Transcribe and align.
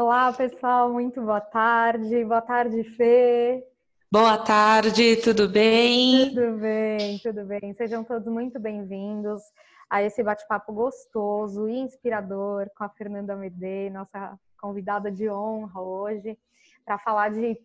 Olá, 0.00 0.32
pessoal, 0.32 0.92
muito 0.92 1.20
boa 1.20 1.40
tarde. 1.40 2.24
Boa 2.24 2.40
tarde, 2.40 2.84
Fê. 2.84 3.66
Boa 4.08 4.38
tarde, 4.38 5.16
tudo 5.16 5.48
bem? 5.48 6.32
Tudo 6.32 6.56
bem, 6.56 7.18
tudo 7.18 7.44
bem. 7.44 7.74
Sejam 7.74 8.04
todos 8.04 8.28
muito 8.28 8.60
bem-vindos 8.60 9.42
a 9.90 10.00
esse 10.00 10.22
bate-papo 10.22 10.72
gostoso 10.72 11.68
e 11.68 11.80
inspirador 11.80 12.70
com 12.76 12.84
a 12.84 12.88
Fernanda 12.88 13.34
Medei, 13.34 13.90
nossa 13.90 14.38
convidada 14.60 15.10
de 15.10 15.28
honra 15.28 15.80
hoje, 15.80 16.38
para 16.84 16.96
falar 17.00 17.32
de 17.32 17.60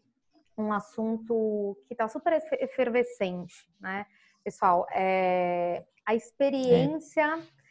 um 0.57 0.73
assunto 0.73 1.77
que 1.87 1.93
está 1.93 2.07
super 2.07 2.33
efervescente, 2.59 3.69
né? 3.79 4.07
Pessoal, 4.43 4.87
é 4.91 5.83
a 6.03 6.15
experiência 6.15 7.21
é 7.21 7.62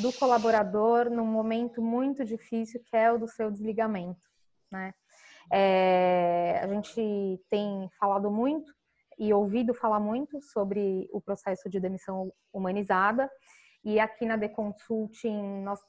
do 0.00 0.12
colaborador 0.12 1.10
num 1.10 1.26
momento 1.26 1.82
muito 1.82 2.24
difícil 2.24 2.80
que 2.84 2.96
é 2.96 3.12
o 3.12 3.18
do 3.18 3.26
seu 3.26 3.50
desligamento, 3.50 4.28
né? 4.70 4.94
É, 5.50 6.60
a 6.62 6.66
gente 6.68 7.44
tem 7.50 7.90
falado 7.98 8.30
muito 8.30 8.72
e 9.18 9.32
ouvido 9.32 9.74
falar 9.74 10.00
muito 10.00 10.40
sobre 10.40 11.08
o 11.12 11.20
processo 11.20 11.68
de 11.68 11.80
demissão 11.80 12.32
humanizada 12.52 13.30
e 13.84 13.98
aqui 13.98 14.24
na 14.24 14.38
The 14.38 14.48
Consulting 14.48 15.62
nós 15.62 15.80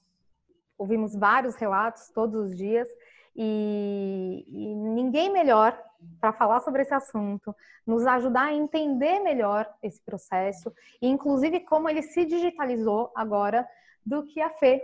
ouvimos 0.78 1.16
vários 1.16 1.56
relatos 1.56 2.10
todos 2.10 2.36
os 2.36 2.58
dias 2.58 2.88
e, 3.36 4.46
e 4.48 4.76
ninguém 4.76 5.32
melhor 5.32 5.80
para 6.20 6.34
falar 6.34 6.60
sobre 6.60 6.82
esse 6.82 6.94
assunto, 6.94 7.56
nos 7.86 8.06
ajudar 8.06 8.48
a 8.48 8.54
entender 8.54 9.20
melhor 9.20 9.72
esse 9.82 10.02
processo 10.02 10.74
e 11.02 11.08
inclusive 11.08 11.62
como 11.62 11.90
ele 11.90 12.02
se 12.02 12.26
digitalizou 12.26 13.12
agora 13.16 13.68
do 14.06 14.24
que 14.26 14.42
a 14.42 14.50
Fê. 14.50 14.82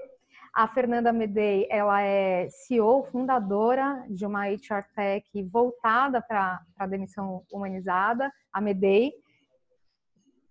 A 0.54 0.68
Fernanda 0.68 1.14
Medei, 1.14 1.68
ela 1.70 2.02
é 2.02 2.48
CEO, 2.50 3.05
fundadora 3.12 4.04
de 4.10 4.26
uma 4.26 4.48
HR 4.48 4.84
Tech 4.96 5.44
voltada 5.44 6.22
para 6.22 6.60
a 6.77 6.88
demissão 6.88 7.43
humanizada, 7.52 8.32
a 8.52 8.60
Medei. 8.60 9.13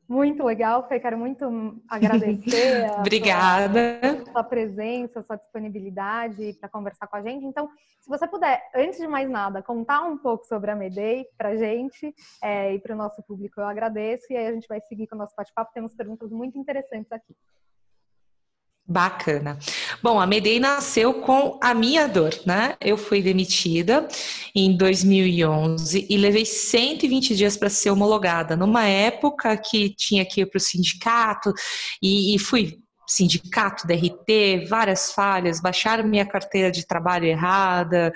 Muito 0.08 0.42
legal, 0.42 0.88
Fê, 0.88 0.98
quero 0.98 1.18
muito 1.18 1.44
agradecer 1.86 2.86
a 2.86 3.00
Obrigada. 3.00 4.00
Sua, 4.00 4.32
sua 4.32 4.44
presença, 4.44 5.22
sua 5.22 5.36
disponibilidade 5.36 6.54
para 6.58 6.68
conversar 6.68 7.06
com 7.08 7.16
a 7.16 7.22
gente. 7.22 7.44
Então, 7.44 7.68
se 8.00 8.08
você 8.08 8.26
puder, 8.26 8.62
antes 8.74 8.98
de 8.98 9.06
mais 9.06 9.28
nada, 9.28 9.62
contar 9.62 10.02
um 10.04 10.16
pouco 10.16 10.46
sobre 10.46 10.70
a 10.70 10.76
Medei 10.76 11.26
para 11.36 11.50
a 11.50 11.56
gente 11.56 12.14
é, 12.42 12.72
e 12.72 12.78
para 12.78 12.94
o 12.94 12.96
nosso 12.96 13.22
público, 13.22 13.60
eu 13.60 13.66
agradeço. 13.66 14.32
E 14.32 14.36
aí 14.36 14.46
a 14.46 14.52
gente 14.52 14.66
vai 14.66 14.80
seguir 14.80 15.06
com 15.08 15.16
o 15.16 15.18
nosso 15.18 15.34
bate-papo. 15.36 15.74
Temos 15.74 15.94
perguntas 15.94 16.30
muito 16.30 16.56
interessantes 16.56 17.12
aqui. 17.12 17.36
Bacana. 18.90 19.58
Bom, 20.02 20.18
a 20.18 20.26
Medei 20.26 20.58
nasceu 20.58 21.12
com 21.12 21.58
a 21.62 21.74
minha 21.74 22.06
dor, 22.06 22.34
né? 22.46 22.74
Eu 22.80 22.96
fui 22.96 23.20
demitida 23.20 24.08
em 24.54 24.74
2011 24.74 26.06
e 26.08 26.16
levei 26.16 26.46
120 26.46 27.36
dias 27.36 27.54
para 27.54 27.68
ser 27.68 27.90
homologada, 27.90 28.56
numa 28.56 28.86
época 28.86 29.54
que 29.58 29.90
tinha 29.90 30.24
que 30.24 30.40
ir 30.40 30.46
para 30.46 30.56
o 30.56 30.60
sindicato 30.60 31.52
e, 32.02 32.34
e 32.34 32.38
fui 32.38 32.78
sindicato, 33.08 33.86
DRT, 33.86 34.66
várias 34.68 35.12
falhas, 35.12 35.60
baixaram 35.60 36.06
minha 36.06 36.26
carteira 36.26 36.70
de 36.70 36.86
trabalho 36.86 37.24
errada, 37.24 38.12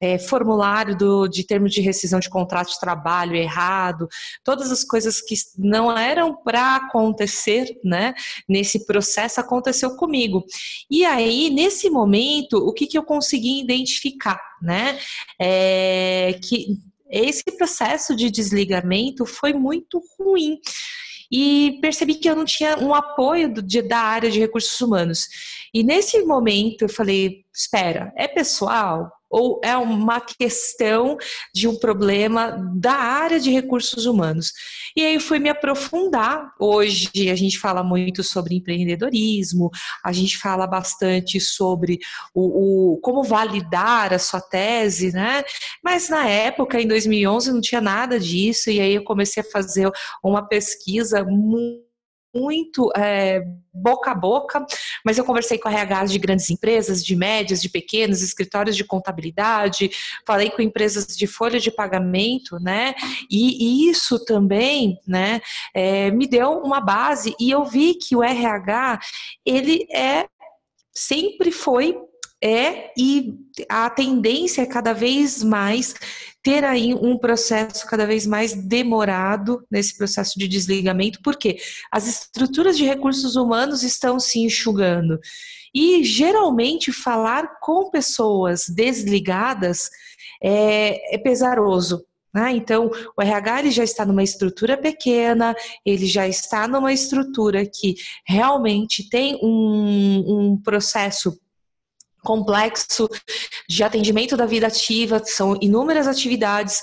é, 0.00 0.18
formulário 0.18 0.96
do, 0.96 1.28
de 1.28 1.44
termo 1.44 1.68
de 1.68 1.82
rescisão 1.82 2.18
de 2.18 2.30
contrato 2.30 2.70
de 2.70 2.80
trabalho 2.80 3.36
errado, 3.36 4.08
todas 4.42 4.72
as 4.72 4.82
coisas 4.82 5.20
que 5.20 5.34
não 5.58 5.96
eram 5.96 6.34
para 6.34 6.76
acontecer, 6.76 7.78
né? 7.84 8.14
Nesse 8.48 8.86
processo 8.86 9.40
aconteceu 9.40 9.94
comigo. 9.96 10.44
E 10.90 11.04
aí, 11.04 11.50
nesse 11.50 11.90
momento, 11.90 12.54
o 12.54 12.72
que, 12.72 12.86
que 12.86 12.96
eu 12.96 13.02
consegui 13.02 13.60
identificar, 13.60 14.40
né? 14.62 14.98
É, 15.38 16.38
que 16.42 16.78
esse 17.10 17.44
processo 17.58 18.16
de 18.16 18.30
desligamento 18.30 19.26
foi 19.26 19.52
muito 19.52 20.00
ruim 20.18 20.58
e 21.30 21.78
percebi 21.80 22.14
que 22.14 22.28
eu 22.28 22.34
não 22.34 22.44
tinha 22.44 22.76
um 22.78 22.94
apoio 22.94 23.52
do, 23.52 23.62
de, 23.62 23.82
da 23.82 23.98
área 23.98 24.30
de 24.30 24.40
recursos 24.40 24.80
humanos. 24.80 25.28
E 25.72 25.82
nesse 25.82 26.20
momento 26.24 26.82
eu 26.82 26.88
falei: 26.88 27.44
espera, 27.54 28.12
é 28.16 28.26
pessoal? 28.26 29.10
Ou 29.30 29.60
é 29.62 29.76
uma 29.76 30.20
questão 30.20 31.16
de 31.54 31.68
um 31.68 31.78
problema 31.78 32.58
da 32.74 32.94
área 32.94 33.38
de 33.38 33.50
recursos 33.50 34.04
humanos. 34.04 34.52
E 34.96 35.02
aí 35.02 35.14
eu 35.14 35.20
fui 35.20 35.38
me 35.38 35.48
aprofundar. 35.48 36.52
Hoje 36.58 37.30
a 37.30 37.36
gente 37.36 37.58
fala 37.58 37.84
muito 37.84 38.24
sobre 38.24 38.56
empreendedorismo, 38.56 39.70
a 40.04 40.12
gente 40.12 40.36
fala 40.36 40.66
bastante 40.66 41.40
sobre 41.40 42.00
o, 42.34 42.94
o 42.94 43.00
como 43.00 43.22
validar 43.22 44.12
a 44.12 44.18
sua 44.18 44.40
tese, 44.40 45.12
né? 45.12 45.44
Mas 45.82 46.08
na 46.08 46.26
época, 46.26 46.80
em 46.80 46.88
2011, 46.88 47.52
não 47.52 47.60
tinha 47.60 47.80
nada 47.80 48.18
disso, 48.18 48.70
e 48.70 48.80
aí 48.80 48.94
eu 48.94 49.04
comecei 49.04 49.42
a 49.42 49.50
fazer 49.50 49.90
uma 50.22 50.42
pesquisa 50.46 51.24
muito 51.24 51.89
muito 52.34 52.90
é, 52.96 53.42
boca 53.72 54.10
a 54.10 54.14
boca, 54.14 54.64
mas 55.04 55.18
eu 55.18 55.24
conversei 55.24 55.58
com 55.58 55.68
RHs 55.68 56.12
de 56.12 56.18
grandes 56.18 56.50
empresas, 56.50 57.04
de 57.04 57.16
médias, 57.16 57.60
de 57.60 57.68
pequenos, 57.68 58.22
escritórios 58.22 58.76
de 58.76 58.84
contabilidade, 58.84 59.90
falei 60.26 60.50
com 60.50 60.62
empresas 60.62 61.16
de 61.16 61.26
folha 61.26 61.58
de 61.58 61.70
pagamento, 61.70 62.58
né? 62.60 62.94
E, 63.30 63.86
e 63.86 63.90
isso 63.90 64.24
também, 64.24 64.98
né, 65.06 65.40
é, 65.74 66.10
me 66.10 66.26
deu 66.26 66.52
uma 66.58 66.80
base 66.80 67.34
e 67.38 67.50
eu 67.50 67.64
vi 67.64 67.94
que 67.94 68.16
o 68.16 68.22
RH 68.22 69.00
ele 69.44 69.86
é 69.92 70.26
sempre 70.92 71.50
foi 71.50 71.96
é 72.42 72.90
e 72.96 73.34
a 73.68 73.90
tendência 73.90 74.62
é 74.62 74.66
cada 74.66 74.94
vez 74.94 75.42
mais 75.42 75.94
ter 76.42 76.64
aí 76.64 76.94
um 76.94 77.18
processo 77.18 77.86
cada 77.86 78.06
vez 78.06 78.26
mais 78.26 78.54
demorado 78.54 79.64
nesse 79.70 79.96
processo 79.96 80.38
de 80.38 80.48
desligamento, 80.48 81.20
porque 81.22 81.58
as 81.92 82.06
estruturas 82.06 82.76
de 82.76 82.84
recursos 82.84 83.36
humanos 83.36 83.82
estão 83.82 84.18
se 84.18 84.40
enxugando. 84.40 85.18
E 85.74 86.02
geralmente 86.02 86.92
falar 86.92 87.58
com 87.60 87.90
pessoas 87.90 88.68
desligadas 88.68 89.90
é, 90.42 91.14
é 91.14 91.18
pesaroso, 91.18 92.04
né? 92.34 92.52
Então, 92.52 92.90
o 93.16 93.22
RH 93.22 93.58
ele 93.60 93.70
já 93.70 93.84
está 93.84 94.06
numa 94.06 94.22
estrutura 94.22 94.76
pequena, 94.76 95.54
ele 95.84 96.06
já 96.06 96.26
está 96.26 96.66
numa 96.66 96.92
estrutura 96.92 97.66
que 97.66 97.96
realmente 98.24 99.08
tem 99.08 99.38
um, 99.42 100.24
um 100.52 100.56
processo 100.56 101.38
complexo 102.22 103.08
de 103.68 103.82
atendimento 103.82 104.36
da 104.36 104.46
vida 104.46 104.66
ativa, 104.66 105.22
são 105.24 105.56
inúmeras 105.60 106.06
atividades 106.06 106.82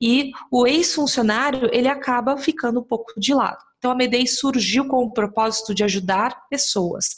e 0.00 0.30
o 0.50 0.66
ex-funcionário 0.66 1.68
ele 1.72 1.88
acaba 1.88 2.36
ficando 2.36 2.80
um 2.80 2.84
pouco 2.84 3.18
de 3.18 3.32
lado. 3.32 3.58
Então 3.78 3.90
a 3.90 3.94
Medei 3.94 4.26
surgiu 4.26 4.88
com 4.88 5.04
o 5.04 5.12
propósito 5.12 5.74
de 5.74 5.84
ajudar 5.84 6.48
pessoas, 6.48 7.14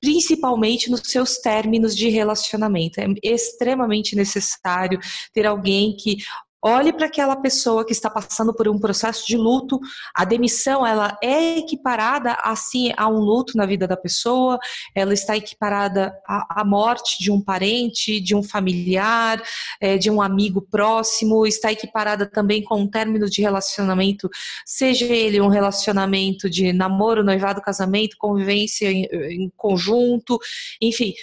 principalmente 0.00 0.90
nos 0.90 1.02
seus 1.04 1.38
términos 1.38 1.94
de 1.94 2.08
relacionamento. 2.08 3.00
É 3.00 3.06
extremamente 3.22 4.16
necessário 4.16 4.98
ter 5.32 5.46
alguém 5.46 5.96
que 5.96 6.16
Olhe 6.60 6.92
para 6.92 7.06
aquela 7.06 7.36
pessoa 7.36 7.86
que 7.86 7.92
está 7.92 8.10
passando 8.10 8.52
por 8.52 8.68
um 8.68 8.80
processo 8.80 9.24
de 9.24 9.36
luto. 9.36 9.78
A 10.12 10.24
demissão, 10.24 10.84
ela 10.84 11.16
é 11.22 11.58
equiparada 11.58 12.36
assim 12.42 12.92
a 12.96 13.08
um 13.08 13.20
luto 13.20 13.56
na 13.56 13.64
vida 13.64 13.86
da 13.86 13.96
pessoa. 13.96 14.58
Ela 14.92 15.14
está 15.14 15.36
equiparada 15.36 16.12
à, 16.26 16.64
morte 16.64 17.22
de 17.22 17.30
um 17.30 17.40
parente, 17.40 18.18
de 18.20 18.34
um 18.34 18.42
familiar, 18.42 19.40
é, 19.80 19.96
de 19.96 20.10
um 20.10 20.20
amigo 20.20 20.60
próximo. 20.60 21.46
Está 21.46 21.70
equiparada 21.70 22.26
também 22.26 22.60
com 22.64 22.80
um 22.80 22.88
término 22.88 23.30
de 23.30 23.40
relacionamento, 23.40 24.28
seja 24.66 25.04
ele 25.04 25.40
um 25.40 25.48
relacionamento 25.48 26.50
de 26.50 26.72
namoro, 26.72 27.22
noivado, 27.22 27.62
casamento, 27.62 28.16
convivência 28.18 28.90
em, 28.90 29.04
em 29.04 29.52
conjunto, 29.56 30.40
enfim 30.82 31.14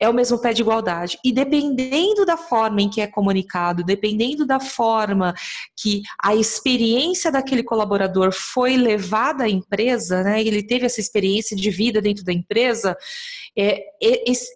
é 0.00 0.08
o 0.08 0.14
mesmo 0.14 0.38
pé 0.38 0.54
de 0.54 0.62
igualdade. 0.62 1.18
E 1.22 1.30
dependendo 1.30 2.24
da 2.24 2.36
forma 2.36 2.80
em 2.80 2.88
que 2.88 3.02
é 3.02 3.06
comunicado, 3.06 3.84
dependendo 3.84 4.46
da 4.46 4.58
forma 4.58 5.34
que 5.76 6.02
a 6.22 6.34
experiência 6.34 7.30
daquele 7.30 7.62
colaborador 7.62 8.32
foi 8.32 8.76
levada 8.76 9.44
à 9.44 9.48
empresa, 9.48 10.22
né, 10.22 10.40
ele 10.40 10.62
teve 10.62 10.86
essa 10.86 11.00
experiência 11.00 11.54
de 11.54 11.70
vida 11.70 12.00
dentro 12.00 12.24
da 12.24 12.32
empresa, 12.32 12.96
é, 13.56 13.82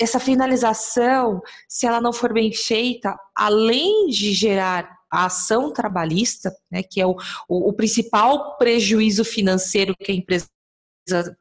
essa 0.01 0.19
finalização, 0.19 1.43
se 1.69 1.87
ela 1.87 2.01
não 2.01 2.13
for 2.13 2.33
bem 2.33 2.53
feita, 2.53 3.15
além 3.37 4.07
de 4.07 4.33
gerar 4.33 4.89
a 5.13 5.27
ação 5.27 5.73
trabalhista, 5.73 6.53
né, 6.71 6.83
que 6.83 7.01
é 7.01 7.07
o, 7.07 7.17
o, 7.49 7.69
o 7.69 7.73
principal 7.73 8.57
prejuízo 8.57 9.25
financeiro 9.25 9.95
que 9.97 10.11
a 10.11 10.15
empresa 10.15 10.47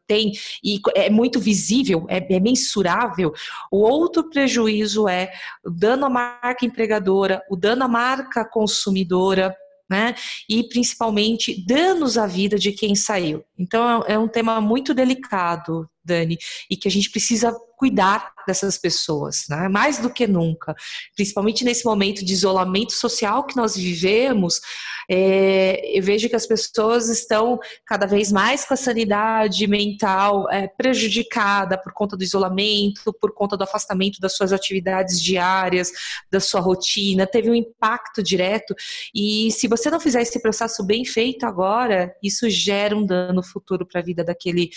tem 0.07 0.31
e 0.63 0.79
é 0.95 1.09
muito 1.09 1.39
visível, 1.39 2.05
é, 2.09 2.17
é, 2.33 2.39
mensurável. 2.39 3.33
O 3.71 3.79
outro 3.79 4.29
prejuízo 4.29 5.07
é 5.07 5.31
o 5.65 5.69
dano 5.69 6.05
à 6.05 6.09
marca 6.09 6.65
empregadora, 6.65 7.41
o 7.49 7.55
dano 7.55 7.83
à 7.83 7.87
marca 7.87 8.45
consumidora, 8.45 9.55
né? 9.89 10.15
E 10.49 10.63
principalmente 10.63 11.65
danos 11.65 12.17
à 12.17 12.25
vida 12.25 12.57
de 12.57 12.71
quem 12.71 12.95
saiu. 12.95 13.43
Então 13.57 14.03
é, 14.03 14.13
é 14.13 14.19
um 14.19 14.27
tema 14.27 14.59
muito 14.59 14.93
delicado, 14.93 15.89
Dani, 16.03 16.37
e 16.69 16.75
que 16.75 16.87
a 16.87 16.91
gente 16.91 17.09
precisa 17.09 17.53
cuidar 17.83 18.31
dessas 18.47 18.77
pessoas, 18.77 19.45
né? 19.49 19.67
mais 19.67 19.97
do 19.97 20.09
que 20.09 20.25
nunca, 20.25 20.73
principalmente 21.15 21.65
nesse 21.65 21.83
momento 21.83 22.23
de 22.23 22.31
isolamento 22.31 22.93
social 22.93 23.45
que 23.45 23.57
nós 23.57 23.75
vivemos. 23.75 24.61
É, 25.09 25.97
eu 25.97 26.01
vejo 26.01 26.29
que 26.29 26.35
as 26.35 26.47
pessoas 26.47 27.09
estão 27.09 27.59
cada 27.85 28.05
vez 28.05 28.31
mais 28.31 28.63
com 28.63 28.73
a 28.73 28.77
sanidade 28.77 29.67
mental 29.67 30.49
é, 30.49 30.67
prejudicada 30.67 31.77
por 31.77 31.91
conta 31.91 32.15
do 32.15 32.23
isolamento, 32.23 33.13
por 33.19 33.33
conta 33.33 33.57
do 33.57 33.65
afastamento 33.65 34.19
das 34.21 34.35
suas 34.35 34.53
atividades 34.53 35.21
diárias, 35.21 35.91
da 36.31 36.39
sua 36.39 36.61
rotina, 36.61 37.27
teve 37.27 37.49
um 37.49 37.55
impacto 37.55 38.23
direto. 38.23 38.73
E 39.13 39.51
se 39.51 39.67
você 39.67 39.89
não 39.89 39.99
fizer 39.99 40.21
esse 40.21 40.41
processo 40.41 40.85
bem 40.85 41.03
feito 41.03 41.45
agora, 41.45 42.15
isso 42.23 42.49
gera 42.49 42.95
um 42.95 43.05
dano 43.05 43.43
futuro 43.43 43.85
para 43.85 43.99
a 43.99 44.03
vida 44.03 44.23
daquele 44.23 44.69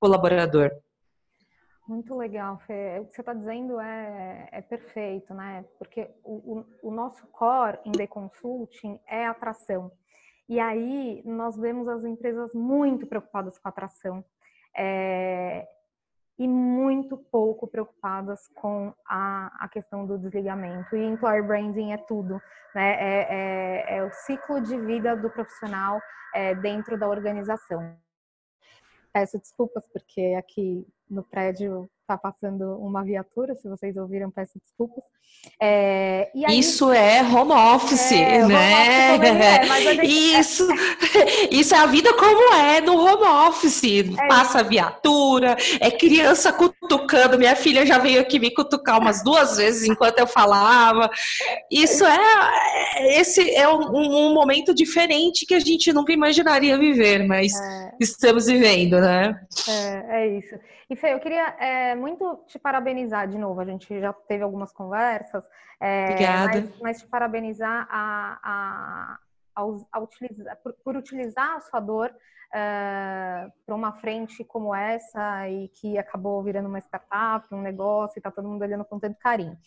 colaborador. 0.00 0.70
Muito 1.88 2.14
legal, 2.14 2.58
Fê. 2.66 2.98
O 3.00 3.06
que 3.06 3.14
você 3.14 3.22
está 3.22 3.32
dizendo 3.32 3.80
é, 3.80 4.48
é, 4.52 4.60
perfeito, 4.60 5.32
né? 5.32 5.64
Porque 5.78 6.10
o, 6.22 6.58
o, 6.58 6.88
o, 6.88 6.90
nosso 6.90 7.26
core 7.28 7.78
em 7.86 7.92
The 7.92 8.06
Consulting 8.06 9.00
é 9.06 9.26
atração. 9.26 9.90
E 10.46 10.60
aí 10.60 11.22
nós 11.24 11.56
vemos 11.56 11.88
as 11.88 12.04
empresas 12.04 12.52
muito 12.52 13.06
preocupadas 13.06 13.58
com 13.58 13.68
atração 13.68 14.22
é, 14.76 15.66
e 16.38 16.46
muito 16.46 17.16
pouco 17.16 17.66
preocupadas 17.66 18.46
com 18.48 18.92
a, 19.06 19.64
a, 19.64 19.68
questão 19.68 20.06
do 20.06 20.18
desligamento. 20.18 20.94
E 20.94 21.02
employer 21.02 21.46
branding 21.46 21.92
é 21.92 21.96
tudo, 21.96 22.38
né? 22.74 22.96
É, 23.00 23.26
é, 23.30 23.96
é 23.96 24.04
o 24.04 24.12
ciclo 24.12 24.60
de 24.60 24.78
vida 24.78 25.16
do 25.16 25.30
profissional 25.30 25.98
é, 26.34 26.54
dentro 26.54 26.98
da 26.98 27.08
organização. 27.08 27.96
Peço 29.18 29.36
desculpas 29.40 29.84
porque 29.92 30.36
aqui 30.38 30.86
no 31.10 31.22
prédio 31.22 31.88
está 32.08 32.16
passando 32.16 32.78
uma 32.78 33.04
viatura, 33.04 33.54
se 33.54 33.68
vocês 33.68 33.94
ouviram, 33.98 34.30
peço 34.30 34.58
desculpas. 34.58 35.04
É, 35.60 36.30
aí, 36.46 36.58
isso 36.58 36.90
é 36.90 37.22
home 37.22 37.52
office, 37.52 38.12
é, 38.12 38.46
né? 38.46 39.14
Home 39.14 39.30
office 39.30 39.86
é, 39.86 39.94
gente... 39.94 40.08
Isso, 40.38 40.68
isso 41.50 41.74
é 41.74 41.78
a 41.78 41.86
vida 41.86 42.12
como 42.14 42.54
é 42.54 42.80
no 42.80 42.96
home 42.96 43.24
office. 43.48 43.84
É 43.84 44.26
Passa 44.26 44.62
viatura, 44.62 45.56
é 45.80 45.90
criança 45.90 46.52
cutucando. 46.52 47.38
Minha 47.38 47.54
filha 47.54 47.84
já 47.84 47.98
veio 47.98 48.20
aqui 48.20 48.38
me 48.38 48.52
cutucar 48.52 48.98
umas 48.98 49.22
duas 49.22 49.58
vezes 49.58 49.88
enquanto 49.88 50.18
eu 50.18 50.26
falava. 50.26 51.10
Isso 51.70 52.04
é, 52.04 52.18
é 52.96 53.20
esse 53.20 53.54
é 53.54 53.68
um, 53.68 54.28
um 54.30 54.34
momento 54.34 54.74
diferente 54.74 55.44
que 55.44 55.54
a 55.54 55.60
gente 55.60 55.92
nunca 55.92 56.12
imaginaria 56.12 56.78
viver, 56.78 57.26
mas 57.26 57.52
é. 57.54 57.90
estamos 58.00 58.46
vivendo, 58.46 59.00
né? 59.00 59.38
É, 59.68 60.22
é 60.22 60.38
isso. 60.38 60.54
E 60.90 60.96
Fê, 60.96 61.12
eu 61.12 61.20
queria 61.20 61.48
é, 61.58 61.94
muito 61.94 62.44
te 62.46 62.58
parabenizar 62.58 63.28
de 63.28 63.36
novo. 63.36 63.60
A 63.60 63.64
gente 63.64 64.00
já 64.00 64.12
teve 64.12 64.42
algumas 64.42 64.72
conversas. 64.72 65.44
É, 65.80 66.04
Obrigada. 66.12 66.60
Mas, 66.60 66.80
mas, 66.80 66.98
te 67.00 67.06
parabenizar 67.06 67.86
a, 67.90 69.18
a, 69.54 69.64
a, 69.92 70.00
utilizar, 70.00 70.56
por, 70.56 70.72
por, 70.82 70.96
utilizar 70.96 71.56
a 71.56 71.60
sua 71.60 71.80
dor 71.80 72.10
é, 72.54 73.50
para 73.66 73.74
uma 73.74 73.92
frente 73.92 74.42
como 74.44 74.74
essa 74.74 75.48
e 75.48 75.68
que 75.68 75.98
acabou 75.98 76.42
virando 76.42 76.68
uma 76.68 76.78
startup, 76.78 77.46
um 77.54 77.60
negócio 77.60 78.16
e 78.16 78.20
está 78.20 78.30
todo 78.30 78.48
mundo 78.48 78.62
olhando 78.62 78.84
com 78.84 78.98
tanto 78.98 79.18
carinho. 79.18 79.58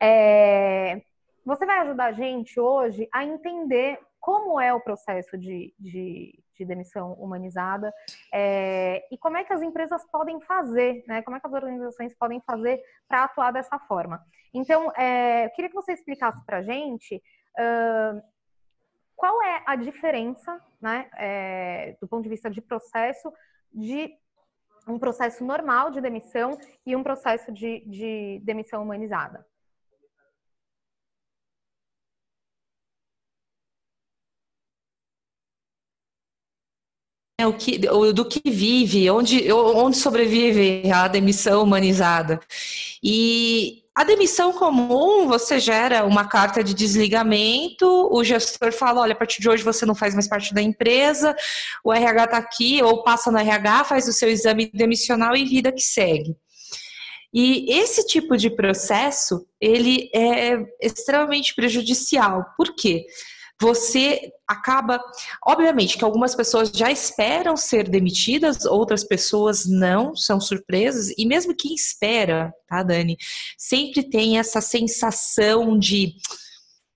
É, 0.00 1.02
você 1.44 1.66
vai 1.66 1.80
ajudar 1.80 2.06
a 2.06 2.12
gente 2.12 2.60
hoje 2.60 3.08
a 3.12 3.24
entender 3.24 3.98
como 4.20 4.60
é 4.60 4.72
o 4.72 4.80
processo 4.80 5.36
de, 5.38 5.74
de 5.78 6.38
de 6.58 6.64
demissão 6.64 7.12
humanizada 7.14 7.94
é, 8.34 9.06
e 9.10 9.16
como 9.16 9.36
é 9.36 9.44
que 9.44 9.52
as 9.52 9.62
empresas 9.62 10.04
podem 10.10 10.40
fazer, 10.40 11.04
né? 11.06 11.22
Como 11.22 11.36
é 11.36 11.40
que 11.40 11.46
as 11.46 11.52
organizações 11.52 12.14
podem 12.14 12.40
fazer 12.40 12.82
para 13.06 13.24
atuar 13.24 13.52
dessa 13.52 13.78
forma. 13.78 14.20
Então, 14.52 14.90
é, 14.96 15.46
eu 15.46 15.50
queria 15.50 15.68
que 15.68 15.74
você 15.74 15.92
explicasse 15.92 16.44
para 16.44 16.58
a 16.58 16.62
gente 16.62 17.16
uh, 17.16 18.22
qual 19.14 19.42
é 19.42 19.62
a 19.66 19.76
diferença, 19.76 20.60
né, 20.80 21.08
é, 21.16 21.96
do 22.00 22.08
ponto 22.08 22.22
de 22.22 22.28
vista 22.28 22.50
de 22.50 22.60
processo, 22.60 23.32
de 23.72 24.10
um 24.86 24.98
processo 24.98 25.44
normal 25.44 25.90
de 25.90 26.00
demissão 26.00 26.58
e 26.86 26.96
um 26.96 27.02
processo 27.02 27.52
de, 27.52 27.84
de 27.86 28.40
demissão 28.42 28.82
humanizada. 28.82 29.44
O 37.48 37.52
que, 37.52 37.78
do 37.78 38.24
que 38.24 38.50
vive, 38.50 39.10
onde, 39.10 39.52
onde 39.52 39.96
sobrevive 39.96 40.90
a 40.90 41.08
demissão 41.08 41.62
humanizada. 41.62 42.40
E 43.02 43.82
a 43.98 44.04
demissão 44.04 44.52
comum, 44.52 45.26
você 45.26 45.58
gera 45.58 46.04
uma 46.04 46.24
carta 46.24 46.62
de 46.62 46.72
desligamento, 46.72 48.08
o 48.12 48.22
gestor 48.22 48.72
fala, 48.72 49.00
olha, 49.00 49.12
a 49.12 49.16
partir 49.16 49.40
de 49.40 49.48
hoje 49.48 49.64
você 49.64 49.84
não 49.84 49.94
faz 49.94 50.14
mais 50.14 50.28
parte 50.28 50.54
da 50.54 50.62
empresa, 50.62 51.34
o 51.82 51.92
RH 51.92 52.24
está 52.24 52.36
aqui, 52.38 52.80
ou 52.80 53.02
passa 53.02 53.32
no 53.32 53.38
RH, 53.38 53.84
faz 53.84 54.06
o 54.06 54.12
seu 54.12 54.28
exame 54.28 54.70
demissional 54.72 55.34
e 55.34 55.44
vida 55.44 55.72
que 55.72 55.82
segue. 55.82 56.36
E 57.34 57.72
esse 57.72 58.06
tipo 58.06 58.36
de 58.36 58.50
processo, 58.50 59.44
ele 59.60 60.08
é 60.14 60.58
extremamente 60.80 61.54
prejudicial. 61.54 62.44
Por 62.56 62.76
quê? 62.76 63.04
Porque 63.04 63.06
você 63.60 64.32
acaba. 64.46 65.00
Obviamente 65.44 65.98
que 65.98 66.04
algumas 66.04 66.34
pessoas 66.34 66.70
já 66.70 66.90
esperam 66.90 67.56
ser 67.56 67.88
demitidas, 67.88 68.64
outras 68.64 69.04
pessoas 69.04 69.66
não, 69.66 70.14
são 70.14 70.40
surpresas, 70.40 71.12
e 71.18 71.26
mesmo 71.26 71.54
quem 71.54 71.74
espera, 71.74 72.52
tá, 72.66 72.82
Dani, 72.82 73.16
sempre 73.56 74.02
tem 74.02 74.38
essa 74.38 74.60
sensação 74.60 75.78
de. 75.78 76.14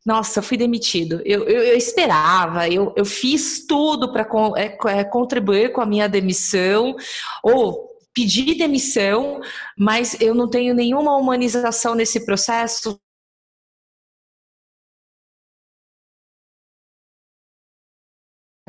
Nossa, 0.04 0.42
fui 0.42 0.56
demitido. 0.56 1.22
Eu, 1.24 1.44
eu, 1.44 1.62
eu 1.62 1.76
esperava, 1.76 2.68
eu, 2.68 2.92
eu 2.96 3.04
fiz 3.04 3.64
tudo 3.66 4.12
para 4.12 4.26
é, 4.56 4.76
é, 4.98 5.04
contribuir 5.04 5.72
com 5.72 5.80
a 5.80 5.86
minha 5.86 6.08
demissão, 6.08 6.96
ou 7.42 7.92
pedi 8.12 8.54
demissão, 8.54 9.40
mas 9.78 10.20
eu 10.20 10.34
não 10.34 10.48
tenho 10.48 10.74
nenhuma 10.74 11.16
humanização 11.16 11.94
nesse 11.94 12.26
processo, 12.26 13.00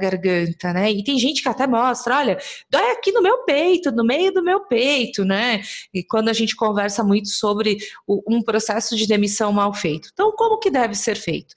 garganta, 0.03 0.73
né? 0.73 0.91
E 0.91 1.03
tem 1.03 1.17
gente 1.17 1.41
que 1.41 1.49
até 1.49 1.65
mostra, 1.65 2.17
olha, 2.17 2.37
dói 2.69 2.91
aqui 2.91 3.11
no 3.11 3.21
meu 3.21 3.43
peito, 3.45 3.91
no 3.91 4.03
meio 4.03 4.33
do 4.33 4.43
meu 4.43 4.61
peito, 4.61 5.23
né? 5.23 5.61
E 5.93 6.03
quando 6.03 6.29
a 6.29 6.33
gente 6.33 6.55
conversa 6.55 7.03
muito 7.03 7.29
sobre 7.29 7.77
o, 8.05 8.21
um 8.27 8.41
processo 8.41 8.95
de 8.95 9.07
demissão 9.07 9.51
mal 9.53 9.73
feito. 9.73 10.09
Então, 10.11 10.31
como 10.35 10.59
que 10.59 10.69
deve 10.69 10.95
ser 10.95 11.15
feito? 11.15 11.53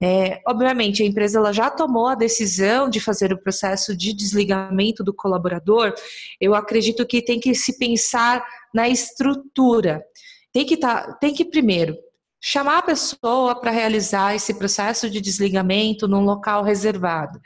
É, 0.00 0.40
obviamente, 0.48 1.02
a 1.02 1.06
empresa 1.06 1.38
ela 1.38 1.52
já 1.52 1.68
tomou 1.70 2.06
a 2.06 2.14
decisão 2.14 2.88
de 2.88 2.98
fazer 2.98 3.32
o 3.32 3.38
processo 3.38 3.94
de 3.96 4.14
desligamento 4.14 5.04
do 5.04 5.12
colaborador. 5.12 5.92
Eu 6.40 6.54
acredito 6.54 7.06
que 7.06 7.22
tem 7.22 7.38
que 7.38 7.54
se 7.54 7.78
pensar 7.78 8.42
na 8.72 8.88
estrutura. 8.88 10.02
Tem 10.50 10.64
que, 10.64 10.76
tá, 10.76 11.12
tem 11.20 11.34
que 11.34 11.44
primeiro 11.44 11.96
chamar 12.44 12.78
a 12.78 12.82
pessoa 12.82 13.60
para 13.60 13.70
realizar 13.70 14.34
esse 14.34 14.52
processo 14.54 15.08
de 15.08 15.20
desligamento 15.20 16.08
num 16.08 16.24
local 16.24 16.64
reservado. 16.64 17.40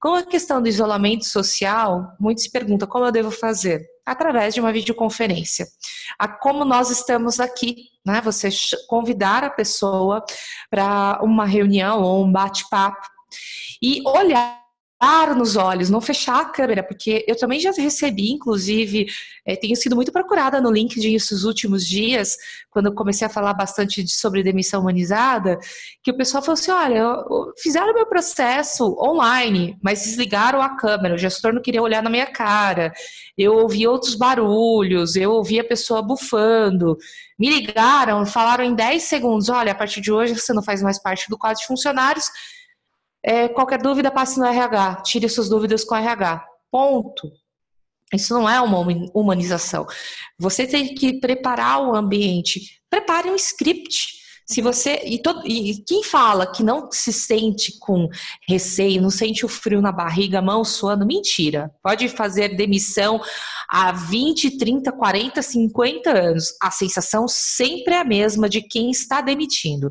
Com 0.00 0.14
a 0.14 0.22
questão 0.22 0.62
do 0.62 0.68
isolamento 0.68 1.24
social, 1.26 2.12
muitos 2.20 2.44
se 2.44 2.52
perguntam 2.52 2.86
como 2.86 3.04
eu 3.04 3.10
devo 3.10 3.32
fazer? 3.32 3.84
Através 4.06 4.54
de 4.54 4.60
uma 4.60 4.72
videoconferência. 4.72 5.66
A 6.16 6.28
como 6.28 6.64
nós 6.64 6.90
estamos 6.90 7.40
aqui, 7.40 7.74
né? 8.06 8.20
Você 8.20 8.48
convidar 8.86 9.42
a 9.42 9.50
pessoa 9.50 10.24
para 10.70 11.18
uma 11.24 11.44
reunião 11.44 12.02
ou 12.02 12.24
um 12.24 12.30
bate-papo 12.30 13.04
e 13.82 14.00
olhar 14.06 14.65
nos 15.36 15.56
olhos, 15.56 15.90
não 15.90 16.00
fechar 16.00 16.40
a 16.40 16.44
câmera, 16.46 16.82
porque 16.82 17.24
eu 17.28 17.36
também 17.36 17.60
já 17.60 17.70
recebi, 17.70 18.32
inclusive, 18.32 19.06
é, 19.44 19.54
tenho 19.54 19.76
sido 19.76 19.94
muito 19.94 20.10
procurada 20.10 20.60
no 20.60 20.70
LinkedIn 20.70 21.14
esses 21.14 21.44
últimos 21.44 21.86
dias, 21.86 22.36
quando 22.70 22.86
eu 22.86 22.94
comecei 22.94 23.26
a 23.26 23.30
falar 23.30 23.52
bastante 23.52 24.02
de, 24.02 24.10
sobre 24.12 24.42
demissão 24.42 24.80
humanizada, 24.80 25.58
que 26.02 26.10
o 26.10 26.16
pessoal 26.16 26.42
falou 26.42 26.54
assim: 26.54 26.70
olha, 26.70 27.24
fizeram 27.58 27.92
meu 27.92 28.06
processo 28.06 28.96
online, 28.98 29.76
mas 29.82 30.02
desligaram 30.02 30.62
a 30.62 30.76
câmera, 30.76 31.14
o 31.14 31.18
gestor 31.18 31.52
não 31.52 31.62
queria 31.62 31.82
olhar 31.82 32.02
na 32.02 32.10
minha 32.10 32.26
cara, 32.26 32.90
eu 33.36 33.54
ouvi 33.54 33.86
outros 33.86 34.14
barulhos, 34.14 35.14
eu 35.14 35.32
ouvi 35.32 35.60
a 35.60 35.64
pessoa 35.64 36.00
bufando, 36.00 36.96
me 37.38 37.50
ligaram, 37.50 38.24
falaram 38.24 38.64
em 38.64 38.74
10 38.74 39.02
segundos: 39.02 39.48
olha, 39.50 39.72
a 39.72 39.74
partir 39.74 40.00
de 40.00 40.10
hoje 40.10 40.34
você 40.34 40.54
não 40.54 40.62
faz 40.62 40.82
mais 40.82 40.98
parte 40.98 41.28
do 41.28 41.36
quadro 41.36 41.60
de 41.60 41.66
funcionários 41.66 42.30
é, 43.26 43.48
qualquer 43.48 43.82
dúvida, 43.82 44.08
passe 44.08 44.38
no 44.38 44.46
RH. 44.46 45.02
Tire 45.02 45.28
suas 45.28 45.48
dúvidas 45.48 45.82
com 45.82 45.96
o 45.96 45.98
RH. 45.98 46.46
Ponto. 46.70 47.32
Isso 48.14 48.32
não 48.32 48.48
é 48.48 48.60
uma 48.60 48.78
humanização. 49.12 49.84
Você 50.38 50.64
tem 50.64 50.94
que 50.94 51.18
preparar 51.18 51.82
o 51.82 51.96
ambiente. 51.96 52.60
Prepare 52.88 53.28
um 53.28 53.34
script. 53.34 54.14
Se 54.46 54.62
você. 54.62 55.02
E, 55.04 55.20
todo, 55.20 55.44
e, 55.44 55.82
quem 55.84 56.04
fala 56.04 56.46
que 56.46 56.62
não 56.62 56.88
se 56.92 57.12
sente 57.12 57.76
com 57.80 58.08
receio, 58.48 59.02
não 59.02 59.10
sente 59.10 59.44
o 59.44 59.48
frio 59.48 59.82
na 59.82 59.90
barriga, 59.90 60.40
mão 60.40 60.64
suando, 60.64 61.04
mentira. 61.04 61.68
Pode 61.82 62.08
fazer 62.08 62.54
demissão 62.54 63.20
há 63.68 63.90
20, 63.90 64.56
30, 64.56 64.92
40, 64.92 65.42
50 65.42 66.10
anos. 66.10 66.54
A 66.62 66.70
sensação 66.70 67.26
sempre 67.26 67.94
é 67.94 67.98
a 67.98 68.04
mesma 68.04 68.48
de 68.48 68.62
quem 68.62 68.88
está 68.88 69.20
demitindo. 69.20 69.90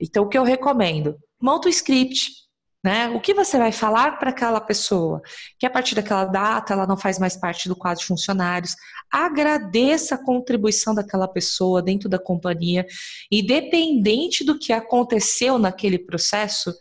Então, 0.00 0.22
o 0.22 0.28
que 0.28 0.38
eu 0.38 0.44
recomendo? 0.44 1.16
Monta 1.40 1.66
o 1.66 1.70
script 1.70 2.41
né? 2.82 3.08
O 3.10 3.20
que 3.20 3.32
você 3.32 3.56
vai 3.56 3.70
falar 3.70 4.18
para 4.18 4.30
aquela 4.30 4.60
pessoa? 4.60 5.22
Que 5.58 5.64
a 5.64 5.70
partir 5.70 5.94
daquela 5.94 6.24
data 6.24 6.72
ela 6.72 6.86
não 6.86 6.96
faz 6.96 7.18
mais 7.18 7.36
parte 7.36 7.68
do 7.68 7.76
quadro 7.76 8.00
de 8.00 8.06
funcionários. 8.06 8.74
Agradeça 9.10 10.16
a 10.16 10.24
contribuição 10.24 10.94
daquela 10.94 11.28
pessoa 11.28 11.80
dentro 11.80 12.08
da 12.08 12.18
companhia, 12.18 12.84
independente 13.30 14.42
do 14.44 14.58
que 14.58 14.72
aconteceu 14.72 15.58
naquele 15.58 15.98
processo, 15.98 16.74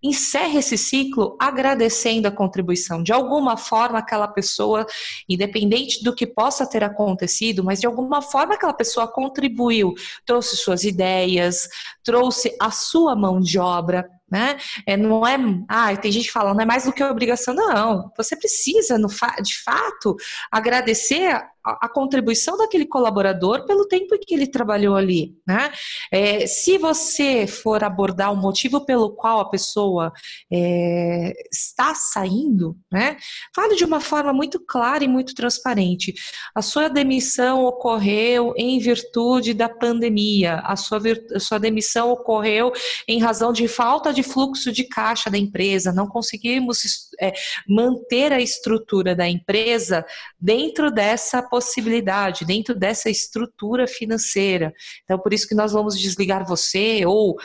encerre 0.00 0.60
esse 0.60 0.78
ciclo 0.78 1.36
agradecendo 1.40 2.28
a 2.28 2.30
contribuição. 2.30 3.02
De 3.02 3.12
alguma 3.12 3.56
forma, 3.56 3.98
aquela 3.98 4.28
pessoa, 4.28 4.86
independente 5.28 6.04
do 6.04 6.14
que 6.14 6.24
possa 6.24 6.64
ter 6.68 6.84
acontecido, 6.84 7.64
mas 7.64 7.80
de 7.80 7.86
alguma 7.86 8.22
forma 8.22 8.54
aquela 8.54 8.72
pessoa 8.72 9.08
contribuiu, 9.08 9.94
trouxe 10.24 10.56
suas 10.56 10.84
ideias, 10.84 11.68
trouxe 12.04 12.56
a 12.60 12.70
sua 12.70 13.16
mão 13.16 13.40
de 13.40 13.58
obra, 13.58 14.08
né? 14.30 14.58
É, 14.86 14.96
não 14.96 15.26
é, 15.26 15.36
ah, 15.68 15.96
tem 15.96 16.12
gente 16.12 16.30
falando, 16.30 16.56
não 16.56 16.62
é 16.62 16.66
mais 16.66 16.84
do 16.84 16.92
que 16.92 17.02
obrigação, 17.02 17.54
não. 17.54 18.12
Você 18.16 18.36
precisa, 18.36 18.98
no, 18.98 19.08
de 19.42 19.62
fato, 19.62 20.16
agradecer 20.50 21.42
a, 21.64 21.88
contribuição 21.88 22.56
daquele 22.56 22.86
colaborador 22.86 23.64
pelo 23.66 23.88
tempo 23.88 24.18
que 24.20 24.34
ele 24.34 24.46
trabalhou 24.46 24.94
ali, 24.94 25.34
né? 25.46 25.72
É, 26.12 26.46
se 26.46 26.76
você 26.76 27.46
for 27.46 27.82
abordar 27.82 28.32
o 28.32 28.36
motivo 28.36 28.84
pelo 28.84 29.10
qual 29.10 29.40
a 29.40 29.48
pessoa 29.48 30.12
é, 30.52 31.32
está 31.50 31.94
saindo, 31.94 32.76
né? 32.92 33.16
Fale 33.54 33.76
de 33.76 33.84
uma 33.84 34.00
forma 34.00 34.32
muito 34.32 34.60
clara 34.60 35.02
e 35.02 35.08
muito 35.08 35.34
transparente. 35.34 36.14
A 36.54 36.60
sua 36.60 36.88
demissão 36.88 37.64
ocorreu 37.64 38.52
em 38.56 38.78
virtude 38.78 39.54
da 39.54 39.68
pandemia, 39.68 40.56
a 40.64 40.76
sua, 40.76 41.00
a 41.34 41.40
sua 41.40 41.58
demissão 41.58 42.10
ocorreu 42.10 42.72
em 43.08 43.18
razão 43.18 43.52
de 43.52 43.66
falta 43.66 44.12
de 44.12 44.18
de 44.18 44.22
fluxo 44.24 44.72
de 44.72 44.82
caixa 44.82 45.30
da 45.30 45.38
empresa, 45.38 45.92
não 45.92 46.08
conseguimos 46.08 47.08
é, 47.20 47.32
manter 47.68 48.32
a 48.32 48.40
estrutura 48.40 49.14
da 49.14 49.28
empresa 49.28 50.04
dentro 50.40 50.90
dessa 50.90 51.40
possibilidade, 51.48 52.44
dentro 52.44 52.74
dessa 52.74 53.08
estrutura 53.10 53.86
financeira. 53.86 54.72
Então, 55.04 55.18
por 55.18 55.32
isso 55.32 55.48
que 55.48 55.54
nós 55.54 55.72
vamos 55.72 55.98
desligar 55.98 56.46
você 56.46 57.04
ou 57.06 57.36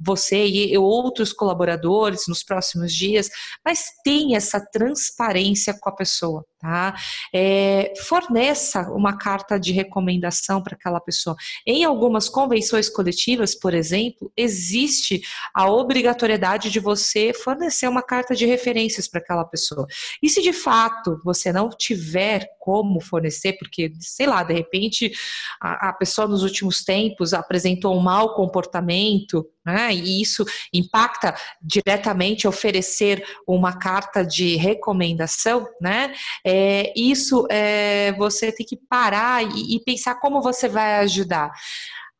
você 0.00 0.46
e 0.46 0.76
outros 0.78 1.32
colaboradores 1.32 2.26
nos 2.28 2.42
próximos 2.42 2.92
dias, 2.92 3.28
mas 3.64 3.84
tem 4.04 4.36
essa 4.36 4.60
transparência 4.60 5.76
com 5.78 5.88
a 5.88 5.94
pessoa 5.94 6.44
tá? 6.62 6.94
É, 7.34 7.92
forneça 8.06 8.82
uma 8.92 9.18
carta 9.18 9.58
de 9.58 9.72
recomendação 9.72 10.62
para 10.62 10.76
aquela 10.76 11.00
pessoa. 11.00 11.34
Em 11.66 11.82
algumas 11.82 12.28
convenções 12.28 12.88
coletivas, 12.88 13.52
por 13.52 13.74
exemplo, 13.74 14.32
existe 14.36 15.20
a 15.52 15.68
obrigatoriedade 15.68 16.70
de 16.70 16.78
você 16.78 17.32
fornecer 17.34 17.88
uma 17.88 18.02
carta 18.02 18.32
de 18.34 18.46
referências 18.46 19.08
para 19.08 19.18
aquela 19.18 19.44
pessoa. 19.44 19.86
E 20.22 20.28
se 20.28 20.40
de 20.40 20.52
fato 20.52 21.20
você 21.24 21.52
não 21.52 21.68
tiver 21.68 22.46
como 22.60 23.00
fornecer, 23.00 23.54
porque, 23.54 23.92
sei 23.98 24.28
lá, 24.28 24.44
de 24.44 24.54
repente 24.54 25.10
a, 25.60 25.88
a 25.88 25.92
pessoa 25.92 26.28
nos 26.28 26.44
últimos 26.44 26.84
tempos 26.84 27.34
apresentou 27.34 27.96
um 27.96 28.00
mau 28.00 28.34
comportamento, 28.34 29.44
né? 29.64 29.92
E 29.94 30.20
isso 30.20 30.44
impacta 30.72 31.34
diretamente 31.60 32.48
oferecer 32.48 33.24
uma 33.46 33.78
carta 33.78 34.24
de 34.24 34.56
recomendação, 34.56 35.68
né? 35.80 36.12
É, 36.44 36.92
isso 36.96 37.46
é, 37.50 38.12
você 38.12 38.52
tem 38.52 38.66
que 38.66 38.76
parar 38.76 39.42
e, 39.42 39.76
e 39.76 39.80
pensar 39.84 40.16
como 40.16 40.42
você 40.42 40.68
vai 40.68 40.96
ajudar. 40.96 41.52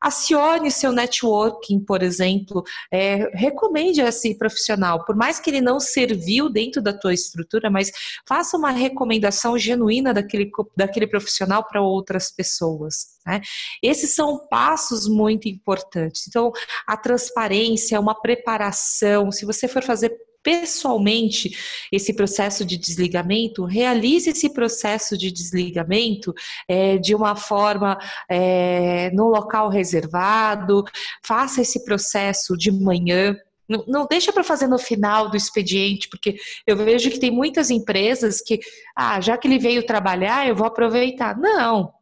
Acione 0.03 0.71
seu 0.71 0.93
networking, 0.93 1.81
por 1.81 2.03
exemplo, 2.03 2.63
é, 2.93 3.31
recomende 3.35 4.01
esse 4.01 4.37
profissional, 4.37 5.05
por 5.05 5.15
mais 5.15 5.39
que 5.39 5.49
ele 5.49 5.61
não 5.61 5.79
serviu 5.79 6.51
dentro 6.51 6.83
da 6.83 6.93
tua 6.93 7.15
estrutura, 7.15 7.71
mas 7.71 7.93
faça 8.27 8.57
uma 8.57 8.71
recomendação 8.71 9.57
genuína 9.57 10.13
daquele, 10.13 10.51
daquele 10.77 11.07
profissional 11.07 11.65
para 11.65 11.81
outras 11.81 12.31
pessoas. 12.31 13.13
Né? 13.27 13.41
Esses 13.83 14.15
são 14.15 14.47
passos 14.49 15.09
muito 15.09 15.49
importantes. 15.49 16.27
Então, 16.27 16.51
a 16.87 16.97
transparência, 16.97 18.01
uma 18.01 18.21
preparação, 18.21 19.31
se 19.31 19.45
você 19.45 19.69
for 19.69 19.83
fazer 19.83 20.13
pessoalmente 20.43 21.57
esse 21.91 22.15
processo 22.15 22.65
de 22.65 22.77
desligamento, 22.77 23.65
realize 23.65 24.31
esse 24.31 24.53
processo 24.53 25.17
de 25.17 25.31
desligamento 25.31 26.35
é, 26.69 26.99
de 26.99 27.15
uma 27.15 27.37
forma 27.37 27.99
é, 28.29 29.11
no 29.13 29.29
local 29.29 29.69
reservado, 29.69 30.85
faça 31.23 31.63
esse 31.63 31.85
processo 31.85 32.57
de 32.57 32.71
manhã. 32.71 33.37
Não, 33.69 33.85
não 33.87 34.07
deixa 34.07 34.33
para 34.33 34.45
fazer 34.45 34.67
no 34.67 34.79
final 34.79 35.31
do 35.31 35.37
expediente, 35.37 36.09
porque 36.09 36.37
eu 36.67 36.77
vejo 36.77 37.11
que 37.11 37.19
tem 37.19 37.31
muitas 37.31 37.71
empresas 37.71 38.41
que, 38.41 38.61
ah, 38.95 39.21
já 39.21 39.39
que 39.39 39.47
ele 39.47 39.59
veio 39.59 39.87
trabalhar, 39.87 40.47
eu 40.47 40.55
vou 40.55 40.67
aproveitar. 40.67 41.39
Não, 41.39 41.93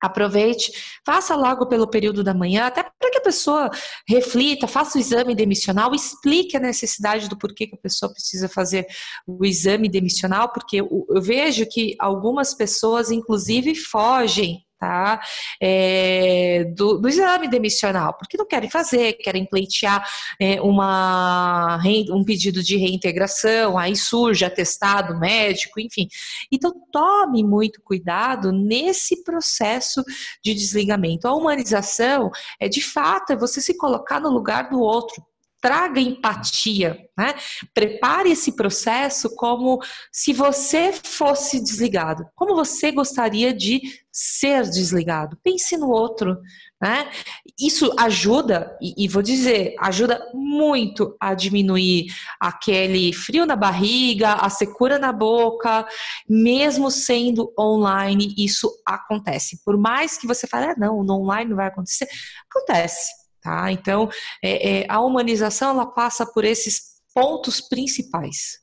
Aproveite, 0.00 0.72
faça 1.04 1.34
logo 1.34 1.66
pelo 1.66 1.88
período 1.88 2.22
da 2.22 2.32
manhã, 2.32 2.66
até 2.66 2.82
para 2.82 3.10
que 3.10 3.18
a 3.18 3.22
pessoa 3.22 3.70
reflita, 4.08 4.68
faça 4.68 4.96
o 4.96 5.00
exame 5.00 5.34
demissional, 5.34 5.94
explique 5.94 6.56
a 6.56 6.60
necessidade 6.60 7.28
do 7.28 7.36
porquê 7.36 7.66
que 7.66 7.74
a 7.74 7.80
pessoa 7.80 8.12
precisa 8.12 8.48
fazer 8.48 8.86
o 9.26 9.44
exame 9.44 9.88
demissional, 9.88 10.52
porque 10.52 10.80
eu, 10.80 11.06
vejo 11.20 11.66
que 11.66 11.96
algumas 11.98 12.54
pessoas, 12.54 13.10
inclusive, 13.10 13.74
fogem 13.74 14.64
tá? 14.78 15.20
É, 15.60 16.64
do, 16.76 16.98
do, 16.98 17.08
exame 17.08 17.48
demissional, 17.48 18.14
porque 18.16 18.36
não 18.36 18.46
querem 18.46 18.70
fazer, 18.70 19.14
querem 19.14 19.44
pleitear 19.44 20.06
é, 20.40 20.60
uma, 20.60 21.78
um 22.10 22.24
pedido 22.24 22.62
de 22.62 22.76
reintegração, 22.76 23.76
aí 23.76 23.96
surge 23.96 24.44
atestado 24.44 25.18
médico, 25.18 25.80
enfim. 25.80 26.08
Então, 26.50 26.72
tome 26.92 27.42
muito 27.42 27.82
cuidado 27.82 28.52
nesse 28.52 29.22
processo 29.24 30.02
de 30.44 30.54
desligamento. 30.54 31.26
A 31.26 31.34
humanização 31.34 32.30
é, 32.60 32.68
de 32.68 32.80
fato, 32.80 33.32
é 33.32 33.36
você 33.36 33.60
se 33.60 33.76
colocar 33.76 34.20
no 34.20 34.30
lugar 34.30 34.70
do 34.70 34.80
outro 34.80 35.22
traga 35.60 36.00
empatia, 36.00 36.98
né? 37.16 37.34
Prepare 37.74 38.30
esse 38.30 38.54
processo 38.54 39.34
como 39.34 39.80
se 40.12 40.32
você 40.32 40.92
fosse 40.92 41.60
desligado. 41.60 42.26
Como 42.34 42.54
você 42.54 42.92
gostaria 42.92 43.52
de 43.52 43.80
ser 44.12 44.62
desligado? 44.64 45.38
Pense 45.42 45.76
no 45.76 45.90
outro, 45.90 46.38
né? 46.80 47.10
Isso 47.58 47.92
ajuda, 47.98 48.76
e, 48.80 49.08
vou 49.08 49.22
dizer, 49.22 49.74
ajuda 49.80 50.30
muito 50.32 51.16
a 51.20 51.34
diminuir 51.34 52.06
aquele 52.40 53.12
frio 53.12 53.44
na 53.44 53.56
barriga, 53.56 54.34
a 54.34 54.48
secura 54.48 54.98
na 54.98 55.12
boca, 55.12 55.86
mesmo 56.28 56.90
sendo 56.90 57.52
online, 57.58 58.32
isso 58.38 58.70
acontece. 58.86 59.60
Por 59.64 59.76
mais 59.76 60.16
que 60.16 60.26
você 60.26 60.46
fale, 60.46 60.66
ah, 60.66 60.74
não, 60.78 61.02
no 61.02 61.14
online 61.20 61.50
não 61.50 61.56
vai 61.56 61.66
acontecer, 61.66 62.08
acontece. 62.48 63.27
Tá? 63.48 63.72
Então, 63.72 64.10
é, 64.44 64.80
é, 64.80 64.86
a 64.90 65.00
humanização 65.00 65.70
ela 65.70 65.86
passa 65.86 66.26
por 66.26 66.44
esses 66.44 67.00
pontos 67.14 67.62
principais. 67.62 68.58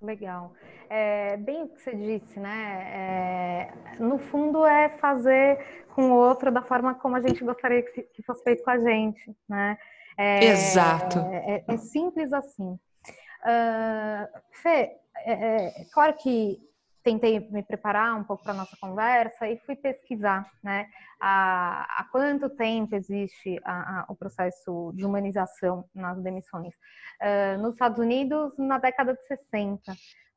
Legal. 0.00 0.54
É, 0.88 1.36
bem 1.36 1.64
o 1.64 1.68
que 1.68 1.82
você 1.82 1.94
disse, 1.94 2.40
né? 2.40 2.82
É, 2.94 3.72
no 4.00 4.18
fundo 4.18 4.64
é 4.64 4.88
fazer 4.88 5.84
com 5.94 6.12
o 6.12 6.14
outro 6.14 6.50
da 6.50 6.62
forma 6.62 6.94
como 6.94 7.14
a 7.14 7.20
gente 7.20 7.44
gostaria 7.44 7.82
que, 7.82 8.04
que 8.04 8.22
fosse 8.22 8.42
feito 8.42 8.64
com 8.64 8.70
a 8.70 8.78
gente, 8.78 9.36
né? 9.46 9.76
É, 10.16 10.44
Exato. 10.46 11.18
É, 11.18 11.62
é, 11.68 11.76
simples 11.76 12.32
assim. 12.32 12.70
Uh, 12.72 14.40
Fê, 14.62 14.96
é, 15.26 15.84
claro 15.92 16.14
que 16.14 16.58
tentei 17.02 17.40
me 17.50 17.62
preparar 17.62 18.14
um 18.16 18.24
pouco 18.24 18.44
para 18.44 18.54
nossa 18.54 18.76
conversa 18.80 19.48
e 19.48 19.58
fui 19.58 19.74
pesquisar, 19.76 20.50
né, 20.62 20.88
há, 21.20 21.86
há 21.98 22.04
quanto 22.10 22.48
tempo 22.48 22.94
existe 22.94 23.60
a, 23.64 24.00
a, 24.00 24.06
o 24.08 24.14
processo 24.14 24.92
de 24.94 25.04
humanização 25.04 25.84
nas 25.94 26.20
demissões. 26.22 26.74
Uh, 27.20 27.60
nos 27.60 27.74
Estados 27.74 27.98
Unidos, 27.98 28.52
na 28.58 28.78
década 28.78 29.14
de 29.14 29.26
60. 29.26 29.92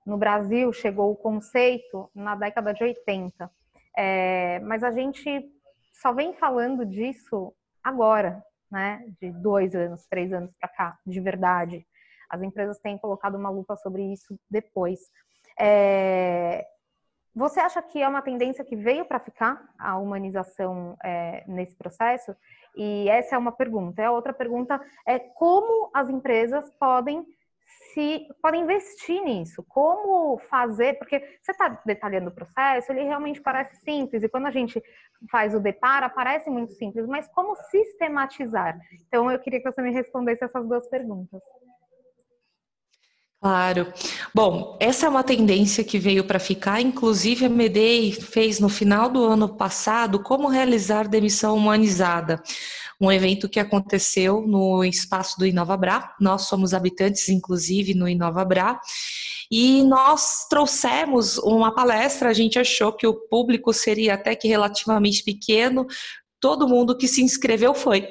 No 0.06 0.18
Brasil, 0.18 0.72
chegou 0.72 1.12
o 1.12 1.16
conceito 1.16 2.12
na 2.14 2.36
década 2.36 2.74
de 2.74 2.84
80. 2.84 3.50
É, 3.98 4.60
mas 4.60 4.84
a 4.84 4.92
gente 4.92 5.50
só 5.94 6.14
vem 6.14 6.34
falando 6.34 6.86
disso 6.86 7.54
agora, 7.84 8.44
né, 8.70 9.04
de 9.20 9.32
dois 9.32 9.74
anos, 9.74 10.06
três 10.08 10.32
anos 10.32 10.52
para 10.60 10.70
cá, 10.70 11.00
de 11.06 11.20
verdade. 11.20 11.88
As 12.30 12.42
empresas 12.42 12.78
têm 12.80 12.98
colocado 12.98 13.36
uma 13.36 13.50
lupa 13.50 13.76
sobre 13.78 14.04
isso 14.14 14.38
depois. 14.50 15.00
É, 15.60 16.66
você 17.36 17.60
acha 17.60 17.82
que 17.82 18.02
é 18.02 18.08
uma 18.08 18.22
tendência 18.22 18.64
que 18.64 18.76
veio 18.76 19.06
para 19.06 19.20
ficar 19.20 19.62
a 19.78 19.98
humanização 19.98 20.96
é, 21.04 21.44
nesse 21.48 21.76
processo? 21.76 22.36
E 22.76 23.10
essa 23.10 23.36
é 23.36 23.38
uma 23.38 23.52
pergunta. 23.52 24.06
A 24.06 24.12
outra 24.12 24.34
pergunta 24.34 24.80
é 25.06 25.20
como 25.20 25.90
as 25.94 26.10
empresas 26.10 26.70
podem 26.80 27.26
se 27.94 28.28
podem 28.42 28.62
investir 28.62 29.22
nisso. 29.24 29.64
Como 29.64 30.38
fazer? 30.50 30.98
Porque 30.98 31.20
você 31.42 31.52
está 31.52 31.82
detalhando 31.86 32.30
o 32.30 32.34
processo, 32.34 32.92
ele 32.92 33.04
realmente 33.04 33.42
parece 33.42 33.76
simples 33.78 34.24
e 34.24 34.30
quando 34.30 34.46
a 34.46 34.52
gente 34.52 34.82
faz 35.32 35.56
o 35.56 35.60
depara 35.60 36.10
parece 36.10 36.50
muito 36.50 36.74
simples, 36.74 37.08
mas 37.08 37.28
como 37.30 37.56
sistematizar? 37.56 38.80
Então 39.08 39.32
eu 39.32 39.40
queria 39.40 39.62
que 39.62 39.72
você 39.72 39.82
me 39.82 39.92
respondesse 39.92 40.44
essas 40.44 40.68
duas 40.68 40.88
perguntas. 40.88 41.42
Claro. 43.46 43.94
Bom, 44.34 44.76
essa 44.80 45.06
é 45.06 45.10
uma 45.10 45.24
tendência 45.24 45.84
que 45.84 46.00
veio 46.00 46.24
para 46.24 46.40
ficar. 46.40 46.82
Inclusive, 46.82 47.46
a 47.46 47.50
Medei 47.50 48.12
fez 48.12 48.60
no 48.60 48.68
final 48.68 49.08
do 49.08 49.24
ano 49.24 49.48
passado 49.48 50.20
como 50.24 50.48
realizar 50.48 51.08
demissão 51.08 51.56
humanizada. 51.56 52.42
Um 53.00 53.12
evento 53.12 53.48
que 53.48 53.60
aconteceu 53.60 54.42
no 54.42 54.84
espaço 54.84 55.38
do 55.38 55.46
Inovabra. 55.46 56.12
Nós 56.20 56.48
somos 56.48 56.74
habitantes, 56.74 57.30
inclusive, 57.30 57.94
no 57.94 58.10
Inovabra. 58.10 58.80
E 59.52 59.84
nós 59.84 60.48
trouxemos 60.50 61.38
uma 61.38 61.72
palestra. 61.72 62.30
A 62.30 62.34
gente 62.34 62.58
achou 62.58 62.94
que 62.94 63.06
o 63.06 63.14
público 63.14 63.72
seria 63.72 64.16
até 64.16 64.36
que 64.36 64.48
relativamente 64.48 65.24
pequeno. 65.24 65.86
Todo 66.40 66.68
mundo 66.68 66.98
que 66.98 67.08
se 67.08 67.22
inscreveu 67.22 67.76
foi. 67.76 68.08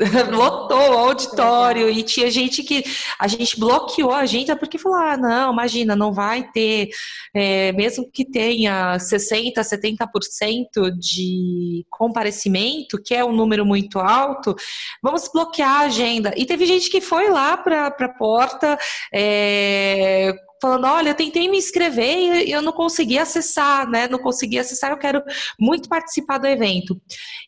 Lotou 0.32 0.78
o 0.78 0.98
auditório 0.98 1.90
e 1.90 2.02
tinha 2.02 2.30
gente 2.30 2.62
que 2.62 2.82
a 3.18 3.28
gente 3.28 3.60
bloqueou 3.60 4.10
a 4.10 4.20
agenda 4.20 4.56
porque 4.56 4.78
falou: 4.78 4.98
ah, 4.98 5.16
não, 5.16 5.52
imagina, 5.52 5.94
não 5.94 6.12
vai 6.12 6.50
ter, 6.50 6.88
é, 7.34 7.72
mesmo 7.72 8.10
que 8.10 8.24
tenha 8.24 8.96
60%, 8.96 9.54
70% 9.58 10.90
de 10.98 11.84
comparecimento, 11.90 13.00
que 13.02 13.14
é 13.14 13.24
um 13.24 13.32
número 13.32 13.66
muito 13.66 13.98
alto, 13.98 14.56
vamos 15.02 15.28
bloquear 15.32 15.82
a 15.82 15.84
agenda. 15.84 16.32
E 16.36 16.46
teve 16.46 16.64
gente 16.64 16.88
que 16.90 17.00
foi 17.00 17.28
lá 17.28 17.56
para 17.56 17.88
a 17.88 18.08
porta, 18.08 18.78
é, 19.12 20.32
falando, 20.60 20.86
olha, 20.86 21.10
eu 21.10 21.14
tentei 21.14 21.48
me 21.48 21.58
inscrever 21.58 22.46
e 22.46 22.50
eu 22.50 22.62
não 22.62 22.72
consegui 22.72 23.18
acessar, 23.18 23.88
né? 23.88 24.06
Não 24.08 24.18
consegui 24.18 24.58
acessar, 24.58 24.90
eu 24.90 24.98
quero 24.98 25.22
muito 25.58 25.88
participar 25.88 26.38
do 26.38 26.46
evento. 26.46 27.00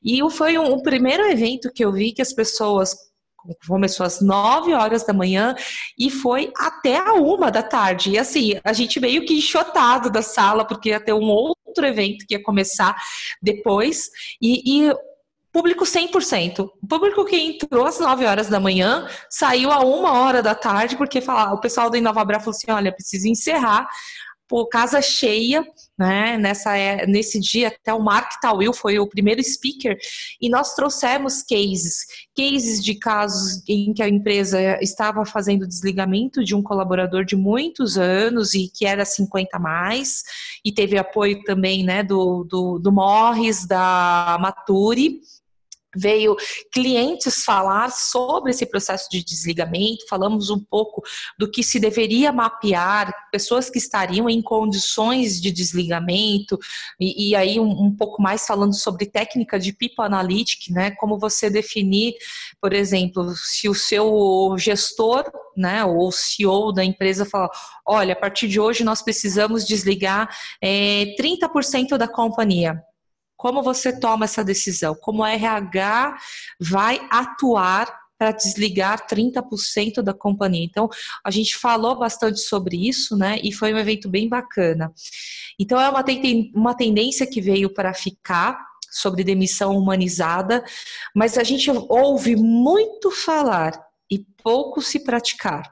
E 0.02 0.21
foi 0.31 0.59
um, 0.59 0.81
primeiro 0.81 1.25
evento 1.25 1.73
que 1.73 1.85
eu 1.85 1.92
vi 1.92 2.12
que 2.12 2.23
as 2.23 2.33
pessoas 2.33 2.97
começou 3.66 4.07
às 4.07 4.21
9 4.21 4.73
horas 4.73 5.04
da 5.04 5.12
manhã 5.12 5.54
e 5.99 6.11
foi 6.11 6.52
até 6.57 6.97
a 6.97 7.14
uma 7.14 7.50
da 7.50 7.62
tarde. 7.62 8.11
E 8.11 8.19
assim, 8.19 8.59
a 8.62 8.73
gente 8.73 9.00
meio 9.00 9.25
que 9.26 9.35
enxotado 9.37 10.11
da 10.11 10.23
sala, 10.23 10.64
porque 10.64 10.90
ia 10.90 11.00
ter 11.00 11.12
um 11.12 11.28
outro 11.28 11.85
evento 11.85 12.25
que 12.26 12.35
ia 12.35 12.42
começar 12.42 12.97
depois. 13.42 14.11
E, 14.40 14.87
e 14.87 14.92
público 15.53 15.85
100%. 15.85 16.71
O 16.83 16.87
público 16.87 17.25
que 17.25 17.37
entrou 17.37 17.85
às 17.85 18.01
9 18.01 18.25
horas 18.25 18.49
da 18.49 18.59
manhã 18.59 19.07
saiu 19.29 19.71
a 19.71 19.81
uma 19.81 20.21
hora 20.21 20.43
da 20.43 20.55
tarde, 20.55 20.97
porque 20.97 21.21
fala, 21.21 21.53
o 21.53 21.61
pessoal 21.61 21.91
do 21.91 21.97
Inovabra 21.97 22.41
falou 22.41 22.57
assim: 22.57 22.71
olha, 22.71 22.93
preciso 22.93 23.29
encerrar. 23.29 23.87
Pô, 24.49 24.67
casa 24.67 25.01
cheia, 25.01 25.65
né? 25.99 26.37
Nessa, 26.37 26.77
é, 26.77 27.07
nesse 27.07 27.41
dia, 27.41 27.69
até 27.69 27.95
o 27.95 28.03
Mark 28.03 28.33
Tawil 28.39 28.75
foi 28.75 28.99
o 28.99 29.09
primeiro 29.09 29.43
speaker, 29.43 29.97
e 30.39 30.51
nós 30.51 30.75
trouxemos 30.75 31.43
cases, 31.43 32.05
cases 32.37 32.85
de 32.85 32.95
casos 32.97 33.63
em 33.67 33.95
que 33.95 34.03
a 34.03 34.09
empresa 34.09 34.61
estava 34.83 35.25
fazendo 35.25 35.67
desligamento 35.67 36.45
de 36.45 36.55
um 36.55 36.63
colaborador 36.63 37.25
de 37.25 37.35
muitos 37.35 37.97
anos 37.97 38.53
e 38.53 38.69
que 38.69 38.85
era 38.85 39.07
50 39.07 39.59
mais, 39.59 40.23
e 40.63 40.71
teve 40.71 40.99
apoio 40.99 41.43
também 41.45 41.83
né, 41.83 42.03
do, 42.03 42.45
do, 42.45 42.79
do 42.79 42.93
Morris, 42.93 43.67
da 43.67 44.37
Maturi, 44.39 45.21
veio 45.95 46.37
clientes 46.73 47.45
falar 47.45 47.91
sobre 47.91 48.51
esse 48.51 48.67
processo 48.67 49.09
de 49.11 49.23
desligamento, 49.23 50.07
falamos 50.09 50.51
um 50.51 50.59
pouco 50.59 51.03
do 51.39 51.51
que 51.51 51.63
se 51.63 51.79
deveria 51.79 52.33
mapear, 52.33 53.13
pessoas 53.31 53.69
que 53.69 53.79
estariam 53.79 54.29
em 54.29 54.41
condições 54.41 55.41
de 55.41 55.51
desligamento, 55.51 56.59
e, 56.99 57.31
e 57.31 57.37
aí 57.37 57.61
um, 57.61 57.71
um, 57.71 57.95
pouco 57.95 58.23
mais 58.23 58.47
falando 58.47 58.75
sobre 58.75 59.07
técnica 59.07 59.59
de 59.59 59.73
People 59.73 60.05
Analytics, 60.05 60.69
né, 60.69 60.91
como 60.93 61.19
você 61.19 61.51
definir, 61.51 62.15
por 62.61 62.73
exemplo, 62.73 63.35
se 63.37 63.69
o 63.69 63.75
seu 63.75 64.57
gestor, 64.59 65.25
né, 65.57 65.85
ou 65.85 66.11
CEO 66.11 66.73
da 66.73 66.85
empresa 66.85 67.25
fala, 67.27 67.51
olha, 67.87 68.14
a 68.14 68.16
partir 68.16 68.49
de 68.49 68.59
hoje 68.59 68.85
nós 68.85 69.03
precisamos 69.03 69.66
desligar 69.66 70.29
é, 70.61 71.03
eh, 71.03 71.14
30% 71.16 71.97
da 71.99 72.09
companhia, 72.09 72.83
como 73.42 73.61
você 73.61 73.98
toma 73.98 74.24
essa 74.24 74.44
decisão? 74.44 74.94
Como 74.94 75.24
a 75.24 75.33
RH 75.33 76.16
vai 76.61 77.05
atuar 77.11 77.92
para 78.16 78.31
desligar 78.31 79.05
30% 79.05 80.00
da 80.00 80.14
companhia. 80.14 80.64
Então, 80.64 80.88
a 81.24 81.31
gente 81.33 81.59
falou 81.59 81.98
bastante 81.98 82.38
sobre 82.38 82.88
isso, 82.88 83.16
né? 83.16 83.40
E 83.42 83.52
foi 83.52 83.74
um 83.74 83.78
evento 83.78 84.09
bem 84.09 84.28
bacana. 84.28 84.92
Então, 85.59 85.81
é 85.81 85.90
uma, 85.90 86.05
uma 86.55 86.76
tendência 86.76 87.26
que 87.26 87.40
veio 87.40 87.74
para 87.74 87.92
ficar 87.92 88.64
sobre 88.92 89.24
demissão 89.24 89.76
humanizada, 89.76 90.62
mas 91.12 91.37
a 91.37 91.42
gente 91.42 91.68
ouve 91.88 92.37
muito 92.37 93.11
falar 93.11 93.72
e 94.09 94.20
pouco 94.40 94.81
se 94.81 95.00
praticar 95.00 95.68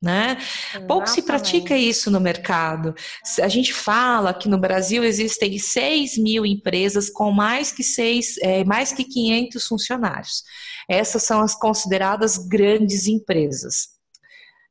né? 0.00 0.38
Pouco 0.86 1.08
se 1.08 1.22
pratica 1.22 1.76
isso 1.76 2.10
no 2.10 2.20
mercado. 2.20 2.94
A 3.42 3.48
gente 3.48 3.72
fala 3.72 4.32
que 4.32 4.48
no 4.48 4.58
Brasil 4.58 5.02
existem 5.02 5.58
6 5.58 6.18
mil 6.18 6.46
empresas 6.46 7.10
com 7.10 7.32
mais 7.32 7.72
que, 7.72 7.82
seis, 7.82 8.36
é, 8.38 8.64
mais 8.64 8.92
que 8.92 9.04
500 9.04 9.66
funcionários. 9.66 10.44
Essas 10.88 11.24
são 11.24 11.40
as 11.40 11.54
consideradas 11.54 12.38
grandes 12.38 13.06
empresas. 13.08 13.88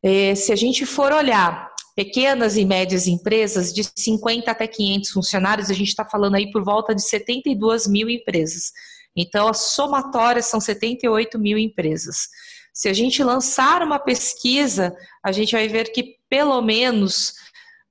É, 0.02 0.34
se 0.34 0.54
a 0.54 0.56
gente 0.56 0.86
for 0.86 1.12
olhar 1.12 1.70
pequenas 1.96 2.56
e 2.56 2.64
médias 2.64 3.08
empresas 3.08 3.74
de 3.74 3.84
50 3.98 4.50
até 4.50 4.68
500 4.68 5.10
funcionários, 5.10 5.70
a 5.70 5.74
gente 5.74 5.90
está 5.90 6.06
falando 6.06 6.36
aí 6.36 6.52
por 6.52 6.64
volta 6.64 6.96
de 6.96 7.02
72 7.02 7.88
mil 7.88 8.10
empresas. 8.10 8.72
Então, 9.16 9.48
as 9.48 9.72
somatórias 9.72 10.46
são 10.46 10.62
78 10.62 11.40
mil 11.40 11.58
empresas. 11.58 12.28
Se 12.78 12.88
a 12.88 12.94
gente 12.94 13.24
lançar 13.24 13.82
uma 13.82 13.98
pesquisa, 13.98 14.96
a 15.26 15.32
gente 15.32 15.54
vai 15.54 15.68
ver 15.68 15.92
que 15.92 16.18
pelo 16.30 16.62
menos 16.62 17.34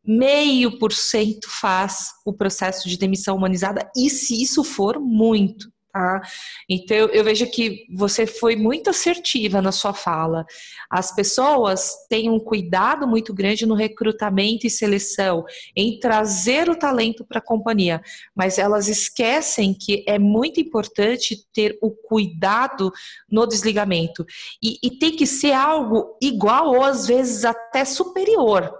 meio 0.04 0.78
por 0.78 0.92
cento 0.92 1.48
faz 1.50 2.12
o 2.24 2.32
processo 2.32 2.88
de 2.88 2.96
demissão 2.96 3.36
humanizada, 3.36 3.90
e 3.96 4.08
se 4.08 4.40
isso 4.40 4.62
for 4.62 5.00
muito. 5.00 5.68
Tá? 5.96 6.20
Então, 6.68 7.08
eu 7.08 7.24
vejo 7.24 7.50
que 7.50 7.86
você 7.90 8.26
foi 8.26 8.54
muito 8.54 8.90
assertiva 8.90 9.62
na 9.62 9.72
sua 9.72 9.94
fala. 9.94 10.44
As 10.90 11.14
pessoas 11.14 11.94
têm 12.06 12.28
um 12.28 12.38
cuidado 12.38 13.08
muito 13.08 13.32
grande 13.32 13.64
no 13.64 13.74
recrutamento 13.74 14.66
e 14.66 14.70
seleção, 14.70 15.42
em 15.74 15.98
trazer 15.98 16.68
o 16.68 16.76
talento 16.76 17.24
para 17.24 17.38
a 17.38 17.42
companhia, 17.42 18.02
mas 18.34 18.58
elas 18.58 18.88
esquecem 18.88 19.72
que 19.72 20.04
é 20.06 20.18
muito 20.18 20.60
importante 20.60 21.46
ter 21.50 21.78
o 21.80 21.90
cuidado 21.90 22.92
no 23.30 23.46
desligamento. 23.46 24.26
E, 24.62 24.78
e 24.82 24.90
tem 24.98 25.16
que 25.16 25.26
ser 25.26 25.52
algo 25.52 26.14
igual 26.20 26.74
ou 26.74 26.84
às 26.84 27.06
vezes 27.06 27.42
até 27.42 27.86
superior 27.86 28.70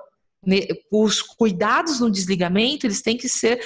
os 0.92 1.20
cuidados 1.22 1.98
no 1.98 2.09
desligamento 2.09 2.87
eles 2.87 3.02
têm 3.02 3.16
que 3.16 3.29
ser 3.29 3.61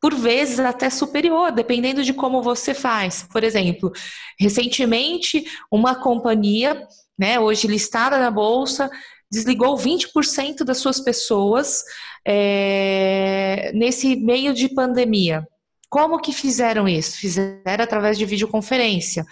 por 0.00 0.14
vezes 0.14 0.58
até 0.58 0.88
superior, 0.88 1.52
dependendo 1.52 2.02
de 2.02 2.14
como 2.14 2.42
você 2.42 2.72
faz. 2.72 3.26
Por 3.30 3.44
exemplo, 3.44 3.92
recentemente 4.38 5.44
uma 5.70 5.94
companhia, 5.94 6.86
né, 7.18 7.38
hoje 7.38 7.66
listada 7.66 8.18
na 8.18 8.30
bolsa, 8.30 8.90
desligou 9.30 9.76
20% 9.76 10.64
das 10.64 10.78
suas 10.78 11.00
pessoas 11.00 11.84
é, 12.26 13.70
nesse 13.74 14.16
meio 14.16 14.54
de 14.54 14.68
pandemia. 14.68 15.46
Como 15.88 16.20
que 16.20 16.32
fizeram 16.32 16.88
isso? 16.88 17.18
Fizeram 17.18 17.84
através 17.84 18.16
de 18.16 18.24
videoconferência. 18.24 19.24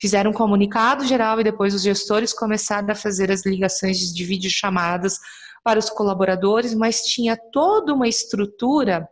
Fizeram 0.00 0.30
um 0.30 0.34
comunicado 0.34 1.04
geral 1.06 1.40
e 1.40 1.44
depois 1.44 1.74
os 1.74 1.82
gestores 1.82 2.32
começaram 2.32 2.90
a 2.90 2.94
fazer 2.94 3.30
as 3.30 3.44
ligações 3.44 3.98
de 4.12 4.24
videochamadas 4.24 5.18
para 5.62 5.78
os 5.78 5.88
colaboradores, 5.88 6.74
mas 6.74 7.02
tinha 7.02 7.36
toda 7.52 7.94
uma 7.94 8.08
estrutura 8.08 9.08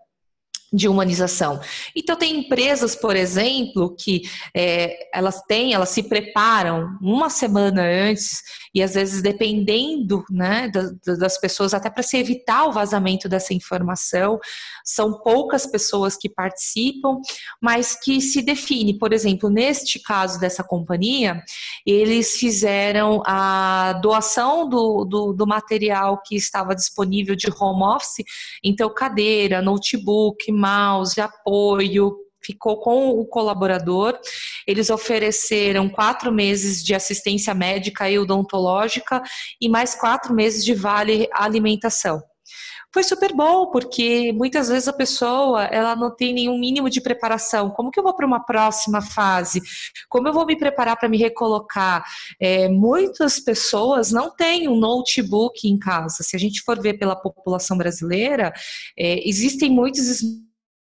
de 0.73 0.89
humanização. 0.89 1.61
Então 1.95 2.17
tem 2.17 2.39
empresas, 2.39 2.97
por 2.97 3.15
exemplo, 3.15 3.95
que 3.95 4.23
é, 4.55 5.09
elas 5.13 5.43
têm, 5.43 5.75
elas 5.75 5.91
se 5.91 6.05
preparam 6.05 6.97
uma 7.01 7.29
semana 7.29 7.83
antes 7.83 8.43
e 8.75 8.83
às 8.83 8.95
vezes 8.95 9.21
dependendo 9.21 10.25
né, 10.31 10.71
das, 11.19 11.39
pessoas, 11.39 11.75
até 11.75 11.91
para 11.91 12.03
se 12.03 12.17
evitar 12.17 12.65
o 12.65 12.73
vazamento 12.73 13.29
dessa 13.29 13.53
informação, 13.53 14.39
são 14.85 15.21
poucas 15.21 15.67
pessoas 15.67 16.17
que 16.17 16.29
participam, 16.29 17.19
mas 17.61 17.95
que 17.95 18.21
se 18.21 18.41
define, 18.41 18.99
por 18.99 19.13
exemplo, 19.13 19.51
neste 19.51 20.01
caso 20.01 20.41
dessa 20.41 20.65
companhia, 20.65 21.43
eles 21.85 22.37
fizeram 22.37 23.23
a 23.27 23.99
doação 24.03 24.69
do, 24.69 25.05
do, 25.05 25.33
do 25.33 25.47
material 25.47 26.21
que 26.25 26.35
estava 26.35 26.75
disponível 26.75 27.37
de 27.37 27.49
home 27.51 27.83
office, 27.83 28.25
então 28.65 28.93
cadeira, 28.93 29.61
notebook, 29.61 30.51
mouse, 30.63 31.21
apoio, 31.21 32.17
ficou 32.45 32.81
com 32.81 33.11
o 33.11 33.27
colaborador. 33.27 34.19
Eles 34.67 34.91
ofereceram 34.91 35.89
quatro 35.89 36.33
meses 36.33 36.83
de 36.83 36.95
assistência 36.95 37.53
médica 37.55 38.09
e 38.09 38.19
odontológica 38.19 39.23
e 39.61 39.69
mais 39.69 39.95
quatro 39.95 40.35
meses 40.35 40.65
de 40.65 40.75
vale 40.75 41.29
alimentação 41.33 42.23
foi 42.93 43.03
super 43.03 43.35
bom, 43.35 43.71
porque 43.71 44.33
muitas 44.33 44.69
vezes 44.69 44.87
a 44.87 44.93
pessoa 44.93 45.65
ela 45.65 45.97
não 45.97 46.15
tem 46.15 46.35
nenhum 46.35 46.59
mínimo 46.59 46.91
de 46.91 47.01
preparação. 47.01 47.71
Como 47.71 47.91
que 47.91 47.99
eu 47.99 48.05
vou 48.05 48.15
para 48.15 48.27
uma 48.27 48.45
próxima 48.45 49.01
fase? 49.01 49.63
Como 50.11 50.29
eu 50.29 50.33
vou 50.33 50.45
me 50.45 50.59
preparar 50.59 50.99
para 50.99 51.09
me 51.09 51.17
recolocar? 51.17 52.05
É, 52.39 52.69
muitas 52.69 53.41
pessoas 53.41 54.13
não 54.13 54.31
têm 54.31 54.69
um 54.69 54.77
notebook 54.77 55.67
em 55.67 55.79
casa. 55.79 56.23
Se 56.23 56.37
a 56.37 56.39
gente 56.39 56.61
for 56.63 56.81
ver 56.81 56.99
pela 56.99 57.17
população 57.17 57.79
brasileira, 57.79 58.53
é, 58.99 59.27
existem 59.27 59.71
muitos 59.71 60.21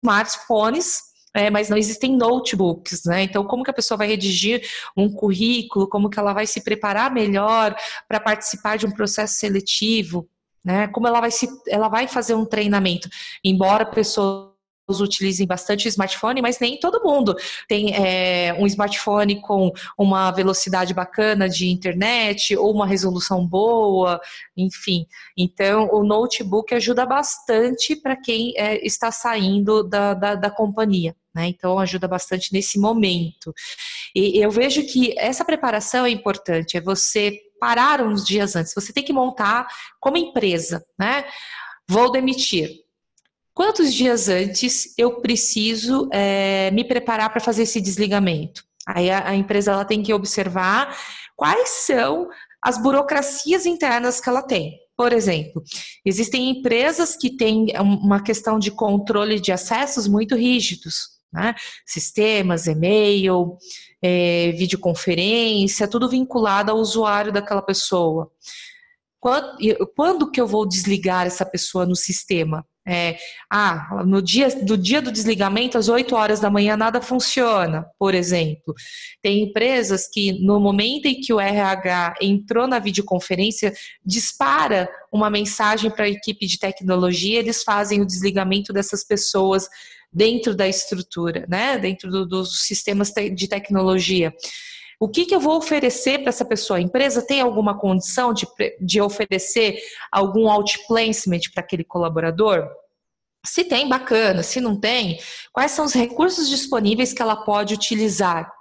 smartphones 0.03 0.99
é, 1.38 1.49
mas 1.49 1.67
não 1.67 1.75
existem 1.75 2.15
notebooks, 2.15 3.03
né? 3.03 3.23
Então, 3.23 3.43
como 3.43 3.62
que 3.62 3.69
a 3.69 3.73
pessoa 3.73 3.97
vai 3.97 4.08
redigir 4.08 4.65
um 4.95 5.12
currículo, 5.12 5.86
como 5.86 6.10
que 6.10 6.17
ela 6.17 6.31
vai 6.31 6.47
se 6.47 6.63
preparar 6.63 7.12
melhor 7.12 7.75
para 8.08 8.21
participar 8.21 8.77
de 8.77 8.86
um 8.86 8.91
processo 8.91 9.34
seletivo? 9.34 10.29
né? 10.65 10.88
Como 10.88 11.08
ela 11.08 11.21
vai 11.21 11.29
se, 11.29 11.47
ela 11.67 11.88
vai 11.88 12.08
fazer 12.08 12.34
um 12.34 12.43
treinamento, 12.43 13.08
embora 13.43 13.86
pessoas 13.86 14.54
utilizem 14.87 15.47
bastante 15.47 15.87
smartphone, 15.87 16.41
mas 16.41 16.59
nem 16.59 16.79
todo 16.79 17.03
mundo 17.03 17.35
tem 17.67 17.93
é, 17.95 18.55
um 18.59 18.65
smartphone 18.67 19.41
com 19.41 19.71
uma 19.97 20.31
velocidade 20.31 20.93
bacana 20.93 21.49
de 21.49 21.69
internet 21.69 22.55
ou 22.55 22.71
uma 22.71 22.85
resolução 22.85 23.45
boa, 23.45 24.19
enfim. 24.55 25.05
Então, 25.37 25.89
o 25.91 26.03
notebook 26.03 26.73
ajuda 26.73 27.05
bastante 27.05 27.95
para 27.95 28.15
quem 28.15 28.53
é, 28.55 28.85
está 28.85 29.11
saindo 29.11 29.83
da, 29.83 30.13
da, 30.13 30.35
da 30.35 30.49
companhia. 30.49 31.15
Né? 31.33 31.47
Então, 31.47 31.77
ajuda 31.79 32.07
bastante 32.07 32.53
nesse 32.53 32.79
momento. 32.79 33.53
E 34.15 34.39
eu 34.39 34.49
vejo 34.49 34.85
que 34.85 35.13
essa 35.17 35.43
preparação 35.43 36.05
é 36.05 36.09
importante, 36.09 36.77
é 36.77 36.81
você 36.81 37.37
parar 37.59 38.01
uns 38.01 38.23
dias 38.23 38.55
antes. 38.55 38.73
Você 38.73 38.93
tem 38.93 39.03
que 39.03 39.11
montar 39.11 39.67
como 39.99 40.17
empresa, 40.17 40.85
né? 40.97 41.25
Vou 41.89 42.11
demitir. 42.11 42.84
Quantos 43.55 43.93
dias 43.93 44.29
antes 44.29 44.93
eu 44.97 45.21
preciso 45.21 46.07
é, 46.11 46.69
me 46.71 46.83
preparar 46.83 47.31
para 47.31 47.39
fazer 47.41 47.63
esse 47.63 47.81
desligamento? 47.81 48.63
Aí 48.85 49.09
a, 49.09 49.29
a 49.29 49.35
empresa 49.35 49.71
ela 49.71 49.85
tem 49.85 50.03
que 50.03 50.13
observar 50.13 50.95
quais 51.35 51.69
são 51.69 52.27
as 52.61 52.77
burocracias 52.77 53.65
internas 53.65 54.21
que 54.21 54.29
ela 54.29 54.43
tem. 54.43 54.77
Por 54.95 55.11
exemplo, 55.11 55.63
existem 56.05 56.49
empresas 56.49 57.15
que 57.15 57.35
têm 57.35 57.67
uma 57.79 58.21
questão 58.21 58.59
de 58.59 58.71
controle 58.71 59.39
de 59.39 59.51
acessos 59.51 60.07
muito 60.07 60.35
rígidos 60.35 61.15
né? 61.35 61.53
Sistemas, 61.85 62.65
e-mail, 62.65 63.57
é, 64.01 64.53
videoconferência, 64.53 65.87
tudo 65.87 66.09
vinculado 66.09 66.71
ao 66.71 66.77
usuário 66.77 67.33
daquela 67.33 67.61
pessoa. 67.61 68.31
Quando, 69.19 69.57
quando 69.95 70.31
que 70.31 70.39
eu 70.39 70.47
vou 70.47 70.65
desligar 70.65 71.27
essa 71.27 71.45
pessoa 71.45 71.85
no 71.85 71.95
sistema? 71.95 72.65
É, 72.87 73.17
ah, 73.49 74.03
no 74.05 74.21
dia 74.21 74.47
do 74.63 74.77
dia 74.77 75.01
do 75.01 75.11
desligamento, 75.11 75.77
às 75.77 75.89
8 75.89 76.15
horas 76.15 76.39
da 76.39 76.51
manhã, 76.51 76.77
nada 76.77 77.01
funciona, 77.01 77.85
por 77.97 78.13
exemplo. 78.13 78.75
Tem 79.23 79.41
empresas 79.41 80.07
que, 80.07 80.33
no 80.33 80.59
momento 80.59 81.07
em 81.07 81.19
que 81.19 81.33
o 81.33 81.39
RH 81.39 82.15
entrou 82.21 82.67
na 82.67 82.77
videoconferência, 82.77 83.73
dispara 84.05 84.87
uma 85.11 85.29
mensagem 85.29 85.89
para 85.89 86.05
a 86.05 86.09
equipe 86.09 86.45
de 86.45 86.59
tecnologia, 86.59 87.39
eles 87.39 87.63
fazem 87.63 88.01
o 88.01 88.05
desligamento 88.05 88.71
dessas 88.71 89.03
pessoas 89.03 89.67
dentro 90.13 90.55
da 90.55 90.67
estrutura, 90.67 91.45
né? 91.49 91.77
dentro 91.77 92.09
do, 92.09 92.25
dos 92.25 92.61
sistemas 92.61 93.11
de 93.11 93.47
tecnologia. 93.47 94.33
O 94.99 95.10
que, 95.10 95.25
que 95.25 95.36
eu 95.36 95.39
vou 95.39 95.58
oferecer 95.58 96.19
para 96.19 96.29
essa 96.29 96.45
pessoa? 96.45 96.77
A 96.77 96.81
empresa 96.81 97.21
tem 97.21 97.41
alguma 97.41 97.77
condição 97.77 98.34
de, 98.34 98.47
de 98.79 99.01
oferecer 99.01 99.77
algum 100.12 100.49
outplacement 100.49 101.41
para 101.53 101.63
aquele 101.63 101.84
colaborador? 101.84 102.67
Se 103.45 103.63
tem, 103.63 103.88
bacana. 103.88 104.41
Se 104.41 104.60
não 104.60 104.79
tem, 104.79 105.19
quais 105.53 105.71
são 105.71 105.86
os 105.86 105.93
recursos 105.93 106.49
disponíveis 106.49 107.13
que 107.13 107.21
ela 107.21 107.36
pode 107.36 107.73
utilizar? 107.73 108.51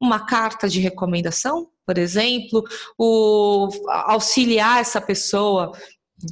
Uma 0.00 0.26
carta 0.26 0.68
de 0.68 0.80
recomendação, 0.80 1.68
por 1.86 1.96
exemplo, 1.96 2.62
o 2.98 3.68
auxiliar 3.86 4.80
essa 4.80 5.00
pessoa 5.00 5.72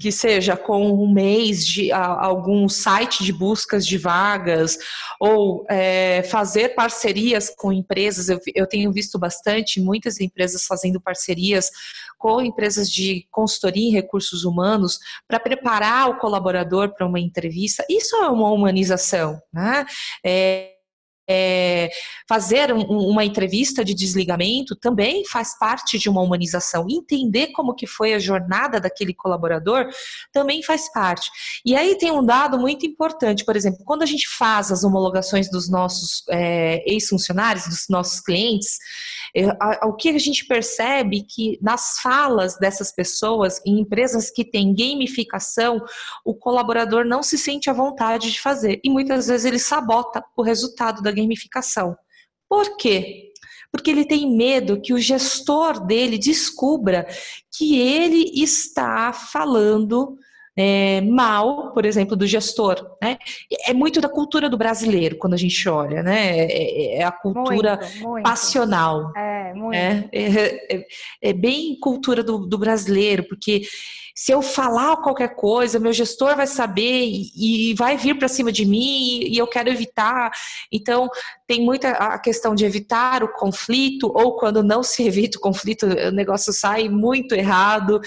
que 0.00 0.10
seja 0.10 0.56
com 0.56 0.90
um 0.90 1.12
mês 1.12 1.66
de 1.66 1.92
a, 1.92 2.24
algum 2.24 2.68
site 2.68 3.22
de 3.22 3.32
buscas 3.32 3.86
de 3.86 3.98
vagas 3.98 4.78
ou 5.20 5.66
é, 5.68 6.22
fazer 6.22 6.74
parcerias 6.74 7.50
com 7.50 7.72
empresas. 7.72 8.28
Eu, 8.28 8.40
eu, 8.54 8.66
tenho 8.66 8.90
visto 8.90 9.18
bastante 9.18 9.80
muitas 9.80 10.20
empresas 10.20 10.64
fazendo 10.64 11.00
parcerias 11.00 11.70
com 12.18 12.40
empresas 12.40 12.90
de 12.90 13.26
consultoria 13.30 13.88
em 13.88 13.92
recursos 13.92 14.44
humanos 14.44 14.98
para 15.28 15.38
preparar 15.38 16.08
o 16.08 16.16
colaborador 16.18 16.94
para 16.94 17.06
uma 17.06 17.20
entrevista. 17.20 17.84
Isso 17.88 18.16
é 18.16 18.28
uma 18.28 18.50
humanização, 18.50 19.40
né? 19.52 19.84
É, 20.24 20.73
é, 21.28 21.90
fazer 22.28 22.72
um, 22.72 22.82
uma 22.82 23.24
entrevista 23.24 23.84
de 23.84 23.94
desligamento 23.94 24.76
também 24.76 25.24
faz 25.26 25.58
parte 25.58 25.98
de 25.98 26.08
uma 26.08 26.20
humanização. 26.20 26.86
Entender 26.88 27.48
como 27.48 27.74
que 27.74 27.86
foi 27.86 28.14
a 28.14 28.18
jornada 28.18 28.80
daquele 28.80 29.14
colaborador 29.14 29.88
também 30.32 30.62
faz 30.62 30.92
parte. 30.92 31.30
E 31.64 31.74
aí 31.74 31.96
tem 31.96 32.10
um 32.10 32.24
dado 32.24 32.58
muito 32.58 32.86
importante, 32.86 33.44
por 33.44 33.56
exemplo, 33.56 33.84
quando 33.84 34.02
a 34.02 34.06
gente 34.06 34.28
faz 34.28 34.70
as 34.70 34.84
homologações 34.84 35.50
dos 35.50 35.68
nossos 35.68 36.22
é, 36.30 36.82
ex-funcionários, 36.90 37.66
dos 37.66 37.86
nossos 37.88 38.20
clientes, 38.20 38.78
é, 39.34 39.46
a, 39.60 39.86
o 39.86 39.94
que 39.94 40.10
a 40.10 40.18
gente 40.18 40.46
percebe 40.46 41.22
que 41.22 41.58
nas 41.60 41.98
falas 42.00 42.56
dessas 42.58 42.92
pessoas, 42.92 43.60
em 43.66 43.80
empresas 43.80 44.30
que 44.30 44.44
têm 44.44 44.74
gamificação, 44.74 45.82
o 46.24 46.34
colaborador 46.34 47.04
não 47.04 47.22
se 47.22 47.38
sente 47.38 47.68
à 47.70 47.72
vontade 47.72 48.30
de 48.30 48.40
fazer. 48.40 48.80
E 48.84 48.90
muitas 48.90 49.26
vezes 49.26 49.44
ele 49.44 49.58
sabota 49.58 50.24
o 50.36 50.42
resultado 50.42 51.02
da 51.02 51.10
gamificação. 51.14 51.96
Por 52.48 52.76
quê? 52.76 53.32
Porque 53.72 53.90
ele 53.90 54.04
tem 54.04 54.36
medo 54.36 54.80
que 54.80 54.92
o 54.92 54.98
gestor 54.98 55.84
dele 55.84 56.16
descubra 56.16 57.06
que 57.56 57.78
ele 57.78 58.30
está 58.40 59.12
falando 59.12 60.16
é, 60.56 61.00
mal, 61.00 61.72
por 61.72 61.84
exemplo, 61.84 62.16
do 62.16 62.26
gestor. 62.26 62.96
Né? 63.02 63.18
É 63.66 63.72
muito 63.72 64.00
da 64.00 64.08
cultura 64.08 64.48
do 64.48 64.56
brasileiro 64.56 65.16
quando 65.16 65.34
a 65.34 65.38
gente 65.38 65.68
olha, 65.68 66.02
né? 66.02 66.38
É, 66.38 66.52
é, 66.52 66.96
é 66.98 67.04
a 67.04 67.10
cultura 67.10 67.76
muito, 67.76 68.08
muito. 68.08 68.22
passional. 68.22 69.12
É, 69.16 69.52
muito. 69.54 69.72
Né? 69.72 70.08
É, 70.12 70.76
é, 70.76 70.86
é, 71.22 71.32
bem 71.32 71.78
cultura 71.80 72.22
do, 72.22 72.46
do 72.46 72.58
brasileiro, 72.58 73.24
porque 73.24 73.62
se 74.14 74.30
eu 74.30 74.40
falar 74.40 74.98
qualquer 74.98 75.34
coisa, 75.34 75.80
meu 75.80 75.92
gestor 75.92 76.36
vai 76.36 76.46
saber 76.46 77.04
e, 77.04 77.70
e 77.70 77.74
vai 77.74 77.96
vir 77.96 78.16
para 78.16 78.28
cima 78.28 78.52
de 78.52 78.64
mim 78.64 79.24
e 79.24 79.36
eu 79.36 79.46
quero 79.46 79.68
evitar. 79.68 80.30
Então, 80.70 81.08
tem 81.48 81.64
muita 81.64 81.90
a 81.90 82.18
questão 82.18 82.54
de 82.54 82.64
evitar 82.64 83.24
o 83.24 83.32
conflito, 83.32 84.12
ou 84.14 84.36
quando 84.36 84.62
não 84.62 84.84
se 84.84 85.02
evita 85.06 85.36
o 85.38 85.40
conflito, 85.40 85.84
o 85.86 86.12
negócio 86.12 86.52
sai 86.52 86.88
muito 86.88 87.34
errado. 87.34 88.00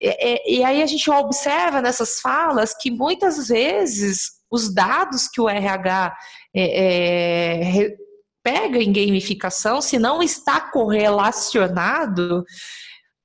E, 0.00 0.58
e 0.58 0.64
aí 0.64 0.82
a 0.82 0.86
gente 0.86 1.10
observa 1.10 1.82
nessas 1.82 2.20
falas 2.20 2.74
que 2.74 2.90
muitas 2.90 3.48
vezes 3.48 4.32
os 4.50 4.72
dados 4.72 5.28
que 5.28 5.40
o 5.40 5.48
RH 5.48 6.16
é, 6.54 7.82
é, 7.82 7.96
pega 8.42 8.78
em 8.78 8.92
gamificação, 8.92 9.82
se 9.82 9.98
não 9.98 10.22
está 10.22 10.60
correlacionado, 10.60 12.44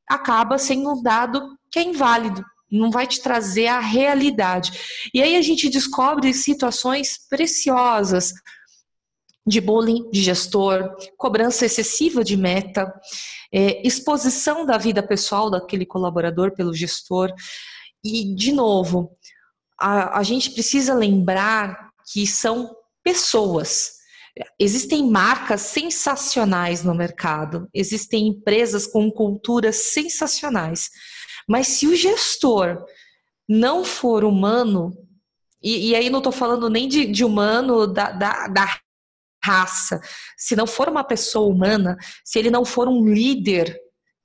acaba 0.09 0.57
sendo 0.57 0.91
um 0.93 1.01
dado 1.03 1.58
que 1.71 1.79
é 1.79 1.83
inválido, 1.83 2.43
não 2.71 2.91
vai 2.91 3.07
te 3.07 3.21
trazer 3.21 3.67
a 3.67 3.79
realidade. 3.79 4.71
E 5.13 5.21
aí 5.21 5.35
a 5.35 5.41
gente 5.41 5.69
descobre 5.69 6.33
situações 6.33 7.17
preciosas 7.29 8.33
de 9.45 9.59
bullying 9.59 10.09
de 10.11 10.21
gestor, 10.21 10.95
cobrança 11.17 11.65
excessiva 11.65 12.23
de 12.23 12.37
meta, 12.37 12.93
é, 13.51 13.85
exposição 13.85 14.65
da 14.65 14.77
vida 14.77 15.01
pessoal 15.01 15.49
daquele 15.49 15.85
colaborador 15.85 16.53
pelo 16.53 16.73
gestor. 16.73 17.33
E, 18.03 18.35
de 18.35 18.51
novo, 18.51 19.17
a, 19.79 20.19
a 20.19 20.23
gente 20.23 20.51
precisa 20.51 20.93
lembrar 20.93 21.89
que 22.13 22.27
são 22.27 22.75
pessoas. 23.03 23.93
Existem 24.59 25.09
marcas 25.09 25.61
sensacionais 25.61 26.83
no 26.83 26.93
mercado, 26.93 27.67
existem 27.73 28.27
empresas 28.27 28.85
com 28.85 29.11
culturas 29.11 29.75
sensacionais. 29.93 30.89
Mas 31.49 31.67
se 31.67 31.87
o 31.87 31.95
gestor 31.95 32.85
não 33.47 33.83
for 33.83 34.23
humano, 34.23 34.95
e, 35.61 35.89
e 35.89 35.95
aí 35.95 36.07
não 36.07 36.19
estou 36.19 36.31
falando 36.31 36.69
nem 36.69 36.87
de, 36.87 37.07
de 37.07 37.25
humano 37.25 37.87
da, 37.87 38.11
da, 38.11 38.47
da 38.47 38.79
raça, 39.43 39.99
se 40.37 40.55
não 40.55 40.67
for 40.67 40.87
uma 40.87 41.03
pessoa 41.03 41.51
humana, 41.51 41.97
se 42.23 42.37
ele 42.37 42.51
não 42.51 42.63
for 42.63 42.87
um 42.87 43.11
líder, 43.11 43.75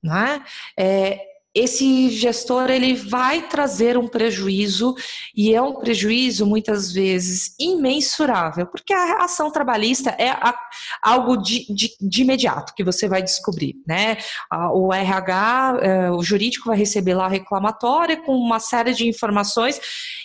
né, 0.02 0.44
é, 0.78 1.18
esse 1.54 2.10
gestor 2.10 2.68
ele 2.68 2.94
vai 2.94 3.48
trazer 3.48 3.96
um 3.96 4.08
prejuízo 4.08 4.94
e 5.36 5.54
é 5.54 5.62
um 5.62 5.74
prejuízo 5.74 6.44
muitas 6.44 6.92
vezes 6.92 7.54
imensurável, 7.60 8.66
porque 8.66 8.92
a 8.92 9.24
ação 9.24 9.50
trabalhista 9.52 10.10
é 10.18 10.30
a, 10.30 10.52
algo 11.00 11.36
de, 11.36 11.64
de, 11.72 11.96
de, 12.00 12.22
imediato 12.22 12.74
que 12.74 12.82
você 12.82 13.06
vai 13.06 13.22
descobrir, 13.22 13.76
né? 13.86 14.18
O 14.72 14.92
RH, 14.92 15.78
é, 15.80 16.10
o 16.10 16.22
jurídico 16.22 16.66
vai 16.66 16.76
receber 16.76 17.14
lá 17.14 17.26
a 17.26 17.28
reclamatória 17.28 18.16
com 18.16 18.36
uma 18.36 18.58
série 18.58 18.92
de 18.92 19.06
informações 19.06 19.80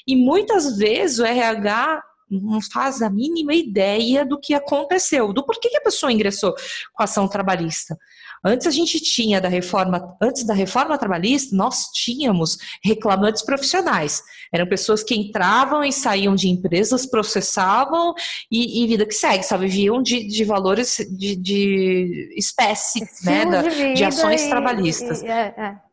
e 0.08 0.16
muitas 0.16 0.78
vezes 0.78 1.20
o 1.20 1.26
RH 1.26 2.04
não 2.30 2.62
faz 2.62 3.02
a 3.02 3.10
mínima 3.10 3.54
ideia 3.54 4.26
do 4.26 4.40
que 4.40 4.54
aconteceu, 4.54 5.34
do 5.34 5.44
porquê 5.44 5.70
que 5.70 5.78
a 5.78 5.82
pessoa 5.82 6.12
ingressou 6.12 6.54
com 6.94 7.02
a 7.02 7.06
ação 7.06 7.28
trabalhista. 7.28 7.98
Antes 8.44 8.68
a 8.68 8.72
gente 8.72 9.00
tinha 9.00 9.42
da 9.42 9.50
reforma, 9.50 10.16
antes 10.22 10.46
da 10.46 10.54
reforma 10.54 10.98
trabalhista, 10.98 11.56
nós 11.56 11.86
tínhamos 11.94 12.58
reclamantes 12.84 13.44
profissionais. 13.44 14.22
Eram 14.54 14.68
pessoas 14.68 15.04
que 15.04 15.16
entravam 15.16 15.84
e 15.84 15.92
saíam 15.92 16.36
de 16.36 16.48
empresas, 16.48 17.06
processavam 17.06 18.14
e, 18.52 18.84
e 18.84 18.88
vida 18.88 19.06
que 19.06 19.14
segue, 19.14 19.44
só 19.44 19.58
viviam 19.58 20.02
de, 20.02 20.28
de 20.28 20.44
valores 20.44 20.98
de, 21.12 21.36
de 21.36 22.34
espécie, 22.38 23.02
né, 23.24 23.46
da, 23.46 23.62
de, 23.62 23.94
de, 23.94 24.04
ações 24.04 24.44
e, 24.44 24.50
trabalhistas. 24.50 25.22
E, 25.22 25.28
é, 25.28 25.54
é. 25.58 25.90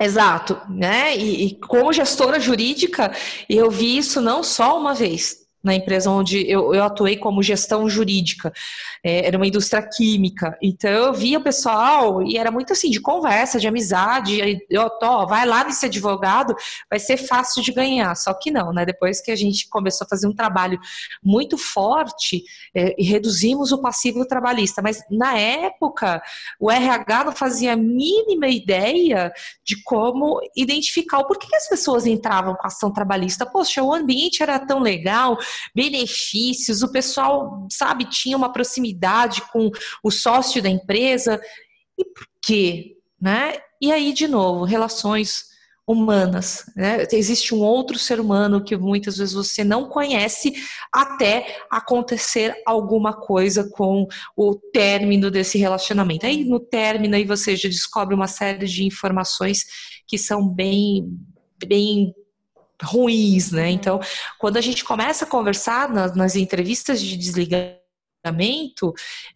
Exato, 0.00 0.60
né? 0.70 1.16
E, 1.16 1.46
e, 1.46 1.58
como 1.58 1.92
gestora 1.92 2.38
jurídica, 2.38 3.12
eu 3.48 3.68
vi 3.68 3.98
isso 3.98 4.20
não 4.20 4.44
só 4.44 4.78
uma 4.78 4.94
vez, 4.94 5.47
na 5.62 5.74
empresa 5.74 6.10
onde 6.10 6.48
eu, 6.48 6.74
eu 6.74 6.84
atuei 6.84 7.16
como 7.16 7.42
gestão 7.42 7.88
jurídica. 7.88 8.52
É, 9.04 9.26
era 9.26 9.36
uma 9.36 9.46
indústria 9.46 9.82
química. 9.82 10.56
Então 10.62 10.90
eu 10.90 11.12
via 11.12 11.38
o 11.38 11.42
pessoal 11.42 12.22
e 12.22 12.36
era 12.36 12.50
muito 12.50 12.72
assim, 12.72 12.90
de 12.90 13.00
conversa, 13.00 13.58
de 13.58 13.66
amizade. 13.66 14.40
Eu, 14.70 14.88
ó, 15.02 15.26
vai 15.26 15.46
lá 15.46 15.64
nesse 15.64 15.86
advogado, 15.86 16.54
vai 16.88 16.98
ser 16.98 17.16
fácil 17.16 17.62
de 17.62 17.72
ganhar. 17.72 18.14
Só 18.14 18.32
que 18.34 18.50
não, 18.50 18.72
né? 18.72 18.84
Depois 18.86 19.20
que 19.20 19.30
a 19.30 19.36
gente 19.36 19.68
começou 19.68 20.04
a 20.04 20.08
fazer 20.08 20.26
um 20.26 20.34
trabalho 20.34 20.78
muito 21.22 21.58
forte 21.58 22.42
é, 22.74 22.94
e 22.98 23.04
reduzimos 23.04 23.72
o 23.72 23.80
passivo 23.80 24.26
trabalhista. 24.26 24.80
Mas 24.80 25.02
na 25.10 25.36
época, 25.36 26.22
o 26.60 26.70
RH 26.70 27.24
não 27.24 27.32
fazia 27.32 27.72
a 27.72 27.76
mínima 27.76 28.48
ideia 28.48 29.32
de 29.64 29.82
como 29.82 30.40
identificar 30.56 31.18
o 31.18 31.26
porquê 31.26 31.46
que 31.46 31.56
as 31.56 31.68
pessoas 31.68 32.06
entravam 32.06 32.54
com 32.54 32.66
ação 32.66 32.92
trabalhista. 32.92 33.44
Poxa, 33.44 33.82
o 33.82 33.92
ambiente 33.92 34.42
era 34.42 34.58
tão 34.58 34.80
legal, 34.80 35.38
benefícios, 35.74 36.82
o 36.82 36.92
pessoal, 36.92 37.66
sabe, 37.70 38.04
tinha 38.04 38.36
uma 38.36 38.52
proximidade 38.52 39.42
com 39.52 39.70
o 40.02 40.10
sócio 40.10 40.62
da 40.62 40.68
empresa. 40.68 41.40
E 41.98 42.04
por 42.04 42.26
quê? 42.42 42.96
Né? 43.20 43.54
E 43.80 43.92
aí, 43.92 44.12
de 44.12 44.28
novo, 44.28 44.64
relações 44.64 45.48
humanas. 45.88 46.70
Né? 46.76 47.06
Existe 47.10 47.54
um 47.54 47.60
outro 47.60 47.98
ser 47.98 48.20
humano 48.20 48.62
que 48.62 48.76
muitas 48.76 49.16
vezes 49.16 49.32
você 49.32 49.64
não 49.64 49.88
conhece 49.88 50.52
até 50.92 51.62
acontecer 51.70 52.54
alguma 52.66 53.14
coisa 53.14 53.66
com 53.70 54.06
o 54.36 54.54
término 54.54 55.30
desse 55.30 55.56
relacionamento. 55.56 56.26
Aí 56.26 56.44
no 56.44 56.60
término 56.60 57.16
aí 57.16 57.24
você 57.24 57.56
já 57.56 57.70
descobre 57.70 58.14
uma 58.14 58.28
série 58.28 58.66
de 58.66 58.84
informações 58.84 59.64
que 60.06 60.18
são 60.18 60.46
bem 60.46 61.18
bem 61.66 62.14
ruins, 62.82 63.50
né? 63.50 63.70
Então, 63.70 64.00
quando 64.38 64.56
a 64.56 64.60
gente 64.60 64.84
começa 64.84 65.24
a 65.24 65.28
conversar 65.28 65.88
nas, 65.88 66.14
nas 66.14 66.36
entrevistas 66.36 67.00
de 67.00 67.16
desligamento, 67.16 67.78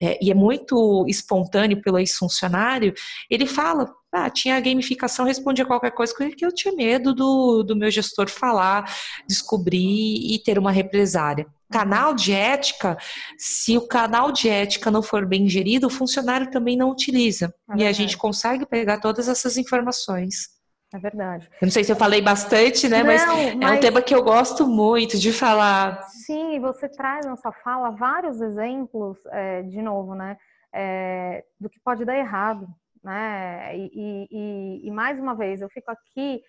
é, 0.01 0.19
e 0.23 0.31
é 0.31 0.35
muito 0.35 1.05
espontâneo 1.09 1.81
pelo 1.81 1.99
ex-funcionário, 1.99 2.93
ele 3.31 3.47
fala, 3.47 3.93
ah, 4.13 4.29
tinha 4.29 4.61
gamificação, 4.61 5.25
respondia 5.25 5.65
qualquer 5.65 5.93
coisa 5.93 6.15
que 6.15 6.45
eu 6.45 6.53
tinha 6.53 6.75
medo 6.75 7.15
do, 7.15 7.63
do 7.63 7.77
meu 7.77 7.91
gestor 7.91 8.29
falar, 8.29 8.93
descobrir 9.27 10.35
e 10.35 10.39
ter 10.39 10.59
uma 10.59 10.71
represária. 10.71 11.47
Canal 11.71 12.13
de 12.13 12.33
ética, 12.33 12.99
se 13.39 13.79
o 13.79 13.87
canal 13.87 14.31
de 14.31 14.49
ética 14.49 14.91
não 14.91 15.03
for 15.03 15.25
bem 15.25 15.49
gerido, 15.49 15.87
o 15.87 15.91
funcionário 15.91 16.51
também 16.51 16.77
não 16.77 16.91
utiliza. 16.91 17.55
É 17.71 17.83
e 17.83 17.87
a 17.87 17.93
gente 17.93 18.19
consegue 18.19 18.67
pegar 18.67 19.01
todas 19.01 19.29
essas 19.29 19.57
informações. 19.57 20.62
É 20.93 20.99
verdade. 20.99 21.49
Eu 21.61 21.67
não 21.67 21.71
sei 21.71 21.83
se 21.85 21.91
eu 21.91 21.97
falei 21.97 22.21
bastante, 22.21 22.87
né? 22.87 22.99
Não, 22.99 23.07
mas, 23.07 23.25
mas, 23.25 23.73
é 23.73 23.75
um 23.75 23.81
tema 23.81 24.03
que 24.03 24.15
eu 24.15 24.23
gosto 24.23 24.67
muito 24.67 25.19
de 25.19 25.33
falar. 25.33 26.03
Sim, 26.09 26.61
você 26.61 26.87
traz 26.87 27.25
na 27.25 27.35
sua 27.37 27.53
fala 27.53 27.91
vários 27.91 28.41
exemplos, 28.43 29.19
é, 29.31 29.63
de 29.63 29.81
novo, 29.81 30.15
né? 30.15 30.37
É, 30.73 31.45
do 31.59 31.71
que 31.71 31.81
pode 31.81 32.05
dar 32.05 32.17
errado, 32.17 32.69
né? 33.03 33.75
E, 33.75 34.29
e, 34.31 34.89
e, 34.89 34.91
mais 34.91 35.19
uma 35.19 35.35
vez, 35.35 35.63
eu 35.63 35.69
fico 35.71 35.91
aqui 35.91 36.43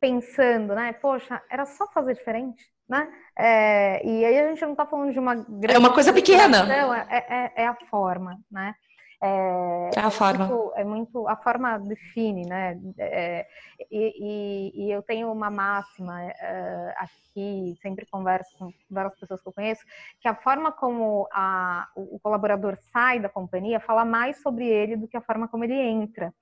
pensando, 0.00 0.74
né? 0.74 0.92
Poxa, 0.92 1.40
era 1.48 1.64
só 1.64 1.86
fazer 1.92 2.14
diferente, 2.14 2.64
né? 2.88 3.08
É, 3.38 4.04
e 4.04 4.24
aí 4.24 4.38
a 4.40 4.48
gente 4.48 4.62
não 4.62 4.72
está 4.72 4.84
falando 4.84 5.12
de 5.12 5.18
uma 5.20 5.36
grande. 5.36 5.76
É 5.76 5.78
uma 5.78 5.94
coisa 5.94 6.12
pequena. 6.12 6.66
É, 7.08 7.16
é, 7.16 7.52
é 7.62 7.66
a 7.68 7.76
forma, 7.88 8.36
né? 8.50 8.74
É, 9.22 9.90
é 9.96 10.00
a 10.00 10.10
forma. 10.10 10.46
Muito, 10.46 10.72
é 10.76 10.84
muito, 10.84 11.28
a 11.28 11.36
forma 11.36 11.78
define, 11.78 12.46
né? 12.46 12.80
É, 12.98 13.46
e, 13.90 14.14
e, 14.18 14.86
e, 14.86 14.90
eu 14.90 15.02
tenho 15.02 15.30
uma 15.30 15.50
máxima 15.50 16.22
é, 16.22 16.94
aqui, 16.96 17.76
sempre 17.82 18.06
converso 18.06 18.56
com 18.58 18.72
várias 18.90 19.14
pessoas 19.18 19.42
que 19.42 19.48
eu 19.48 19.52
conheço, 19.52 19.84
que 20.20 20.26
a 20.28 20.34
forma 20.34 20.72
como 20.72 21.28
a, 21.32 21.86
o 21.94 22.18
colaborador 22.18 22.78
sai 22.92 23.20
da 23.20 23.28
companhia 23.28 23.78
fala 23.78 24.06
mais 24.06 24.40
sobre 24.40 24.66
ele 24.66 24.96
do 24.96 25.06
que 25.06 25.16
a 25.18 25.22
forma 25.22 25.46
como 25.48 25.64
ele 25.64 25.78
entra. 25.78 26.32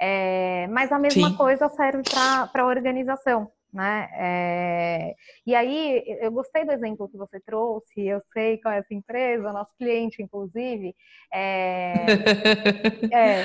É, 0.00 0.66
mas 0.68 0.90
a 0.90 0.98
mesma 0.98 1.30
Sim. 1.30 1.36
coisa 1.36 1.68
serve 1.68 2.02
para 2.02 2.62
a 2.62 2.66
organização 2.66 3.50
né? 3.76 4.08
É... 4.14 5.14
E 5.46 5.54
aí, 5.54 6.02
eu 6.20 6.32
gostei 6.32 6.64
do 6.64 6.72
exemplo 6.72 7.08
que 7.08 7.16
você 7.16 7.38
trouxe, 7.38 8.00
eu 8.00 8.22
sei 8.32 8.56
qual 8.58 8.72
é 8.72 8.78
essa 8.78 8.94
empresa, 8.94 9.52
nosso 9.52 9.70
cliente, 9.78 10.22
inclusive. 10.22 10.96
É... 11.30 11.92
é... 13.12 13.44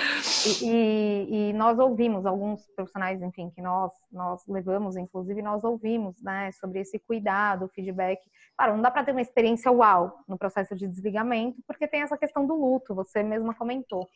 E, 0.64 1.50
e, 1.50 1.54
nós 1.54 1.78
ouvimos 1.78 2.26
alguns 2.26 2.66
profissionais, 2.76 3.22
enfim, 3.22 3.50
que 3.50 3.62
nós, 3.62 3.92
nós 4.10 4.42
levamos, 4.48 4.96
inclusive, 4.96 5.42
nós 5.42 5.64
ouvimos, 5.66 6.22
né, 6.24 6.50
sobre 6.54 6.80
esse 6.80 6.98
cuidado, 6.98 7.70
feedback. 7.76 8.22
Claro, 8.56 8.76
não 8.76 8.82
dá 8.82 8.90
para 8.90 9.04
ter 9.04 9.12
uma 9.12 9.22
experiência 9.22 9.72
uau 9.72 10.24
no 10.28 10.38
processo 10.38 10.76
de 10.76 10.88
desligamento, 10.88 11.62
porque 11.68 11.88
tem 11.88 12.04
essa 12.04 12.18
questão 12.18 12.48
do 12.48 12.56
luto, 12.56 12.96
você 12.96 13.22
mesma 13.22 13.54
comentou 13.54 14.08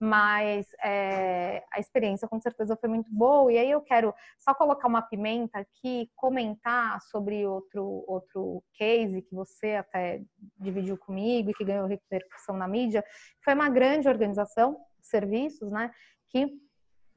mas 0.00 0.66
é, 0.82 1.62
a 1.72 1.80
experiência 1.80 2.28
com 2.28 2.40
certeza 2.40 2.76
foi 2.76 2.88
muito 2.88 3.10
boa. 3.12 3.52
E 3.52 3.58
aí 3.58 3.70
eu 3.70 3.80
quero 3.80 4.14
só 4.38 4.54
colocar 4.54 4.88
uma 4.88 5.02
pimenta 5.02 5.58
aqui, 5.58 6.10
comentar 6.16 7.00
sobre 7.02 7.46
outro, 7.46 8.04
outro 8.06 8.62
case 8.74 9.22
que 9.22 9.34
você 9.34 9.74
até 9.74 10.22
dividiu 10.58 10.96
comigo 10.96 11.50
e 11.50 11.54
que 11.54 11.64
ganhou 11.64 11.86
repercussão 11.86 12.56
na 12.56 12.68
mídia. 12.68 13.04
Foi 13.44 13.54
uma 13.54 13.68
grande 13.68 14.08
organização 14.08 14.80
de 14.98 15.06
serviços, 15.06 15.70
né, 15.70 15.90
que 16.28 16.48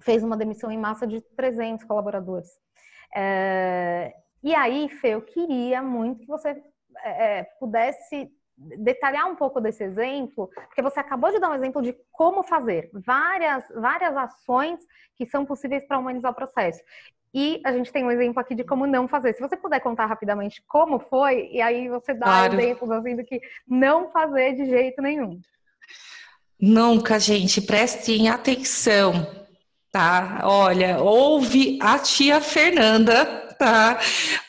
fez 0.01 0.23
uma 0.23 0.37
demissão 0.37 0.71
em 0.71 0.77
massa 0.77 1.07
de 1.07 1.21
300 1.35 1.85
colaboradores. 1.85 2.49
É, 3.15 4.13
e 4.43 4.53
aí, 4.53 4.89
Fê, 4.89 5.09
eu 5.09 5.21
queria 5.21 5.81
muito 5.81 6.21
que 6.21 6.27
você 6.27 6.61
é, 7.03 7.43
pudesse 7.59 8.31
detalhar 8.57 9.27
um 9.27 9.35
pouco 9.35 9.61
desse 9.61 9.83
exemplo, 9.83 10.49
porque 10.67 10.81
você 10.81 10.99
acabou 10.99 11.31
de 11.31 11.39
dar 11.39 11.51
um 11.51 11.55
exemplo 11.55 11.81
de 11.81 11.95
como 12.11 12.43
fazer 12.43 12.89
várias, 12.93 13.63
várias 13.75 14.17
ações 14.17 14.79
que 15.15 15.25
são 15.25 15.45
possíveis 15.45 15.85
para 15.87 15.99
humanizar 15.99 16.31
o 16.31 16.35
processo. 16.35 16.81
E 17.33 17.61
a 17.63 17.71
gente 17.71 17.91
tem 17.91 18.03
um 18.03 18.09
exemplo 18.09 18.39
aqui 18.39 18.55
de 18.55 18.63
como 18.63 18.87
não 18.87 19.07
fazer. 19.07 19.33
Se 19.33 19.41
você 19.41 19.55
puder 19.55 19.79
contar 19.79 20.07
rapidamente 20.07 20.63
como 20.67 20.99
foi, 20.99 21.49
e 21.51 21.61
aí 21.61 21.87
você 21.87 22.13
dá 22.13 22.25
claro. 22.25 22.53
exemplos 22.55 22.89
assim 22.89 23.15
do 23.15 23.23
que 23.23 23.39
não 23.67 24.09
fazer 24.11 24.55
de 24.55 24.65
jeito 24.65 25.01
nenhum. 25.01 25.39
Nunca, 26.59 27.19
gente, 27.19 27.61
prestem 27.61 28.29
atenção, 28.29 29.13
tá? 29.91 30.41
Olha, 30.43 30.97
ouve 30.99 31.77
a 31.79 31.99
tia 31.99 32.41
Fernanda 32.41 33.46
tá? 33.57 33.99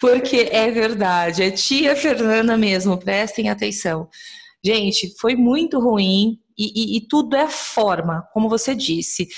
Porque 0.01 0.49
é 0.51 0.71
verdade, 0.71 1.42
é 1.42 1.51
tia 1.51 1.97
Fernanda 1.97 2.57
mesmo, 2.57 2.99
prestem 2.99 3.49
atenção. 3.49 4.09
Gente, 4.64 5.14
foi 5.18 5.37
muito 5.37 5.79
ruim 5.79 6.38
e, 6.59 6.94
e, 6.94 6.97
e 6.97 7.01
tudo 7.01 7.37
é 7.37 7.49
forma, 7.49 8.27
como 8.33 8.49
você 8.49 8.75
disse. 8.75 9.29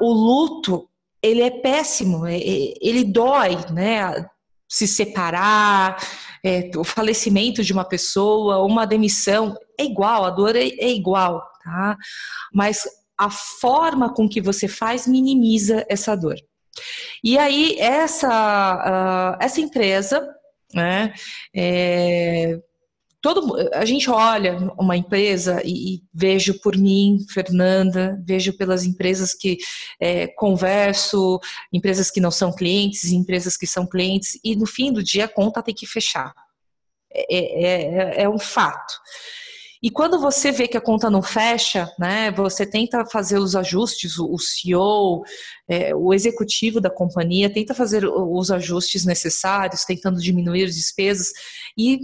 O 0.00 0.12
luto, 0.12 0.88
ele 1.22 1.42
é 1.42 1.50
péssimo, 1.50 2.24
é, 2.24 2.36
é, 2.36 2.74
ele 2.80 3.04
dói, 3.04 3.56
né? 3.72 4.24
Se 4.70 4.86
separar, 4.86 5.96
é, 6.44 6.70
o 6.76 6.84
falecimento 6.84 7.64
de 7.64 7.72
uma 7.72 7.84
pessoa, 7.84 8.62
uma 8.64 8.86
demissão, 8.86 9.56
é 9.78 9.84
igual, 9.84 10.24
a 10.24 10.30
dor 10.30 10.54
é, 10.54 10.68
é 10.68 10.90
igual, 10.90 11.42
tá? 11.64 11.96
Mas 12.52 12.86
a 13.18 13.30
forma 13.30 14.12
com 14.12 14.28
que 14.28 14.40
você 14.40 14.68
faz 14.68 15.06
minimiza 15.06 15.84
essa 15.88 16.14
dor. 16.14 16.36
E 17.22 17.38
aí, 17.38 17.76
essa, 17.78 19.36
uh, 19.38 19.42
essa 19.42 19.60
empresa, 19.60 20.26
né, 20.72 21.12
é, 21.54 22.58
todo 23.20 23.56
a 23.74 23.84
gente 23.84 24.08
olha 24.10 24.56
uma 24.78 24.96
empresa 24.96 25.60
e, 25.64 25.94
e 25.94 26.02
vejo 26.12 26.60
por 26.60 26.76
mim, 26.76 27.18
Fernanda, 27.30 28.20
vejo 28.24 28.56
pelas 28.56 28.84
empresas 28.84 29.34
que 29.34 29.58
é, 30.00 30.26
converso, 30.28 31.40
empresas 31.72 32.10
que 32.10 32.20
não 32.20 32.30
são 32.30 32.52
clientes, 32.52 33.12
empresas 33.12 33.56
que 33.56 33.66
são 33.66 33.86
clientes, 33.86 34.38
e 34.44 34.54
no 34.54 34.66
fim 34.66 34.92
do 34.92 35.02
dia 35.02 35.24
a 35.24 35.28
conta 35.28 35.62
tem 35.62 35.74
que 35.74 35.86
fechar. 35.86 36.32
É, 37.10 37.34
é, 37.34 38.20
é, 38.20 38.22
é 38.22 38.28
um 38.28 38.38
fato. 38.38 38.94
E 39.82 39.90
quando 39.90 40.18
você 40.18 40.50
vê 40.50 40.66
que 40.66 40.76
a 40.76 40.80
conta 40.80 41.08
não 41.08 41.22
fecha, 41.22 41.88
né, 41.98 42.30
você 42.32 42.66
tenta 42.66 43.04
fazer 43.06 43.38
os 43.38 43.54
ajustes, 43.54 44.18
o 44.18 44.36
CEO, 44.38 45.22
é, 45.68 45.94
o 45.94 46.12
executivo 46.12 46.80
da 46.80 46.90
companhia 46.90 47.52
tenta 47.52 47.74
fazer 47.74 48.04
os 48.04 48.50
ajustes 48.50 49.04
necessários, 49.04 49.84
tentando 49.84 50.20
diminuir 50.20 50.64
as 50.64 50.74
despesas 50.74 51.28
e 51.76 52.00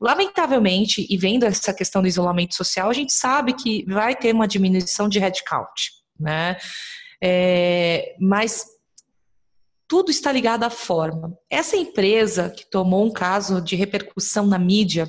lamentavelmente, 0.00 1.06
e 1.08 1.16
vendo 1.16 1.44
essa 1.44 1.72
questão 1.72 2.02
do 2.02 2.08
isolamento 2.08 2.56
social, 2.56 2.90
a 2.90 2.94
gente 2.94 3.12
sabe 3.12 3.52
que 3.52 3.84
vai 3.86 4.16
ter 4.16 4.34
uma 4.34 4.48
diminuição 4.48 5.08
de 5.08 5.20
headcount, 5.20 5.92
né? 6.18 6.56
É, 7.22 8.16
mas 8.18 8.66
tudo 9.86 10.10
está 10.10 10.32
ligado 10.32 10.64
à 10.64 10.70
forma. 10.70 11.38
Essa 11.48 11.76
empresa 11.76 12.50
que 12.50 12.68
tomou 12.68 13.04
um 13.04 13.12
caso 13.12 13.60
de 13.60 13.76
repercussão 13.76 14.46
na 14.46 14.58
mídia 14.58 15.08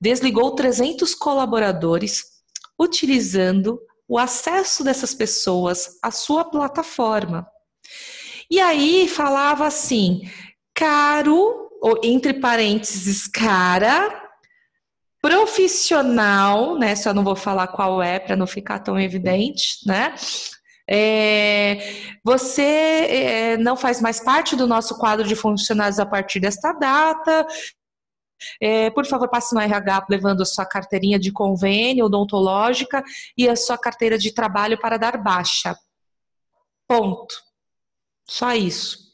desligou 0.00 0.54
300 0.54 1.14
colaboradores 1.14 2.24
utilizando 2.78 3.80
o 4.08 4.18
acesso 4.18 4.82
dessas 4.82 5.14
pessoas 5.14 5.98
à 6.02 6.10
sua 6.10 6.44
plataforma. 6.44 7.46
E 8.50 8.60
aí 8.60 9.06
falava 9.08 9.66
assim, 9.66 10.22
caro, 10.74 11.68
ou 11.82 12.00
entre 12.02 12.34
parênteses, 12.34 13.26
cara, 13.26 14.28
profissional, 15.20 16.78
né? 16.78 16.96
Só 16.96 17.12
não 17.12 17.24
vou 17.24 17.36
falar 17.36 17.68
qual 17.68 18.02
é 18.02 18.18
para 18.18 18.36
não 18.36 18.46
ficar 18.46 18.78
tão 18.78 18.98
evidente, 18.98 19.86
né? 19.86 20.14
É, 20.90 21.78
você 22.24 22.62
é, 22.62 23.56
não 23.58 23.76
faz 23.76 24.00
mais 24.00 24.20
parte 24.20 24.56
do 24.56 24.66
nosso 24.66 24.96
quadro 24.96 25.28
de 25.28 25.36
funcionários 25.36 26.00
a 26.00 26.06
partir 26.06 26.40
desta 26.40 26.72
data. 26.72 27.46
É, 28.60 28.90
por 28.90 29.06
favor, 29.06 29.28
passe 29.28 29.54
no 29.54 29.60
RH 29.60 30.06
levando 30.10 30.42
a 30.42 30.46
sua 30.46 30.64
carteirinha 30.64 31.18
de 31.18 31.32
convênio 31.32 32.06
odontológica 32.06 33.02
e 33.36 33.48
a 33.48 33.56
sua 33.56 33.78
carteira 33.78 34.18
de 34.18 34.32
trabalho 34.32 34.78
para 34.78 34.96
dar 34.96 35.16
baixa. 35.16 35.76
Ponto. 36.86 37.34
Só 38.26 38.54
isso. 38.54 39.08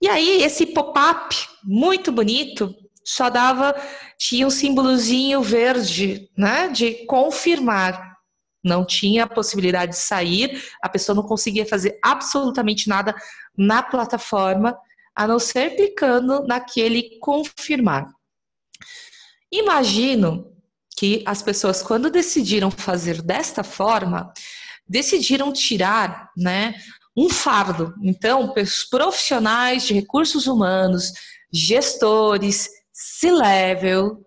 E 0.00 0.08
aí, 0.08 0.42
esse 0.42 0.66
pop-up, 0.66 1.36
muito 1.62 2.10
bonito, 2.10 2.74
só 3.04 3.28
dava, 3.28 3.74
tinha 4.18 4.46
um 4.46 4.50
símbolozinho 4.50 5.42
verde, 5.42 6.30
né, 6.36 6.68
de 6.68 7.06
confirmar. 7.06 8.16
Não 8.62 8.84
tinha 8.84 9.26
possibilidade 9.26 9.92
de 9.92 9.98
sair, 9.98 10.62
a 10.82 10.88
pessoa 10.88 11.16
não 11.16 11.22
conseguia 11.22 11.66
fazer 11.66 11.98
absolutamente 12.02 12.88
nada 12.88 13.14
na 13.56 13.82
plataforma, 13.82 14.76
a 15.14 15.26
não 15.26 15.38
ser 15.38 15.76
clicando 15.76 16.46
naquele 16.46 17.18
confirmar. 17.18 18.06
Imagino 19.52 20.52
que 20.96 21.22
as 21.26 21.42
pessoas, 21.42 21.82
quando 21.82 22.10
decidiram 22.10 22.70
fazer 22.70 23.22
desta 23.22 23.64
forma, 23.64 24.32
decidiram 24.86 25.52
tirar 25.52 26.30
né, 26.36 26.74
um 27.16 27.28
fardo. 27.28 27.94
Então, 28.02 28.52
profissionais 28.90 29.84
de 29.84 29.94
recursos 29.94 30.46
humanos, 30.46 31.12
gestores, 31.52 32.68
C-level, 32.92 34.20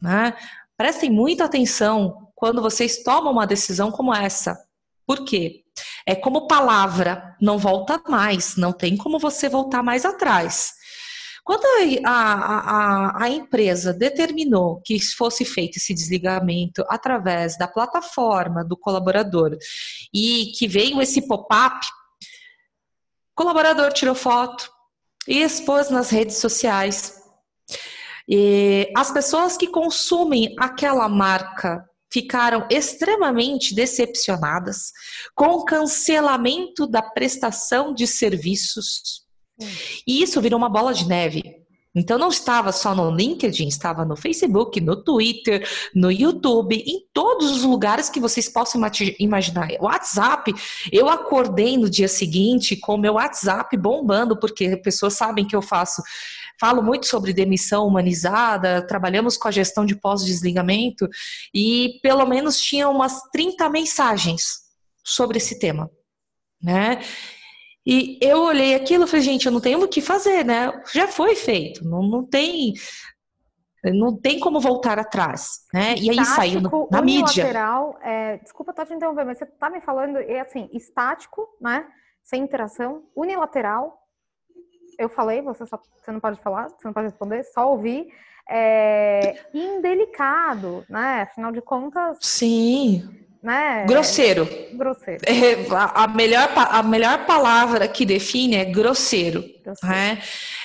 né, 0.00 0.34
prestem 0.76 1.10
muita 1.10 1.44
atenção 1.44 2.30
quando 2.34 2.62
vocês 2.62 3.02
tomam 3.02 3.32
uma 3.32 3.46
decisão 3.46 3.90
como 3.90 4.14
essa. 4.14 4.58
Por 5.06 5.24
quê? 5.24 5.62
É 6.06 6.14
como 6.14 6.46
palavra, 6.46 7.36
não 7.40 7.58
volta 7.58 8.00
mais, 8.08 8.56
não 8.56 8.72
tem 8.72 8.96
como 8.96 9.18
você 9.18 9.48
voltar 9.48 9.82
mais 9.82 10.04
atrás. 10.04 10.72
Quando 11.48 11.64
a, 12.04 12.12
a, 12.12 13.24
a, 13.24 13.30
empresa 13.30 13.90
determinou 13.94 14.82
que 14.82 15.00
fosse 15.00 15.46
feito 15.46 15.78
esse 15.78 15.94
desligamento 15.94 16.84
através 16.90 17.56
da 17.56 17.66
plataforma 17.66 18.62
do 18.62 18.76
colaborador 18.76 19.56
e 20.12 20.52
que 20.58 20.68
veio 20.68 21.00
esse 21.00 21.26
pop-up, 21.26 21.86
o 23.32 23.34
colaborador 23.34 23.94
tirou 23.94 24.14
foto 24.14 24.70
e 25.26 25.42
expôs 25.42 25.88
nas 25.88 26.10
redes 26.10 26.36
sociais. 26.36 27.18
E 28.28 28.92
as 28.94 29.10
pessoas 29.10 29.56
que 29.56 29.68
consumem 29.68 30.54
aquela 30.58 31.08
marca 31.08 31.82
ficaram 32.12 32.68
extremamente 32.70 33.74
decepcionadas 33.74 34.92
com 35.34 35.46
o 35.46 35.64
cancelamento 35.64 36.86
da 36.86 37.00
prestação 37.00 37.94
de 37.94 38.06
serviços 38.06 39.26
e 40.06 40.22
isso 40.22 40.40
virou 40.40 40.58
uma 40.58 40.68
bola 40.68 40.92
de 40.92 41.06
neve. 41.06 41.58
Então 41.94 42.18
não 42.18 42.28
estava 42.28 42.70
só 42.70 42.94
no 42.94 43.10
LinkedIn, 43.10 43.66
estava 43.66 44.04
no 44.04 44.14
Facebook, 44.14 44.80
no 44.80 45.02
Twitter, 45.02 45.66
no 45.94 46.12
YouTube, 46.12 46.76
em 46.76 47.02
todos 47.12 47.50
os 47.50 47.64
lugares 47.64 48.08
que 48.08 48.20
vocês 48.20 48.48
possam 48.48 48.80
imaginar. 49.18 49.68
WhatsApp, 49.80 50.54
eu 50.92 51.08
acordei 51.08 51.76
no 51.76 51.90
dia 51.90 52.06
seguinte 52.06 52.76
com 52.76 52.96
meu 52.96 53.14
WhatsApp 53.14 53.76
bombando, 53.76 54.38
porque 54.38 54.76
pessoas 54.76 55.14
sabem 55.14 55.46
que 55.46 55.56
eu 55.56 55.62
faço, 55.62 56.02
falo 56.60 56.82
muito 56.82 57.06
sobre 57.06 57.32
demissão 57.32 57.86
humanizada, 57.86 58.86
trabalhamos 58.86 59.36
com 59.36 59.48
a 59.48 59.52
gestão 59.52 59.84
de 59.84 59.96
pós-desligamento 59.96 61.08
e 61.54 61.98
pelo 62.02 62.24
menos 62.26 62.60
tinha 62.60 62.88
umas 62.88 63.20
30 63.32 63.68
mensagens 63.70 64.42
sobre 65.02 65.38
esse 65.38 65.58
tema, 65.58 65.90
né? 66.62 67.00
E 67.90 68.18
eu 68.20 68.42
olhei 68.42 68.74
aquilo 68.74 69.04
e 69.04 69.06
falei, 69.06 69.22
gente, 69.22 69.46
eu 69.46 69.52
não 69.52 69.62
tenho 69.62 69.82
o 69.82 69.88
que 69.88 70.02
fazer, 70.02 70.44
né? 70.44 70.78
Já 70.92 71.08
foi 71.08 71.34
feito, 71.34 71.82
não, 71.88 72.02
não 72.02 72.22
tem 72.22 72.74
não 73.82 74.14
tem 74.14 74.38
como 74.38 74.60
voltar 74.60 74.98
atrás, 74.98 75.64
né? 75.72 75.94
E 75.96 76.10
aí 76.10 76.22
saiu 76.26 76.60
no, 76.60 76.88
na 76.90 77.00
mídia. 77.00 77.46
É, 78.02 78.36
desculpa 78.38 78.72
estar 78.72 78.84
te 78.84 78.92
interrompendo, 78.92 79.28
mas 79.28 79.38
você 79.38 79.44
está 79.44 79.70
me 79.70 79.80
falando, 79.80 80.18
é 80.18 80.40
assim, 80.40 80.68
estático, 80.74 81.48
né? 81.58 81.86
Sem 82.22 82.42
interação, 82.42 83.04
unilateral. 83.16 83.98
Eu 84.98 85.08
falei, 85.08 85.40
você, 85.40 85.64
só, 85.64 85.80
você 85.96 86.12
não 86.12 86.20
pode 86.20 86.38
falar, 86.42 86.68
você 86.68 86.86
não 86.86 86.92
pode 86.92 87.06
responder, 87.06 87.42
só 87.44 87.70
ouvir. 87.70 88.06
É, 88.50 89.46
indelicado, 89.54 90.84
né? 90.90 91.22
Afinal 91.22 91.52
de 91.52 91.62
contas. 91.62 92.18
Sim. 92.20 93.08
Né? 93.42 93.84
Grosseiro. 93.86 94.48
Grosseiro. 94.72 95.22
É, 95.24 95.66
a, 95.70 96.08
melhor, 96.08 96.50
a 96.54 96.82
melhor 96.82 97.24
palavra 97.24 97.86
que 97.86 98.04
define 98.04 98.56
é 98.56 98.64
grosseiro. 98.64 99.42
grosseiro. 99.62 99.78
Né? 99.82 100.20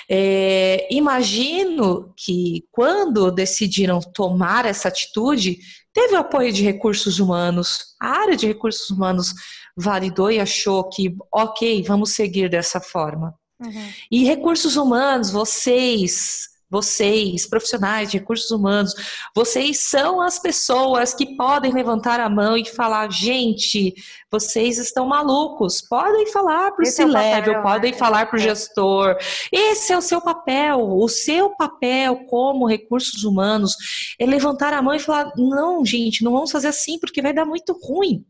É, 0.08 0.88
imagino 0.90 2.12
que 2.16 2.64
quando 2.70 3.30
decidiram 3.30 4.00
tomar 4.00 4.66
essa 4.66 4.88
atitude, 4.88 5.58
teve 5.92 6.14
o 6.14 6.18
apoio 6.18 6.52
de 6.52 6.62
recursos 6.64 7.20
humanos. 7.20 7.94
A 8.00 8.22
área 8.22 8.36
de 8.36 8.46
recursos 8.46 8.90
humanos 8.90 9.32
validou 9.76 10.30
e 10.30 10.40
achou 10.40 10.88
que, 10.88 11.16
ok, 11.32 11.82
vamos 11.84 12.10
seguir 12.10 12.50
dessa 12.50 12.80
forma. 12.80 13.34
Uhum. 13.60 13.88
E 14.10 14.24
recursos 14.24 14.76
humanos, 14.76 15.30
vocês, 15.30 16.48
vocês, 16.74 17.46
profissionais 17.46 18.10
de 18.10 18.18
recursos 18.18 18.50
humanos, 18.50 18.92
vocês 19.32 19.78
são 19.78 20.20
as 20.20 20.40
pessoas 20.40 21.14
que 21.14 21.36
podem 21.36 21.72
levantar 21.72 22.18
a 22.18 22.28
mão 22.28 22.56
e 22.56 22.64
falar: 22.64 23.12
gente, 23.12 23.94
vocês 24.28 24.76
estão 24.76 25.06
malucos. 25.06 25.80
Podem 25.80 26.26
falar 26.32 26.72
para 26.72 26.82
o 26.82 26.86
C-Level, 26.86 27.54
é 27.54 27.62
podem 27.62 27.92
né? 27.92 27.96
falar 27.96 28.26
para 28.26 28.38
o 28.38 28.40
é. 28.40 28.42
gestor. 28.42 29.16
Esse 29.52 29.92
é 29.92 29.96
o 29.96 30.02
seu 30.02 30.20
papel. 30.20 30.80
O 30.80 31.08
seu 31.08 31.50
papel 31.50 32.26
como 32.26 32.66
recursos 32.66 33.22
humanos 33.22 33.76
é 34.18 34.26
levantar 34.26 34.74
a 34.74 34.82
mão 34.82 34.94
e 34.94 34.98
falar: 34.98 35.30
não, 35.36 35.86
gente, 35.86 36.24
não 36.24 36.32
vamos 36.32 36.50
fazer 36.50 36.68
assim 36.68 36.98
porque 36.98 37.22
vai 37.22 37.32
dar 37.32 37.46
muito 37.46 37.72
ruim. 37.80 38.26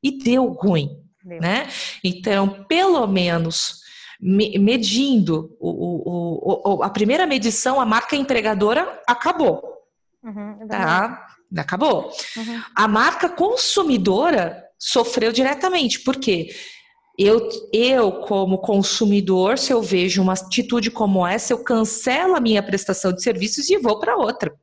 E 0.00 0.16
deu 0.22 0.46
ruim. 0.52 0.88
Deu. 1.24 1.40
Né? 1.40 1.68
Então, 2.04 2.64
pelo 2.68 3.06
menos 3.08 3.81
medindo 4.22 5.56
o, 5.58 5.70
o, 5.70 6.76
o, 6.76 6.82
a 6.84 6.88
primeira 6.88 7.26
medição, 7.26 7.80
a 7.80 7.84
marca 7.84 8.14
empregadora 8.14 9.02
acabou. 9.04 9.60
Uhum, 10.22 10.58
é 10.60 10.66
tá? 10.66 11.26
Acabou. 11.56 12.12
Uhum. 12.36 12.62
A 12.74 12.86
marca 12.86 13.28
consumidora 13.28 14.64
sofreu 14.78 15.32
diretamente, 15.32 16.00
porque 16.00 16.50
eu, 17.18 17.48
eu, 17.72 18.12
como 18.20 18.58
consumidor, 18.58 19.58
se 19.58 19.72
eu 19.72 19.82
vejo 19.82 20.22
uma 20.22 20.34
atitude 20.34 20.90
como 20.90 21.26
essa, 21.26 21.52
eu 21.52 21.62
cancelo 21.64 22.36
a 22.36 22.40
minha 22.40 22.62
prestação 22.62 23.12
de 23.12 23.22
serviços 23.22 23.68
e 23.68 23.76
vou 23.76 23.98
para 23.98 24.16
outra 24.16 24.54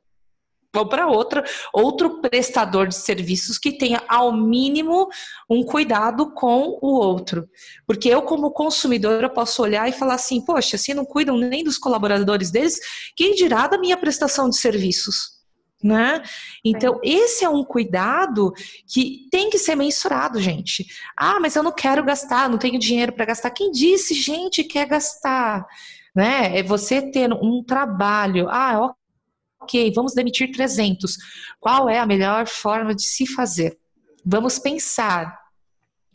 vou 0.73 0.87
para 0.87 1.07
outra, 1.07 1.43
outro 1.73 2.21
prestador 2.21 2.87
de 2.87 2.95
serviços 2.95 3.57
que 3.57 3.71
tenha 3.71 4.01
ao 4.07 4.31
mínimo 4.31 5.07
um 5.49 5.63
cuidado 5.63 6.31
com 6.33 6.77
o 6.81 6.93
outro. 6.93 7.49
Porque 7.87 8.09
eu, 8.09 8.21
como 8.21 8.51
consumidora, 8.51 9.29
posso 9.29 9.61
olhar 9.61 9.89
e 9.89 9.93
falar 9.93 10.15
assim, 10.15 10.43
poxa, 10.43 10.77
se 10.77 10.93
não 10.93 11.05
cuidam 11.05 11.37
nem 11.37 11.63
dos 11.63 11.77
colaboradores 11.77 12.51
deles, 12.51 12.79
quem 13.15 13.33
dirá 13.33 13.67
da 13.67 13.77
minha 13.77 13.97
prestação 13.97 14.49
de 14.49 14.57
serviços? 14.57 15.39
né? 15.81 16.21
Então, 16.63 16.99
esse 17.01 17.45
é 17.45 17.49
um 17.49 17.63
cuidado 17.63 18.51
que 18.85 19.27
tem 19.31 19.49
que 19.49 19.57
ser 19.57 19.75
mensurado, 19.75 20.39
gente. 20.41 20.85
Ah, 21.15 21.39
mas 21.39 21.55
eu 21.55 21.63
não 21.63 21.71
quero 21.71 22.03
gastar, 22.03 22.49
não 22.49 22.57
tenho 22.57 22.77
dinheiro 22.77 23.13
para 23.13 23.25
gastar. 23.25 23.49
Quem 23.51 23.71
disse, 23.71 24.13
gente, 24.13 24.63
quer 24.63 24.85
gastar? 24.85 25.65
Né? 26.13 26.57
É 26.57 26.63
você 26.63 27.01
ter 27.01 27.31
um 27.31 27.63
trabalho. 27.63 28.49
Ah, 28.49 28.93
ok, 29.61 29.91
vamos 29.93 30.13
demitir 30.13 30.51
300. 30.51 31.17
Qual 31.59 31.89
é 31.89 31.99
a 31.99 32.05
melhor 32.05 32.47
forma 32.47 32.95
de 32.95 33.03
se 33.03 33.27
fazer? 33.27 33.77
Vamos 34.25 34.59
pensar. 34.59 35.37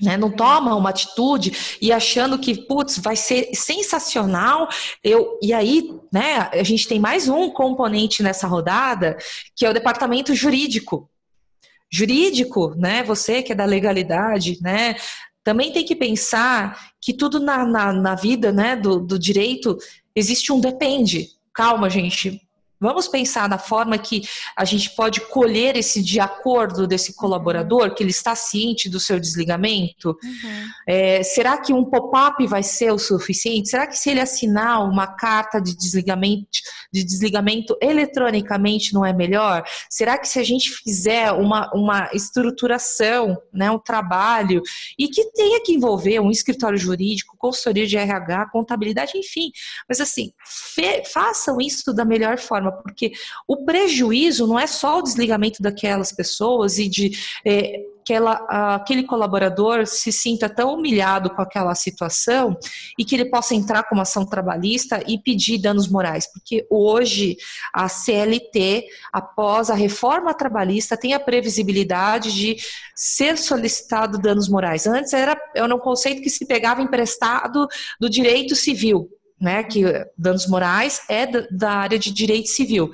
Né, 0.03 0.17
não 0.17 0.29
toma 0.29 0.75
uma 0.75 0.91
atitude 0.91 1.79
e 1.81 1.93
achando 1.93 2.37
que, 2.37 2.67
putz, 2.67 2.99
vai 2.99 3.15
ser 3.15 3.55
sensacional. 3.55 4.69
Eu, 5.05 5.39
e 5.41 5.53
aí, 5.53 5.89
né, 6.13 6.51
a 6.53 6.65
gente 6.65 6.89
tem 6.89 6.99
mais 6.99 7.29
um 7.29 7.49
componente 7.49 8.21
nessa 8.21 8.49
rodada, 8.49 9.17
que 9.55 9.65
é 9.65 9.71
o 9.71 9.73
departamento 9.73 10.35
jurídico. 10.35 11.09
Jurídico, 11.91 12.75
né? 12.77 13.05
Você 13.05 13.41
que 13.41 13.53
é 13.53 13.55
da 13.55 13.65
legalidade, 13.65 14.59
né? 14.61 14.97
Também 15.45 15.73
tem 15.73 15.85
que 15.85 15.95
pensar 15.95 16.93
que 17.01 17.15
tudo 17.15 17.39
na, 17.39 17.65
na, 17.65 17.93
na 17.93 18.15
vida 18.17 18.51
né, 18.51 18.75
do, 18.75 18.99
do 18.99 19.17
direito 19.17 19.79
existe 20.17 20.53
um 20.53 20.59
depende. 20.59 21.29
Calma, 21.55 21.89
gente. 21.89 22.41
Vamos 22.81 23.09
pensar 23.09 23.49
na 23.49 23.59
forma 23.59 23.97
que 23.97 24.23
a 24.57 24.65
gente 24.65 24.95
pode 24.95 25.21
colher 25.23 25.77
esse 25.77 26.03
de 26.03 26.21
acordo 26.21 26.87
desse 26.87 27.11
uhum. 27.11 27.17
colaborador, 27.17 27.95
que 27.95 28.03
ele 28.03 28.11
está 28.11 28.35
ciente 28.35 28.89
do 28.89 29.01
seu 29.01 29.19
desligamento? 29.19 30.11
Uhum. 30.23 30.67
É, 30.87 31.23
será 31.23 31.57
que 31.57 31.73
um 31.73 31.85
pop-up 31.85 32.47
vai 32.47 32.63
ser 32.63 32.93
o 32.93 32.99
suficiente? 32.99 33.69
Será 33.69 33.87
que 33.87 33.97
se 33.97 34.11
ele 34.11 34.21
assinar 34.21 34.85
uma 34.85 35.07
carta 35.07 35.61
de 35.61 35.77
desligamento, 35.77 36.49
de 36.93 37.05
desligamento 37.05 37.77
eletronicamente 37.81 38.93
não 38.93 39.05
é 39.05 39.13
melhor? 39.13 39.65
Será 39.89 40.19
que 40.19 40.29
se 40.29 40.39
a 40.39 40.45
gente 40.45 40.71
fizer 40.71 41.33
uma, 41.33 41.71
uma 41.73 42.11
estruturação, 42.13 43.37
né, 43.53 43.71
um 43.71 43.79
trabalho, 43.79 44.63
e 44.99 45.09
que 45.09 45.31
tenha 45.33 45.63
que 45.63 45.73
envolver 45.73 46.21
um 46.21 46.31
escritório 46.31 46.79
jurídico, 46.79 47.37
consultoria 47.39 47.87
de 47.87 47.97
RH, 47.97 48.51
contabilidade, 48.51 49.17
enfim, 49.17 49.51
mas 49.89 50.01
assim, 50.01 50.33
façam 51.13 51.59
isso 51.61 51.93
da 51.93 52.05
melhor 52.05 52.39
forma 52.39 52.64
forma, 52.65 52.73
porque 52.83 53.13
o 53.47 53.65
prejuízo 53.65 54.47
não 54.47 54.59
é 54.59 54.67
só 54.67 54.99
o 54.99 55.03
desligamento 55.03 55.63
daquelas 55.63 56.13
pessoas 56.13 56.79
e 56.79 56.89
de 56.89 57.13
é, 57.45 57.81
aquela, 58.01 58.35
aquele 58.75 59.05
colaborador 59.05 59.87
se 59.87 60.13
sinta 60.13 60.49
tão 60.49 60.75
humilhado 60.75 61.31
com 61.31 61.41
aquela 61.41 61.75
situação 61.75 62.57
e 62.99 63.05
que 63.05 63.15
ele 63.15 63.31
possa 63.31 63.55
entrar 63.55 63.85
com 63.85 63.95
uma 63.95 64.03
ação 64.03 64.27
trabalhista 64.27 65.03
e 65.07 65.19
pedir 65.19 65.59
danos 65.59 65.89
morais, 65.89 66.31
porque 66.31 66.67
hoje 66.71 67.37
a 67.73 67.89
CLT, 67.89 68.85
após 69.13 69.71
a 69.71 69.75
reforma 69.75 70.35
trabalhista, 70.35 70.97
tem 70.97 71.15
a 71.15 71.21
previsibilidade 71.21 72.33
de 72.33 72.57
ser 72.95 73.39
solicitado 73.39 74.19
danos 74.19 74.49
morais. 74.49 74.87
Antes 74.87 75.13
era, 75.13 75.37
era 75.55 75.75
um 75.75 75.79
conceito 75.79 76.23
que 76.23 76.31
se 76.31 76.47
pegava 76.47 76.83
emprestado 76.83 77.67
do 77.99 78.11
direito 78.11 78.55
civil 78.55 79.09
né, 79.45 79.63
que 79.63 79.85
danos 80.17 80.49
morais 80.49 81.03
é 81.07 81.27
da 81.51 81.71
área 81.71 81.99
de 81.99 82.11
direito 82.11 82.49
civil. 82.49 82.91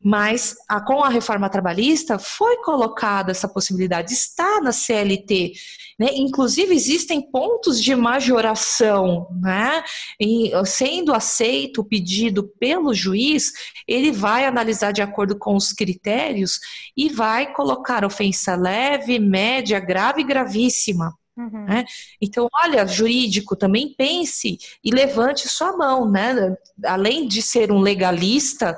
Mas 0.00 0.54
a, 0.68 0.80
com 0.80 1.02
a 1.02 1.08
reforma 1.08 1.50
trabalhista 1.50 2.20
foi 2.20 2.58
colocada 2.58 3.32
essa 3.32 3.48
possibilidade, 3.48 4.12
está 4.12 4.60
na 4.60 4.70
CLT. 4.70 5.54
Né? 5.98 6.10
Inclusive, 6.14 6.72
existem 6.72 7.20
pontos 7.20 7.82
de 7.82 7.96
majoração, 7.96 9.26
né? 9.42 9.82
E, 10.20 10.52
sendo 10.64 11.12
aceito 11.12 11.80
o 11.80 11.84
pedido 11.84 12.44
pelo 12.60 12.94
juiz, 12.94 13.50
ele 13.88 14.12
vai 14.12 14.46
analisar 14.46 14.92
de 14.92 15.02
acordo 15.02 15.36
com 15.36 15.56
os 15.56 15.72
critérios 15.72 16.60
e 16.96 17.08
vai 17.08 17.52
colocar 17.52 18.04
ofensa 18.04 18.54
leve, 18.54 19.18
média, 19.18 19.80
grave 19.80 20.20
e 20.20 20.24
gravíssima. 20.24 21.12
Uhum. 21.38 21.66
Né? 21.66 21.84
Então, 22.20 22.48
olha, 22.64 22.84
jurídico, 22.84 23.54
também 23.54 23.94
pense 23.96 24.58
e 24.82 24.90
levante 24.90 25.48
sua 25.48 25.76
mão, 25.76 26.10
né? 26.10 26.56
Além 26.84 27.28
de 27.28 27.40
ser 27.40 27.70
um 27.70 27.78
legalista, 27.80 28.76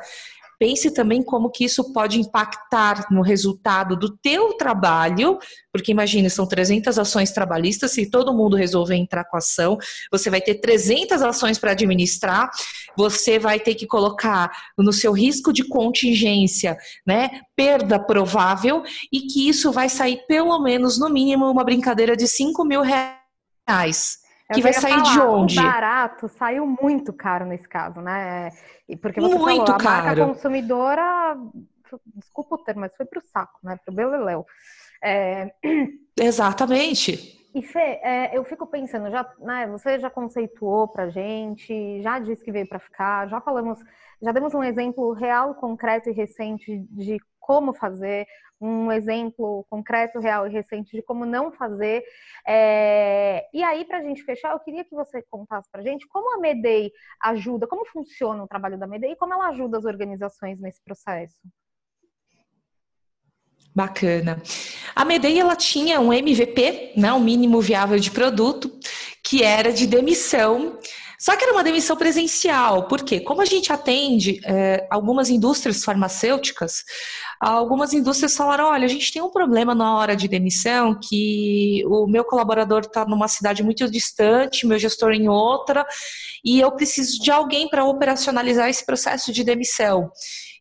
pense 0.61 0.91
também 0.91 1.23
como 1.23 1.51
que 1.51 1.65
isso 1.65 1.91
pode 1.91 2.21
impactar 2.21 3.07
no 3.11 3.23
resultado 3.23 3.97
do 3.97 4.15
teu 4.19 4.53
trabalho, 4.59 5.39
porque 5.73 5.91
imagine, 5.91 6.29
são 6.29 6.47
300 6.47 6.99
ações 6.99 7.33
trabalhistas, 7.33 7.93
se 7.93 8.11
todo 8.11 8.35
mundo 8.35 8.57
resolver 8.57 8.95
entrar 8.95 9.25
com 9.25 9.39
ação, 9.39 9.79
você 10.13 10.29
vai 10.29 10.43
ter 10.43 10.57
300 10.57 11.23
ações 11.23 11.59
para 11.59 11.71
administrar, 11.71 12.51
você 12.95 13.39
vai 13.39 13.59
ter 13.59 13.75
que 13.75 13.87
colocar 13.87 14.51
no 14.77 14.93
seu 14.93 15.13
risco 15.13 15.51
de 15.51 15.65
contingência, 15.65 16.77
né, 17.07 17.41
perda 17.57 17.99
provável, 17.99 18.83
e 19.11 19.23
que 19.23 19.49
isso 19.49 19.73
vai 19.73 19.89
sair 19.89 20.27
pelo 20.29 20.61
menos, 20.61 20.99
no 20.99 21.09
mínimo, 21.09 21.51
uma 21.51 21.65
brincadeira 21.65 22.15
de 22.15 22.29
5 22.29 22.63
mil 22.67 22.83
reais. 22.83 24.20
Que 24.55 24.63
vai 24.63 24.73
sair 24.73 24.93
falar, 24.93 25.13
de 25.13 25.21
onde? 25.21 25.59
O 25.59 25.63
barato 25.63 26.29
saiu 26.29 26.67
muito 26.67 27.13
caro 27.13 27.45
nesse 27.45 27.69
caso, 27.69 28.01
né? 28.01 28.51
Porque 29.01 29.21
você 29.21 29.35
Muito 29.35 29.45
falou, 29.45 29.63
a 29.63 29.79
caro. 29.79 30.07
marca 30.07 30.27
consumidora, 30.27 31.37
desculpa 32.17 32.57
o 32.57 32.59
termo, 32.59 32.81
mas 32.83 32.97
foi 32.97 33.07
para 33.07 33.19
o 33.19 33.23
saco, 33.23 33.59
né? 33.63 33.79
Para 33.85 33.93
o 33.93 33.95
Beleléu. 33.95 34.47
É... 35.03 35.53
Exatamente. 36.21 37.41
E 37.55 37.63
Fê, 37.63 38.01
é, 38.03 38.37
eu 38.37 38.45
fico 38.45 38.65
pensando, 38.67 39.11
já, 39.11 39.29
né, 39.41 39.67
você 39.67 39.99
já 39.99 40.09
conceituou 40.09 40.87
pra 40.87 41.09
gente, 41.09 42.01
já 42.01 42.21
disse 42.21 42.45
que 42.45 42.53
veio 42.53 42.69
para 42.69 42.79
ficar, 42.79 43.29
já 43.29 43.41
falamos, 43.41 43.81
já 44.23 44.31
demos 44.31 44.55
um 44.55 44.63
exemplo 44.63 45.13
real, 45.13 45.55
concreto 45.57 46.09
e 46.09 46.13
recente 46.13 46.87
de 46.91 47.19
como 47.41 47.75
fazer, 47.75 48.25
um 48.61 48.93
exemplo 48.93 49.65
concreto, 49.71 50.19
real 50.19 50.47
e 50.47 50.51
recente 50.51 50.95
de 50.95 51.03
como 51.03 51.25
não 51.25 51.51
fazer. 51.51 52.05
É... 52.47 53.47
E 53.55 53.63
aí, 53.63 53.85
para 53.85 53.99
a 53.99 54.03
gente 54.03 54.23
fechar, 54.23 54.53
eu 54.53 54.61
queria 54.61 54.85
que 54.85 54.95
você 54.95 55.23
contasse 55.31 55.71
para 55.71 55.81
a 55.81 55.85
gente 55.85 56.07
como 56.07 56.35
a 56.35 56.39
Medei 56.39 56.93
ajuda, 57.23 57.67
como 57.67 57.87
funciona 57.87 58.45
o 58.45 58.49
trabalho 58.49 58.79
da 58.79 58.87
Medei 58.87 59.13
e 59.13 59.17
como 59.17 59.33
ela 59.33 59.49
ajuda 59.49 59.79
as 59.79 59.85
organizações 59.85 60.61
nesse 60.61 60.83
processo. 60.85 61.39
Bacana. 63.75 64.43
A 64.95 65.05
Medei 65.05 65.39
ela 65.39 65.57
tinha 65.57 66.01
um 66.01 66.13
MVP, 66.13 66.95
né, 66.97 67.13
um 67.13 67.21
mínimo 67.21 67.61
viável 67.61 67.99
de 67.99 68.11
produto, 68.11 68.71
que 69.25 69.43
era 69.43 69.73
de 69.73 69.87
demissão 69.87 70.79
só 71.21 71.37
que 71.37 71.45
era 71.45 71.53
uma 71.53 71.63
demissão 71.63 71.99
presencial, 71.99 72.89
porque 72.89 73.21
como 73.21 73.43
a 73.43 73.45
gente 73.45 73.71
atende 73.71 74.41
é, 74.43 74.87
algumas 74.91 75.29
indústrias 75.29 75.85
farmacêuticas, 75.85 76.83
algumas 77.41 77.93
indústrias 77.93 78.37
falaram: 78.37 78.67
olha, 78.67 78.85
a 78.85 78.89
gente 78.89 79.13
tem 79.13 79.23
um 79.23 79.31
problema 79.31 79.75
na 79.75 79.97
hora 79.97 80.15
de 80.15 80.29
demissão, 80.29 80.99
que 81.01 81.83
o 81.87 82.07
meu 82.07 82.25
colaborador 82.25 82.81
está 82.81 83.05
numa 83.05 83.29
cidade 83.29 83.63
muito 83.63 83.91
distante, 83.91 84.67
meu 84.67 84.79
gestor 84.79 85.13
em 85.13 85.29
outra, 85.29 85.87
e 86.45 86.61
eu 86.61 86.71
preciso 86.73 87.19
de 87.23 87.31
alguém 87.31 87.69
para 87.69 87.85
operacionalizar 87.85 88.69
esse 88.69 88.85
processo 88.85 89.33
de 89.33 89.43
demissão. 89.43 90.11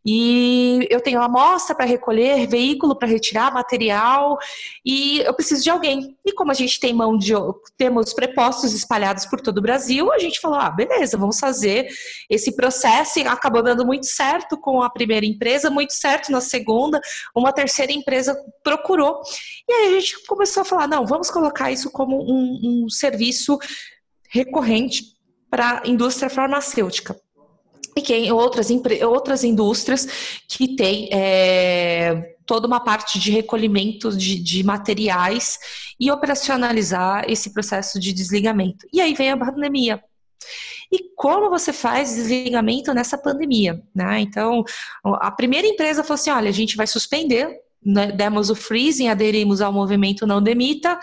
E 0.06 0.88
eu 0.90 1.02
tenho 1.02 1.22
amostra 1.22 1.76
para 1.76 1.86
recolher, 1.86 2.48
veículo 2.48 2.96
para 2.96 3.08
retirar, 3.08 3.54
material, 3.54 4.38
e 4.86 5.20
eu 5.20 5.34
preciso 5.34 5.62
de 5.62 5.70
alguém. 5.70 6.18
E 6.26 6.32
como 6.32 6.52
a 6.52 6.54
gente 6.54 6.80
tem 6.80 6.94
mão 6.94 7.18
de 7.18 7.34
temos 7.78 8.14
prepostos 8.14 8.74
espalhados 8.74 9.26
por 9.26 9.42
todo 9.42 9.58
o 9.58 9.62
Brasil, 9.62 10.12
a 10.12 10.20
gente 10.20 10.40
falou: 10.40 10.58
ah, 10.58 10.70
beleza, 10.70 11.18
vamos 11.18 11.40
fazer 11.40 11.88
esse 12.30 12.56
processo 12.56 13.20
e 13.20 13.28
acabou 13.28 13.62
dando 13.62 13.86
muito 13.86 14.06
certo 14.06 14.58
com 14.58 14.82
a 14.82 14.90
primeira 14.90 15.26
empresa, 15.26 15.70
muito 15.70 15.94
certo 15.94 16.32
na 16.32 16.40
segunda, 16.40 17.02
uma 17.36 17.52
terceira 17.52 17.92
empresa 17.92 18.38
procurou. 18.64 19.22
E 19.68 19.74
aí 19.74 19.88
a 19.90 20.00
gente 20.00 20.26
começou 20.26 20.62
a 20.62 20.66
falar: 20.66 20.88
não, 20.88 21.06
vamos 21.06 21.30
colocar 21.30 21.72
isso 21.72 21.92
como 21.92 22.22
um, 22.22 22.86
um 22.86 22.90
serviço 22.90 23.60
recorrente 24.30 25.04
para 25.50 25.82
a 25.84 25.88
indústria 25.88 26.30
farmacêutica 26.30 27.20
e 27.96 28.02
que 28.02 28.32
outras, 28.32 28.70
outras 29.06 29.44
indústrias 29.44 30.42
que 30.48 30.76
têm 30.76 31.10
é, 31.12 32.36
toda 32.46 32.68
uma 32.68 32.80
parte 32.80 33.20
de 33.20 33.32
recolhimento 33.32 34.16
de, 34.16 34.40
de, 34.42 34.64
materiais 34.64 35.60
e 36.00 36.12
operacionalizar 36.12 37.26
esse 37.30 37.52
processo 37.54 38.00
de 38.00 38.12
desligamento. 38.14 38.88
E 38.92 39.02
aí 39.02 39.14
vem 39.14 39.32
a 39.32 39.38
pandemia. 39.38 40.04
E 40.92 41.14
como 41.16 41.50
você 41.50 41.72
faz 41.72 42.16
desligamento 42.16 42.94
nessa 42.94 43.18
pandemia? 43.18 43.82
Né? 43.94 44.22
Então, 44.22 44.64
a 45.04 45.30
primeira 45.30 45.68
empresa 45.68 46.04
falou 46.04 46.16
assim: 46.16 46.32
olha, 46.32 46.50
a 46.50 46.54
gente 46.54 46.76
vai 46.76 46.88
suspender 46.88 47.60
né, 47.84 48.12
demos 48.12 48.50
o 48.50 48.56
freezing, 48.56 49.08
aderimos 49.08 49.62
ao 49.62 49.72
movimento 49.72 50.28
Não 50.28 50.42
Demita 50.42 51.00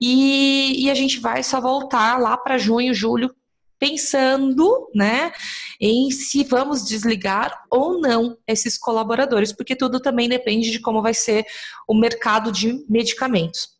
e, 0.00 0.84
e 0.84 0.90
a 0.90 0.94
gente 0.94 1.18
vai 1.18 1.42
só 1.42 1.60
voltar 1.60 2.18
lá 2.20 2.36
para 2.36 2.58
junho, 2.58 2.94
julho 2.94 3.34
pensando, 3.80 4.90
né, 4.94 5.32
em 5.80 6.10
se 6.10 6.44
vamos 6.44 6.86
desligar 6.86 7.64
ou 7.70 7.98
não 7.98 8.36
esses 8.46 8.76
colaboradores, 8.76 9.52
porque 9.52 9.74
tudo 9.74 9.98
também 9.98 10.28
depende 10.28 10.70
de 10.70 10.78
como 10.78 11.00
vai 11.00 11.14
ser 11.14 11.46
o 11.88 11.94
mercado 11.94 12.52
de 12.52 12.84
medicamentos. 12.88 13.70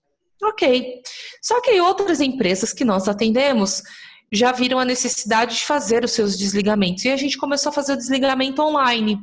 Ok. 0.42 1.02
Só 1.42 1.60
que 1.60 1.78
outras 1.82 2.18
empresas 2.20 2.72
que 2.72 2.84
nós 2.84 3.06
atendemos 3.06 3.82
já 4.32 4.52
viram 4.52 4.78
a 4.78 4.84
necessidade 4.84 5.56
de 5.56 5.66
fazer 5.66 6.02
os 6.02 6.12
seus 6.12 6.36
desligamentos. 6.38 7.04
E 7.04 7.10
a 7.10 7.16
gente 7.16 7.36
começou 7.36 7.68
a 7.68 7.74
fazer 7.74 7.92
o 7.92 7.96
desligamento 7.96 8.62
online. 8.62 9.18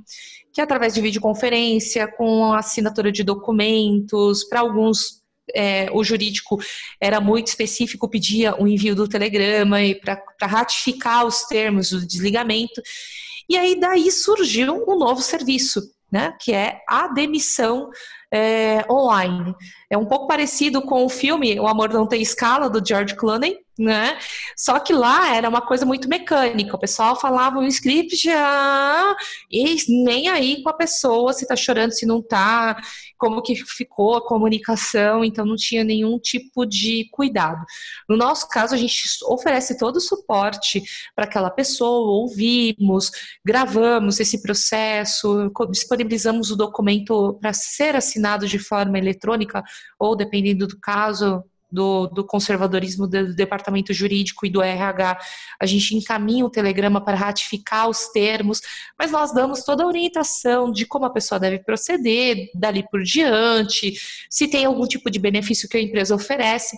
que 0.53 0.61
é 0.61 0.63
através 0.63 0.95
de 0.95 1.01
videoconferência, 1.01 2.07
com 2.07 2.51
assinatura 2.53 3.11
de 3.11 3.23
documentos, 3.23 4.43
para 4.45 4.61
alguns 4.61 5.16
é, 5.55 5.89
o 5.91 6.03
jurídico 6.03 6.59
era 6.99 7.19
muito 7.19 7.47
específico, 7.47 8.09
pedia 8.09 8.55
o 8.61 8.67
envio 8.67 8.95
do 8.95 9.07
telegrama 9.07 9.77
para 10.03 10.47
ratificar 10.47 11.25
os 11.25 11.43
termos 11.43 11.89
do 11.89 12.05
desligamento. 12.05 12.81
E 13.49 13.57
aí 13.57 13.79
daí 13.79 14.11
surgiu 14.11 14.83
um 14.87 14.97
novo 14.97 15.21
serviço, 15.21 15.81
né, 16.11 16.33
que 16.41 16.53
é 16.53 16.81
a 16.87 17.07
demissão 17.07 17.89
é, 18.33 18.85
online. 18.89 19.55
É 19.89 19.97
um 19.97 20.05
pouco 20.05 20.27
parecido 20.27 20.81
com 20.81 21.05
o 21.05 21.09
filme 21.09 21.59
O 21.59 21.67
Amor 21.67 21.89
Não 21.89 22.07
Tem 22.07 22.21
Escala, 22.21 22.69
do 22.69 22.85
George 22.85 23.15
Clooney, 23.15 23.57
né? 23.77 24.17
Só 24.55 24.79
que 24.79 24.93
lá 24.93 25.35
era 25.35 25.47
uma 25.47 25.61
coisa 25.61 25.85
muito 25.85 26.09
mecânica. 26.09 26.75
O 26.75 26.79
pessoal 26.79 27.19
falava 27.19 27.59
o 27.59 27.63
script 27.65 28.29
ah, 28.29 29.15
e 29.51 29.75
nem 30.03 30.27
aí 30.29 30.63
com 30.63 30.69
a 30.69 30.73
pessoa 30.73 31.33
se 31.33 31.47
tá 31.47 31.55
chorando, 31.55 31.91
se 31.91 32.05
não 32.05 32.21
tá, 32.21 32.81
como 33.17 33.41
que 33.41 33.55
ficou 33.55 34.15
a 34.15 34.27
comunicação, 34.27 35.23
então 35.23 35.45
não 35.45 35.55
tinha 35.55 35.83
nenhum 35.83 36.19
tipo 36.19 36.65
de 36.65 37.07
cuidado. 37.11 37.63
No 38.07 38.17
nosso 38.17 38.47
caso, 38.47 38.73
a 38.73 38.77
gente 38.77 39.03
oferece 39.25 39.77
todo 39.77 39.97
o 39.97 40.01
suporte 40.01 40.81
para 41.15 41.25
aquela 41.25 41.49
pessoa, 41.49 42.11
ouvimos, 42.11 43.11
gravamos 43.45 44.19
esse 44.19 44.41
processo, 44.41 45.51
disponibilizamos 45.69 46.51
o 46.51 46.55
documento 46.55 47.37
para 47.41 47.53
ser 47.53 47.95
assinado 47.95 48.47
de 48.47 48.59
forma 48.59 48.97
eletrônica 48.97 49.63
ou 49.99 50.15
dependendo 50.15 50.67
do 50.67 50.79
caso, 50.79 51.43
do, 51.71 52.07
do, 52.07 52.25
conservadorismo 52.25 53.07
do 53.07 53.35
departamento 53.35 53.93
jurídico 53.93 54.45
e 54.45 54.49
do 54.49 54.61
RH, 54.61 55.19
a 55.59 55.65
gente 55.65 55.95
encaminha 55.95 56.45
o 56.45 56.49
telegrama 56.49 57.03
para 57.03 57.17
ratificar 57.17 57.89
os 57.89 58.07
termos, 58.07 58.61
mas 58.97 59.11
nós 59.11 59.33
damos 59.33 59.63
toda 59.63 59.83
a 59.83 59.87
orientação 59.87 60.71
de 60.71 60.85
como 60.85 61.05
a 61.05 61.09
pessoa 61.09 61.39
deve 61.39 61.59
proceder 61.59 62.49
dali 62.55 62.85
por 62.89 63.03
diante, 63.03 63.93
se 64.29 64.47
tem 64.47 64.65
algum 64.65 64.87
tipo 64.87 65.09
de 65.09 65.19
benefício 65.19 65.67
que 65.67 65.77
a 65.77 65.81
empresa 65.81 66.15
oferece. 66.15 66.77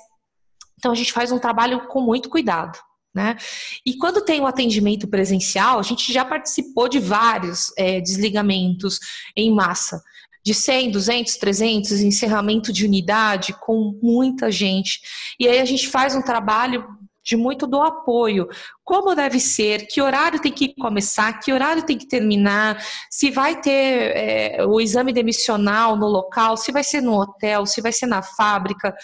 Então 0.78 0.92
a 0.92 0.96
gente 0.96 1.14
faz 1.14 1.32
um 1.32 1.40
trabalho 1.40 1.88
com 1.88 2.02
muito 2.02 2.30
cuidado. 2.30 2.78
Né? 3.14 3.36
E 3.84 3.98
quando 3.98 4.24
tem 4.24 4.40
o 4.40 4.46
atendimento 4.46 5.08
presencial, 5.08 5.80
a 5.80 5.84
gente 5.84 6.14
já 6.14 6.24
participou 6.24 6.88
de 6.88 7.00
vários 7.00 7.74
é, 7.76 8.00
desligamentos 8.00 9.00
em 9.36 9.54
massa 9.54 10.00
de 10.44 10.54
100, 10.54 10.92
200, 10.92 11.38
300, 11.38 12.02
encerramento 12.02 12.72
de 12.72 12.86
unidade 12.86 13.54
com 13.62 13.98
muita 14.02 14.52
gente. 14.52 15.02
E 15.40 15.48
aí 15.48 15.60
a 15.60 15.66
gente 15.66 15.88
faz 15.88 16.16
um 16.16 16.22
trabalho 16.22 16.86
de 17.24 17.36
muito 17.36 17.68
do 17.68 17.82
apoio. 17.82 18.48
Como 18.84 19.14
deve 19.14 19.40
ser, 19.40 19.86
que 19.88 20.02
horário 20.02 20.42
tem 20.42 20.52
que 20.52 20.74
começar, 20.76 21.34
que 21.40 21.54
horário 21.54 21.86
tem 21.86 21.98
que 21.98 22.08
terminar, 22.08 22.84
se 23.10 23.30
vai 23.30 23.62
ter 23.62 24.18
é, 24.18 24.66
o 24.66 24.82
exame 24.82 25.14
demissional 25.14 25.96
no 25.96 26.08
local, 26.08 26.58
se 26.58 26.72
vai 26.72 26.84
ser 26.84 27.02
no 27.02 27.20
hotel, 27.20 27.66
se 27.66 27.82
vai 27.82 27.92
ser 27.92 28.08
na 28.08 28.24
fábrica, 28.24 28.96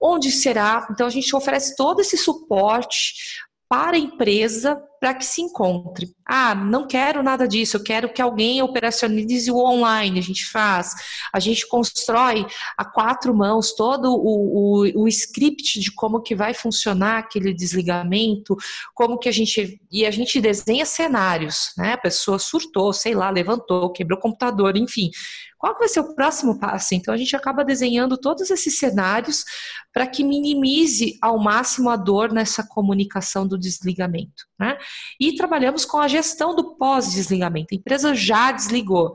onde 0.00 0.30
será. 0.30 0.86
Então 0.90 1.06
a 1.06 1.10
gente 1.10 1.34
oferece 1.34 1.74
todo 1.74 2.00
esse 2.00 2.16
suporte 2.16 3.14
para 3.68 3.96
a 3.96 4.00
empresa 4.00 4.80
para 5.04 5.12
que 5.12 5.26
se 5.26 5.42
encontre. 5.42 6.16
Ah, 6.26 6.54
não 6.54 6.86
quero 6.86 7.22
nada 7.22 7.46
disso, 7.46 7.76
eu 7.76 7.82
quero 7.82 8.10
que 8.10 8.22
alguém 8.22 8.62
operacionalize 8.62 9.50
o 9.50 9.58
online, 9.58 10.18
a 10.18 10.22
gente 10.22 10.46
faz. 10.46 10.94
A 11.30 11.38
gente 11.38 11.68
constrói 11.68 12.46
a 12.74 12.86
quatro 12.86 13.34
mãos 13.34 13.74
todo 13.74 14.10
o, 14.14 14.86
o, 14.86 15.02
o 15.02 15.08
script 15.08 15.78
de 15.78 15.92
como 15.92 16.22
que 16.22 16.34
vai 16.34 16.54
funcionar 16.54 17.18
aquele 17.18 17.52
desligamento, 17.52 18.56
como 18.94 19.18
que 19.18 19.28
a 19.28 19.32
gente. 19.32 19.78
E 19.92 20.06
a 20.06 20.10
gente 20.10 20.40
desenha 20.40 20.86
cenários, 20.86 21.74
né? 21.76 21.92
A 21.92 21.98
pessoa 21.98 22.38
surtou, 22.38 22.90
sei 22.94 23.14
lá, 23.14 23.28
levantou, 23.28 23.92
quebrou 23.92 24.18
o 24.18 24.22
computador, 24.22 24.74
enfim 24.74 25.10
qual 25.64 25.78
vai 25.78 25.88
ser 25.88 26.00
o 26.00 26.14
próximo 26.14 26.58
passo? 26.58 26.94
Então 26.94 27.14
a 27.14 27.16
gente 27.16 27.34
acaba 27.34 27.64
desenhando 27.64 28.18
todos 28.18 28.50
esses 28.50 28.78
cenários 28.78 29.46
para 29.94 30.06
que 30.06 30.22
minimize 30.22 31.18
ao 31.22 31.38
máximo 31.38 31.88
a 31.88 31.96
dor 31.96 32.30
nessa 32.30 32.62
comunicação 32.62 33.48
do 33.48 33.56
desligamento. 33.56 34.44
Né? 34.58 34.76
E 35.18 35.34
trabalhamos 35.34 35.86
com 35.86 35.96
a 35.96 36.06
gestão 36.06 36.54
do 36.54 36.76
pós-desligamento. 36.76 37.68
A 37.72 37.76
empresa 37.76 38.14
já 38.14 38.52
desligou. 38.52 39.14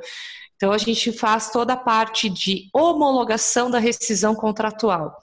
Então 0.55 0.71
a 0.71 0.79
gente 0.79 1.11
faz 1.11 1.51
toda 1.51 1.73
a 1.73 1.77
parte 1.77 2.27
de 2.27 2.67
homologação 2.73 3.69
da 3.69 3.77
rescisão 3.77 4.33
contratual 4.33 5.19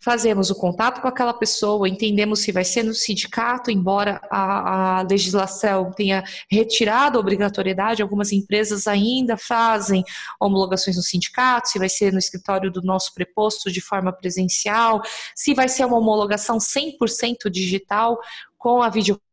fazemos 0.00 0.50
o 0.50 0.54
contato 0.54 1.00
com 1.00 1.08
aquela 1.08 1.34
pessoa, 1.34 1.88
entendemos 1.88 2.40
se 2.40 2.52
vai 2.52 2.64
ser 2.64 2.82
no 2.82 2.94
sindicato, 2.94 3.70
embora 3.70 4.20
a, 4.30 4.98
a, 4.98 5.02
legislação 5.02 5.90
tenha 5.92 6.22
retirado 6.50 7.18
a 7.18 7.20
obrigatoriedade, 7.20 8.02
algumas 8.02 8.32
empresas 8.32 8.86
ainda 8.86 9.36
fazem 9.36 10.04
homologações 10.40 10.96
no 10.96 11.02
sindicato, 11.02 11.68
se 11.68 11.78
vai 11.78 11.88
ser 11.88 12.12
no 12.12 12.18
escritório 12.18 12.70
do 12.70 12.82
nosso 12.82 13.12
preposto 13.12 13.70
de 13.70 13.80
forma 13.80 14.12
presencial, 14.12 15.02
se 15.34 15.52
vai 15.54 15.68
ser 15.68 15.84
uma 15.84 15.98
homologação 15.98 16.58
100% 16.58 17.50
digital 17.50 18.18
com 18.56 18.82
a 18.82 18.88
videoconferência 18.88 19.27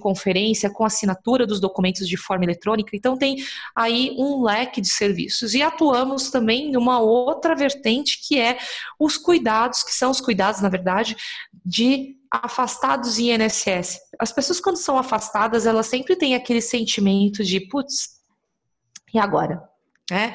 conferência, 0.00 0.70
com 0.70 0.84
assinatura 0.84 1.46
dos 1.46 1.60
documentos 1.60 2.08
de 2.08 2.16
forma 2.16 2.44
eletrônica. 2.44 2.96
Então, 2.96 3.16
tem 3.16 3.36
aí 3.74 4.14
um 4.18 4.42
leque 4.42 4.80
de 4.80 4.88
serviços. 4.88 5.54
E 5.54 5.62
atuamos 5.62 6.30
também 6.30 6.70
numa 6.70 7.00
outra 7.00 7.54
vertente, 7.54 8.20
que 8.26 8.38
é 8.38 8.58
os 8.98 9.16
cuidados, 9.16 9.82
que 9.82 9.92
são 9.92 10.10
os 10.10 10.20
cuidados, 10.20 10.60
na 10.60 10.68
verdade, 10.68 11.16
de 11.64 12.16
afastados 12.30 13.18
em 13.18 13.34
INSS. 13.34 13.98
As 14.18 14.32
pessoas, 14.32 14.60
quando 14.60 14.76
são 14.76 14.96
afastadas, 14.96 15.66
elas 15.66 15.86
sempre 15.86 16.14
têm 16.14 16.34
aquele 16.34 16.60
sentimento 16.60 17.42
de, 17.42 17.60
putz, 17.60 18.20
e 19.12 19.18
agora? 19.18 19.60
É, 20.10 20.34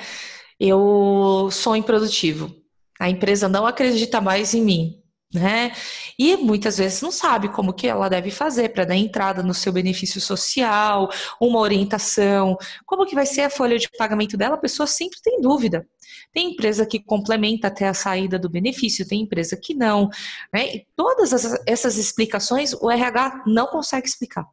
eu 0.60 1.50
sou 1.52 1.76
improdutivo. 1.76 2.54
A 3.00 3.10
empresa 3.10 3.48
não 3.48 3.66
acredita 3.66 4.20
mais 4.20 4.54
em 4.54 4.62
mim 4.62 5.05
né? 5.34 5.72
E 6.18 6.38
muitas 6.38 6.78
vezes 6.78 7.02
não 7.02 7.12
sabe 7.12 7.50
como 7.50 7.74
que 7.74 7.88
ela 7.88 8.10
deve 8.10 8.32
fazer 8.32 8.70
para 8.70 8.86
dar 8.86 8.96
entrada 8.96 9.44
no 9.44 9.54
seu 9.54 9.72
benefício 9.74 10.22
social, 10.22 11.10
uma 11.42 11.60
orientação, 11.60 12.58
como 12.86 13.06
que 13.06 13.16
vai 13.16 13.26
ser 13.26 13.42
a 13.42 13.50
folha 13.50 13.78
de 13.78 13.90
pagamento 13.98 14.38
dela, 14.38 14.56
a 14.56 14.60
pessoa 14.60 14.88
sempre 14.88 15.20
tem 15.22 15.42
dúvida. 15.42 15.86
Tem 16.32 16.52
empresa 16.52 16.86
que 16.86 17.00
complementa 17.00 17.68
até 17.68 17.88
a 17.88 17.94
saída 17.94 18.38
do 18.38 18.50
benefício, 18.50 19.08
tem 19.08 19.22
empresa 19.22 19.58
que 19.58 19.74
não. 19.74 20.10
Né? 20.54 20.76
E 20.76 20.88
todas 20.96 21.32
essas 21.66 21.98
explicações 21.98 22.74
o 22.74 22.90
RH 22.90 23.44
não 23.48 23.68
consegue 23.68 24.08
explicar. 24.08 24.46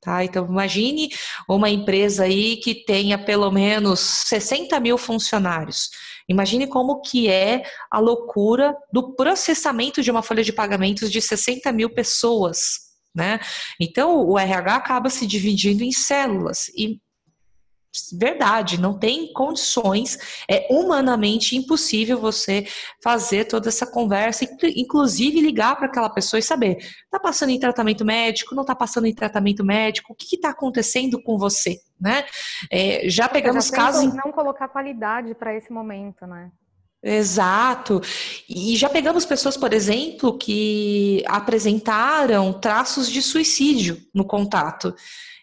Tá? 0.00 0.24
Então, 0.24 0.46
imagine 0.46 1.10
uma 1.46 1.68
empresa 1.68 2.24
aí 2.24 2.56
que 2.56 2.74
tenha 2.86 3.18
pelo 3.18 3.50
menos 3.50 4.00
60 4.00 4.80
mil 4.80 4.96
funcionários. 4.96 5.90
Imagine 6.28 6.66
como 6.66 7.00
que 7.00 7.28
é 7.28 7.62
a 7.90 7.98
loucura 7.98 8.76
do 8.92 9.14
processamento 9.14 10.02
de 10.02 10.10
uma 10.10 10.22
folha 10.22 10.42
de 10.42 10.52
pagamentos 10.52 11.10
de 11.10 11.20
60 11.20 11.70
mil 11.72 11.90
pessoas. 11.90 12.90
Né? 13.14 13.40
Então, 13.80 14.26
o 14.26 14.38
RH 14.38 14.76
acaba 14.76 15.10
se 15.10 15.26
dividindo 15.26 15.82
em 15.82 15.92
células 15.92 16.68
e 16.76 17.00
verdade, 18.12 18.80
não 18.80 18.98
tem 18.98 19.32
condições, 19.32 20.18
é 20.48 20.66
humanamente 20.70 21.56
impossível 21.56 22.18
você 22.18 22.66
fazer 23.02 23.46
toda 23.46 23.68
essa 23.68 23.86
conversa, 23.86 24.48
inclusive 24.76 25.40
ligar 25.40 25.76
para 25.76 25.86
aquela 25.86 26.08
pessoa 26.08 26.38
e 26.38 26.42
saber, 26.42 26.76
está 26.76 27.18
passando 27.18 27.50
em 27.50 27.58
tratamento 27.58 28.04
médico, 28.04 28.54
não 28.54 28.62
está 28.62 28.74
passando 28.74 29.06
em 29.06 29.14
tratamento 29.14 29.64
médico, 29.64 30.12
o 30.12 30.16
que 30.16 30.36
está 30.36 30.50
acontecendo 30.50 31.20
com 31.22 31.36
você, 31.36 31.80
né? 32.00 32.24
É, 32.70 33.08
já 33.08 33.28
pegamos 33.28 33.70
casos... 33.70 34.12
Não 34.14 34.32
colocar 34.32 34.68
qualidade 34.68 35.34
para 35.34 35.54
esse 35.54 35.72
momento, 35.72 36.26
né? 36.26 36.50
Exato. 37.02 38.02
E 38.48 38.76
já 38.76 38.88
pegamos 38.88 39.24
pessoas, 39.24 39.56
por 39.56 39.72
exemplo, 39.72 40.36
que 40.36 41.22
apresentaram 41.26 42.52
traços 42.52 43.10
de 43.10 43.22
suicídio 43.22 43.98
no 44.14 44.24
contato. 44.24 44.94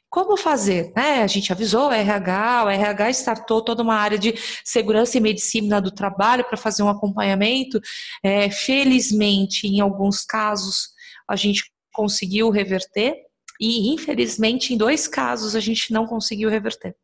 Como 0.10 0.38
fazer? 0.38 0.94
Né? 0.96 1.22
A 1.22 1.28
gente 1.28 1.52
avisou 1.52 1.90
o 1.90 1.92
RH, 1.92 2.64
o 2.66 2.70
RH 2.70 3.10
startou 3.12 3.62
toda 3.62 3.84
uma 3.84 3.96
área 3.96 4.18
de 4.18 4.34
segurança 4.64 5.18
e 5.18 5.22
medicina 5.22 5.82
do 5.82 5.92
trabalho 5.92 6.46
para 6.46 6.58
fazer 6.58 6.82
um 6.82 6.90
acompanhamento. 6.90 7.80
É, 8.24 8.50
felizmente, 8.50 9.68
em 9.68 9.82
alguns 9.82 10.24
casos, 10.24 10.90
a 11.28 11.36
gente 11.36 11.72
conseguiu 11.94 12.50
reverter, 12.50 13.16
e 13.60 13.92
infelizmente, 13.92 14.74
em 14.74 14.78
dois 14.78 15.08
casos, 15.08 15.56
a 15.56 15.60
gente 15.60 15.92
não 15.92 16.06
conseguiu 16.06 16.50
reverter. 16.50 16.96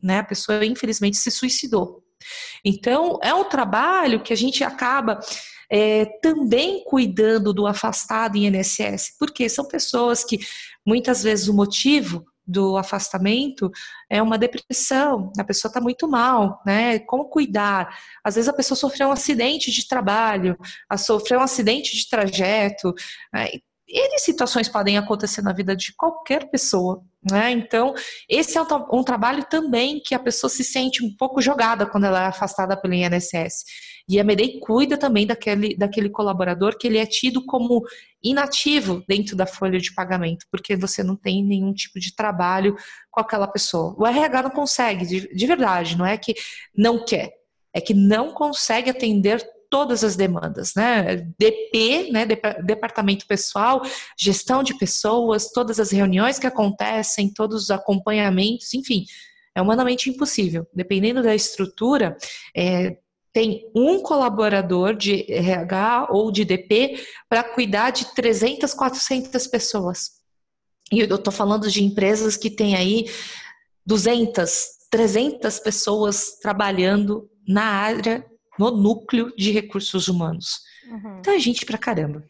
Né? 0.00 0.18
A 0.18 0.24
pessoa, 0.24 0.64
infelizmente, 0.64 1.16
se 1.16 1.30
suicidou. 1.30 2.04
Então, 2.64 3.18
é 3.22 3.34
um 3.34 3.44
trabalho 3.44 4.22
que 4.22 4.32
a 4.32 4.36
gente 4.36 4.62
acaba 4.62 5.18
é, 5.70 6.04
também 6.22 6.84
cuidando 6.84 7.52
do 7.52 7.66
afastado 7.66 8.36
em 8.36 8.46
INSS, 8.46 9.16
porque 9.18 9.48
são 9.48 9.66
pessoas 9.66 10.22
que 10.22 10.38
muitas 10.86 11.22
vezes 11.22 11.48
o 11.48 11.54
motivo 11.54 12.24
do 12.46 12.76
afastamento 12.76 13.70
é 14.08 14.22
uma 14.22 14.38
depressão, 14.38 15.32
a 15.38 15.44
pessoa 15.44 15.68
está 15.68 15.80
muito 15.80 16.06
mal, 16.06 16.62
né? 16.64 17.00
Como 17.00 17.28
cuidar? 17.28 17.98
Às 18.22 18.36
vezes 18.36 18.48
a 18.48 18.52
pessoa 18.52 18.76
sofreu 18.76 19.08
um 19.08 19.12
acidente 19.12 19.70
de 19.70 19.86
trabalho, 19.88 20.56
a 20.88 20.96
sofreu 20.96 21.40
um 21.40 21.42
acidente 21.42 21.96
de 21.96 22.08
trajeto. 22.08 22.94
Né? 23.32 23.48
E 23.88 24.18
situações 24.18 24.68
podem 24.68 24.98
acontecer 24.98 25.42
na 25.42 25.52
vida 25.52 25.76
de 25.76 25.94
qualquer 25.94 26.50
pessoa, 26.50 27.02
Né? 27.30 27.52
Então, 27.52 27.94
esse 28.28 28.58
é 28.58 28.62
um, 28.62 28.66
um, 28.92 29.02
trabalho 29.02 29.44
também 29.44 30.00
que 30.00 30.14
a 30.14 30.18
pessoa 30.18 30.50
se 30.50 30.64
sente 30.64 31.04
um 31.04 31.14
pouco 31.16 31.40
jogada 31.40 31.86
quando 31.86 32.04
ela 32.04 32.24
é 32.24 32.26
afastada 32.26 32.76
pelo 32.80 32.94
INSS. 32.94 33.64
E 34.08 34.20
a 34.20 34.24
MEDEI 34.24 34.60
cuida 34.60 34.96
também 34.96 35.26
daquele, 35.26 35.76
daquele 35.76 36.08
colaborador 36.08 36.78
que 36.78 36.86
ele 36.86 36.98
é 36.98 37.06
tido 37.06 37.44
como 37.44 37.82
inativo 38.22 39.02
dentro 39.08 39.36
da 39.36 39.46
folha 39.46 39.80
de 39.80 39.92
pagamento, 39.92 40.46
porque 40.50 40.76
você 40.76 41.02
não 41.02 41.16
tem 41.16 41.44
nenhum 41.44 41.72
tipo 41.72 41.98
de 41.98 42.14
trabalho 42.14 42.76
com 43.10 43.20
aquela 43.20 43.48
pessoa. 43.48 43.94
O 43.98 44.06
RH 44.06 44.42
não 44.44 44.50
consegue, 44.50 45.06
de, 45.06 45.34
de 45.34 45.46
verdade, 45.46 45.98
não 45.98 46.06
é 46.06 46.16
que 46.16 46.34
não 46.76 47.04
quer, 47.04 47.32
é 47.74 47.80
que 47.80 47.94
não 47.94 48.32
consegue 48.32 48.90
atender 48.90 49.44
todas 49.68 50.04
as 50.04 50.14
demandas, 50.14 50.72
né? 50.76 51.16
DP, 51.38 52.10
né? 52.12 52.24
Departamento 52.64 53.26
pessoal, 53.26 53.82
gestão 54.16 54.62
de 54.62 54.78
pessoas, 54.78 55.50
todas 55.50 55.80
as 55.80 55.90
reuniões 55.90 56.38
que 56.38 56.46
acontecem, 56.46 57.32
todos 57.32 57.64
os 57.64 57.70
acompanhamentos, 57.70 58.72
enfim, 58.72 59.04
é 59.54 59.60
humanamente 59.60 60.08
impossível. 60.08 60.66
Dependendo 60.72 61.22
da 61.22 61.34
estrutura, 61.34 62.16
é, 62.56 62.96
tem 63.36 63.70
um 63.74 64.00
colaborador 64.00 64.94
de 64.94 65.30
RH 65.30 66.08
ou 66.08 66.32
de 66.32 66.42
DP 66.42 67.06
para 67.28 67.44
cuidar 67.44 67.90
de 67.90 68.14
300, 68.14 68.72
400 68.72 69.46
pessoas. 69.46 70.12
E 70.90 71.00
eu 71.00 71.16
estou 71.16 71.30
falando 71.30 71.70
de 71.70 71.84
empresas 71.84 72.34
que 72.34 72.48
têm 72.48 72.74
aí 72.74 73.04
200, 73.84 74.88
300 74.90 75.58
pessoas 75.58 76.38
trabalhando 76.40 77.28
na 77.46 77.64
área 77.64 78.24
no 78.58 78.70
núcleo 78.70 79.30
de 79.36 79.50
recursos 79.50 80.08
humanos. 80.08 80.60
Uhum. 80.88 81.18
Então 81.18 81.34
é 81.34 81.38
gente 81.38 81.66
pra 81.66 81.76
caramba. 81.76 82.24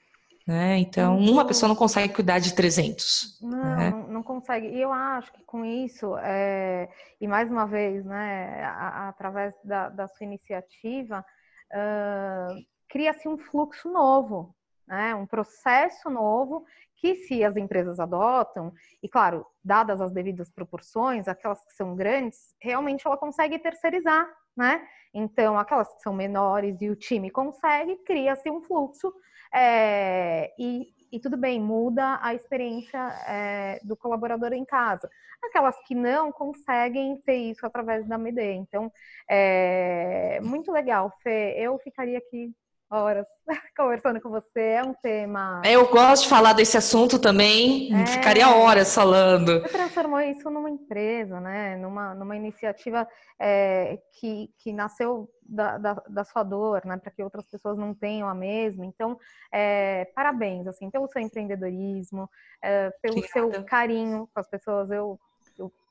Né? 0.44 0.78
Então, 0.78 1.16
uma 1.18 1.44
pessoa 1.44 1.68
não 1.68 1.76
consegue 1.76 2.14
cuidar 2.14 2.40
de 2.40 2.52
300. 2.52 3.38
Não, 3.40 3.76
né? 3.76 4.05
Não, 4.16 4.22
consegue. 4.22 4.68
E 4.68 4.80
eu 4.80 4.92
acho 4.92 5.32
que 5.32 5.44
com 5.44 5.64
isso, 5.64 6.16
é, 6.18 6.88
e 7.20 7.28
mais 7.28 7.50
uma 7.50 7.66
vez, 7.66 8.04
né, 8.04 8.64
através 8.64 9.54
da, 9.62 9.88
da, 9.88 10.08
sua 10.08 10.24
iniciativa, 10.24 11.24
uh, 11.72 12.54
cria-se 12.88 13.28
um 13.28 13.38
fluxo 13.38 13.90
novo, 13.90 14.54
né, 14.86 15.14
um 15.14 15.26
processo 15.26 16.08
novo 16.10 16.64
que, 16.96 17.14
se 17.14 17.44
as 17.44 17.56
empresas 17.56 18.00
adotam, 18.00 18.72
e 19.02 19.08
claro, 19.08 19.46
dadas 19.64 20.00
as 20.00 20.12
devidas 20.12 20.50
proporções, 20.50 21.28
aquelas 21.28 21.64
que 21.64 21.74
são 21.74 21.94
grandes, 21.94 22.54
realmente 22.60 23.06
ela 23.06 23.16
consegue 23.16 23.58
terceirizar 23.58 24.26
né? 24.56 24.82
Então, 25.12 25.58
aquelas 25.58 25.92
que 25.94 26.00
são 26.00 26.12
menores 26.12 26.80
e 26.80 26.88
o 26.88 26.96
time 26.96 27.30
consegue, 27.30 27.96
cria-se 27.96 28.50
um 28.50 28.62
fluxo 28.62 29.12
é, 29.54 30.52
e, 30.58 30.88
e, 31.16 31.20
tudo 31.20 31.36
bem, 31.36 31.60
muda 31.60 32.18
a 32.22 32.34
experiência 32.34 32.98
é, 33.26 33.80
do 33.82 33.96
colaborador 33.96 34.52
em 34.52 34.64
casa. 34.64 35.08
Aquelas 35.42 35.76
que 35.86 35.94
não 35.94 36.30
conseguem 36.30 37.16
ter 37.22 37.36
isso 37.36 37.64
através 37.64 38.06
da 38.06 38.18
MED. 38.18 38.40
Então, 38.42 38.92
é 39.28 40.38
muito 40.42 40.70
legal, 40.70 41.10
Fê. 41.22 41.54
Eu 41.58 41.78
ficaria 41.78 42.18
aqui 42.18 42.52
horas 42.90 43.26
conversando 43.76 44.20
com 44.20 44.30
você. 44.30 44.60
É 44.60 44.82
um 44.82 44.94
tema. 44.94 45.62
Eu 45.64 45.88
gosto 45.90 46.24
de 46.24 46.28
falar 46.28 46.52
desse 46.52 46.76
assunto 46.76 47.18
também. 47.18 47.92
É... 47.94 48.06
Ficaria 48.06 48.48
horas 48.48 48.94
falando. 48.94 49.60
Você 49.62 49.68
transformou 49.68 50.20
isso 50.20 50.50
numa 50.50 50.70
empresa, 50.70 51.40
né? 51.40 51.76
Numa, 51.76 52.14
numa 52.14 52.36
iniciativa 52.36 53.06
é, 53.40 53.98
que, 54.18 54.50
que 54.58 54.72
nasceu 54.72 55.28
da, 55.42 55.78
da, 55.78 55.94
da, 56.08 56.24
sua 56.24 56.42
dor, 56.42 56.84
né? 56.84 56.96
Para 56.96 57.10
que 57.10 57.22
outras 57.22 57.46
pessoas 57.46 57.76
não 57.76 57.94
tenham 57.94 58.28
a 58.28 58.34
mesma. 58.34 58.84
Então, 58.84 59.18
é, 59.52 60.06
parabéns, 60.14 60.66
assim, 60.66 60.90
pelo 60.90 61.08
seu 61.08 61.22
empreendedorismo, 61.22 62.28
é, 62.62 62.90
pelo 63.02 63.18
Obrigada. 63.18 63.52
seu 63.52 63.64
carinho 63.64 64.28
com 64.32 64.40
as 64.40 64.48
pessoas. 64.48 64.90
Eu 64.90 65.18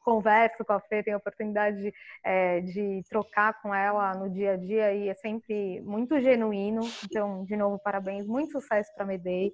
converso 0.06 0.64
com 0.64 0.74
a 0.74 0.80
Fê, 0.80 1.02
tenho 1.02 1.18
a 1.18 1.20
oportunidade 1.20 1.82
de, 1.82 1.94
é, 2.24 2.62
de 2.62 3.02
trocar 3.10 3.60
com 3.62 3.74
ela 3.74 4.14
no 4.14 4.30
dia 4.30 4.54
a 4.54 4.56
dia 4.56 4.94
e 4.94 5.10
é 5.10 5.16
sempre 5.16 5.82
muito 5.82 6.22
genuíno. 6.22 6.82
Então, 7.04 7.44
de 7.44 7.58
novo, 7.58 7.80
parabéns, 7.80 8.28
muito 8.28 8.52
sucesso 8.52 8.94
para 8.94 9.04
a 9.04 9.08
Medei. 9.08 9.52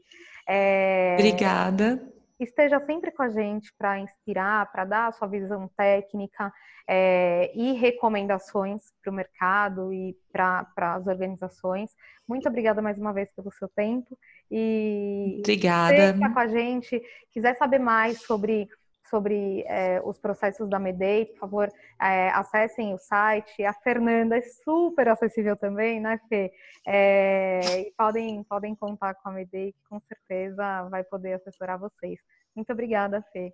É, 0.47 1.15
Obrigada. 1.17 2.05
Esteja 2.37 2.83
sempre 2.85 3.11
com 3.11 3.23
a 3.23 3.29
gente 3.29 3.71
para 3.77 3.99
inspirar, 3.99 4.69
para 4.71 4.83
dar 4.83 5.07
a 5.07 5.11
sua 5.11 5.27
visão 5.27 5.69
técnica 5.77 6.51
é, 6.87 7.51
e 7.55 7.73
recomendações 7.73 8.81
para 9.01 9.11
o 9.11 9.15
mercado 9.15 9.93
e 9.93 10.17
para 10.31 10.67
as 10.77 11.07
organizações. 11.07 11.91
Muito 12.27 12.49
obrigada 12.49 12.81
mais 12.81 12.97
uma 12.97 13.13
vez 13.13 13.31
pelo 13.35 13.51
seu 13.51 13.69
tempo. 13.69 14.17
E 14.49 15.37
obrigada. 15.39 15.93
Esteja 15.93 16.33
com 16.33 16.39
a 16.39 16.47
gente, 16.47 17.01
quiser 17.31 17.55
saber 17.55 17.79
mais 17.79 18.21
sobre 18.23 18.67
sobre 19.11 19.63
é, 19.67 20.01
os 20.03 20.17
processos 20.17 20.67
da 20.69 20.79
Medei, 20.79 21.25
por 21.25 21.39
favor, 21.39 21.69
é, 22.01 22.29
acessem 22.29 22.93
o 22.93 22.97
site. 22.97 23.63
A 23.63 23.73
Fernanda 23.73 24.37
é 24.37 24.41
super 24.41 25.09
acessível 25.09 25.55
também, 25.55 25.99
né, 25.99 26.19
Fê? 26.27 26.51
É, 26.87 27.81
e 27.81 27.91
podem, 27.97 28.43
podem 28.45 28.73
contar 28.73 29.13
com 29.15 29.29
a 29.29 29.33
Medei, 29.33 29.73
que 29.73 29.83
com 29.89 29.99
certeza 29.99 30.89
vai 30.89 31.03
poder 31.03 31.33
assessorar 31.33 31.77
vocês. 31.77 32.19
Muito 32.55 32.71
obrigada, 32.71 33.21
Fê. 33.31 33.53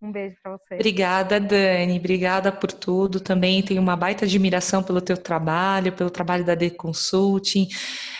Um 0.00 0.12
beijo 0.12 0.36
para 0.42 0.52
você. 0.52 0.74
Obrigada, 0.74 1.40
Dani. 1.40 1.98
Obrigada 1.98 2.52
por 2.52 2.70
tudo. 2.70 3.18
Também 3.18 3.62
tenho 3.62 3.82
uma 3.82 3.96
baita 3.96 4.24
admiração 4.24 4.82
pelo 4.82 5.00
teu 5.00 5.16
trabalho, 5.16 5.92
pelo 5.92 6.08
trabalho 6.08 6.44
da 6.44 6.56
The 6.56 6.70
Consulting. 6.70 7.68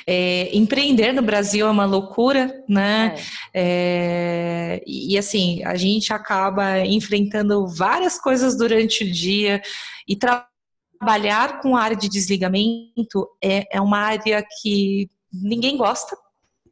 É, 0.04 0.54
empreender 0.56 1.12
no 1.12 1.22
Brasil 1.22 1.66
é 1.66 1.70
uma 1.70 1.84
loucura, 1.84 2.64
né? 2.68 3.14
É. 3.54 4.80
É, 4.80 4.82
e 4.86 5.16
assim, 5.16 5.62
a 5.64 5.76
gente 5.76 6.12
acaba 6.12 6.80
enfrentando 6.80 7.66
várias 7.68 8.18
coisas 8.20 8.56
durante 8.56 9.04
o 9.04 9.12
dia 9.12 9.62
e 10.06 10.16
trabalhar 10.16 11.60
com 11.60 11.76
a 11.76 11.82
área 11.82 11.96
de 11.96 12.08
desligamento 12.08 13.28
é, 13.42 13.76
é 13.76 13.80
uma 13.80 13.98
área 13.98 14.44
que 14.60 15.08
ninguém 15.32 15.76
gosta 15.76 16.16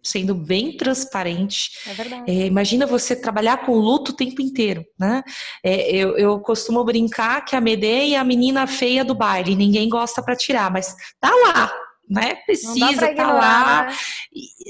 sendo 0.06 0.34
bem 0.34 0.76
transparente. 0.76 1.70
É 1.86 1.94
verdade. 1.94 2.30
É, 2.30 2.46
imagina 2.46 2.86
você 2.86 3.14
trabalhar 3.14 3.58
com 3.58 3.74
luto 3.74 4.12
o 4.12 4.16
tempo 4.16 4.40
inteiro, 4.40 4.84
né? 4.98 5.22
É, 5.64 5.90
eu, 5.90 6.16
eu, 6.16 6.40
costumo 6.40 6.84
brincar 6.84 7.44
que 7.44 7.56
a 7.56 7.60
Medei 7.60 8.14
é 8.14 8.18
a 8.18 8.24
menina 8.24 8.66
feia 8.66 9.04
do 9.04 9.14
baile, 9.14 9.56
ninguém 9.56 9.88
gosta 9.88 10.22
para 10.22 10.36
tirar, 10.36 10.70
mas 10.70 10.94
tá 11.20 11.30
lá, 11.30 11.72
né? 12.08 12.36
Precisa 12.46 13.14
tá 13.14 13.32
lá. 13.32 13.86
Né? 13.86 13.96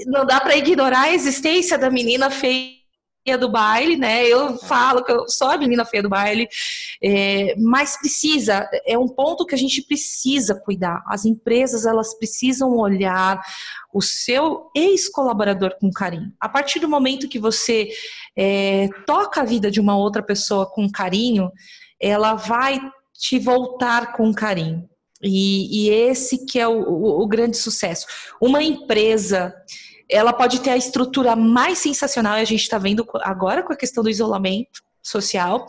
Não 0.06 0.24
dá 0.24 0.40
para 0.40 0.56
ignorar 0.56 1.02
a 1.02 1.12
existência 1.12 1.76
da 1.76 1.90
menina 1.90 2.30
feia 2.30 2.85
do 3.34 3.50
baile, 3.50 3.96
né? 3.96 4.26
Eu 4.26 4.56
falo 4.58 5.02
que 5.02 5.10
eu 5.10 5.26
sou 5.28 5.48
a 5.48 5.56
menina 5.56 5.84
feia 5.84 6.02
do 6.02 6.08
baile, 6.08 6.46
é, 7.02 7.54
mas 7.58 7.98
precisa, 7.98 8.68
é 8.86 8.96
um 8.96 9.08
ponto 9.08 9.46
que 9.46 9.54
a 9.54 9.58
gente 9.58 9.82
precisa 9.82 10.54
cuidar. 10.54 11.02
As 11.08 11.24
empresas 11.24 11.86
elas 11.86 12.14
precisam 12.14 12.76
olhar 12.76 13.40
o 13.92 14.02
seu 14.02 14.70
ex-colaborador 14.76 15.76
com 15.80 15.90
carinho. 15.90 16.32
A 16.38 16.48
partir 16.48 16.78
do 16.78 16.88
momento 16.88 17.28
que 17.28 17.38
você 17.38 17.88
é, 18.36 18.88
toca 19.06 19.40
a 19.40 19.44
vida 19.44 19.70
de 19.70 19.80
uma 19.80 19.96
outra 19.96 20.22
pessoa 20.22 20.66
com 20.66 20.90
carinho, 20.90 21.50
ela 21.98 22.34
vai 22.34 22.78
te 23.14 23.38
voltar 23.38 24.12
com 24.12 24.32
carinho. 24.32 24.88
E, 25.22 25.86
e 25.86 25.90
esse 25.90 26.44
que 26.44 26.58
é 26.58 26.68
o, 26.68 26.82
o, 26.82 27.22
o 27.22 27.26
grande 27.26 27.56
sucesso. 27.56 28.06
Uma 28.40 28.62
empresa 28.62 29.54
ela 30.10 30.32
pode 30.32 30.60
ter 30.60 30.70
a 30.70 30.76
estrutura 30.76 31.34
mais 31.34 31.78
sensacional, 31.78 32.38
e 32.38 32.40
a 32.40 32.44
gente 32.44 32.62
está 32.62 32.78
vendo 32.78 33.06
agora 33.22 33.62
com 33.62 33.72
a 33.72 33.76
questão 33.76 34.02
do 34.02 34.10
isolamento 34.10 34.82
social. 35.02 35.66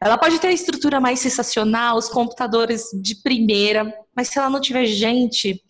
Ela 0.00 0.18
pode 0.18 0.38
ter 0.38 0.48
a 0.48 0.52
estrutura 0.52 1.00
mais 1.00 1.20
sensacional, 1.20 1.96
os 1.96 2.08
computadores 2.08 2.84
de 3.00 3.16
primeira, 3.22 3.92
mas 4.14 4.28
se 4.28 4.38
ela 4.38 4.50
não 4.50 4.60
tiver 4.60 4.86
gente, 4.86 5.62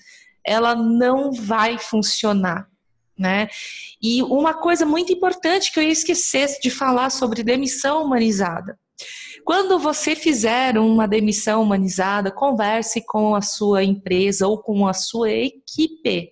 ela 0.44 0.74
não 0.74 1.32
vai 1.32 1.78
funcionar. 1.78 2.68
Né? 3.18 3.48
E 4.02 4.22
uma 4.22 4.54
coisa 4.54 4.84
muito 4.84 5.12
importante 5.12 5.70
que 5.70 5.78
eu 5.78 5.84
ia 5.84 5.90
esquecer 5.90 6.48
de 6.60 6.70
falar 6.70 7.10
sobre 7.10 7.42
demissão 7.42 8.02
humanizada. 8.04 8.78
Quando 9.44 9.78
você 9.78 10.16
fizer 10.16 10.78
uma 10.78 11.06
demissão 11.06 11.62
humanizada, 11.62 12.30
converse 12.30 13.04
com 13.04 13.34
a 13.34 13.42
sua 13.42 13.84
empresa 13.84 14.46
ou 14.46 14.58
com 14.58 14.86
a 14.86 14.94
sua 14.94 15.30
equipe 15.30 16.31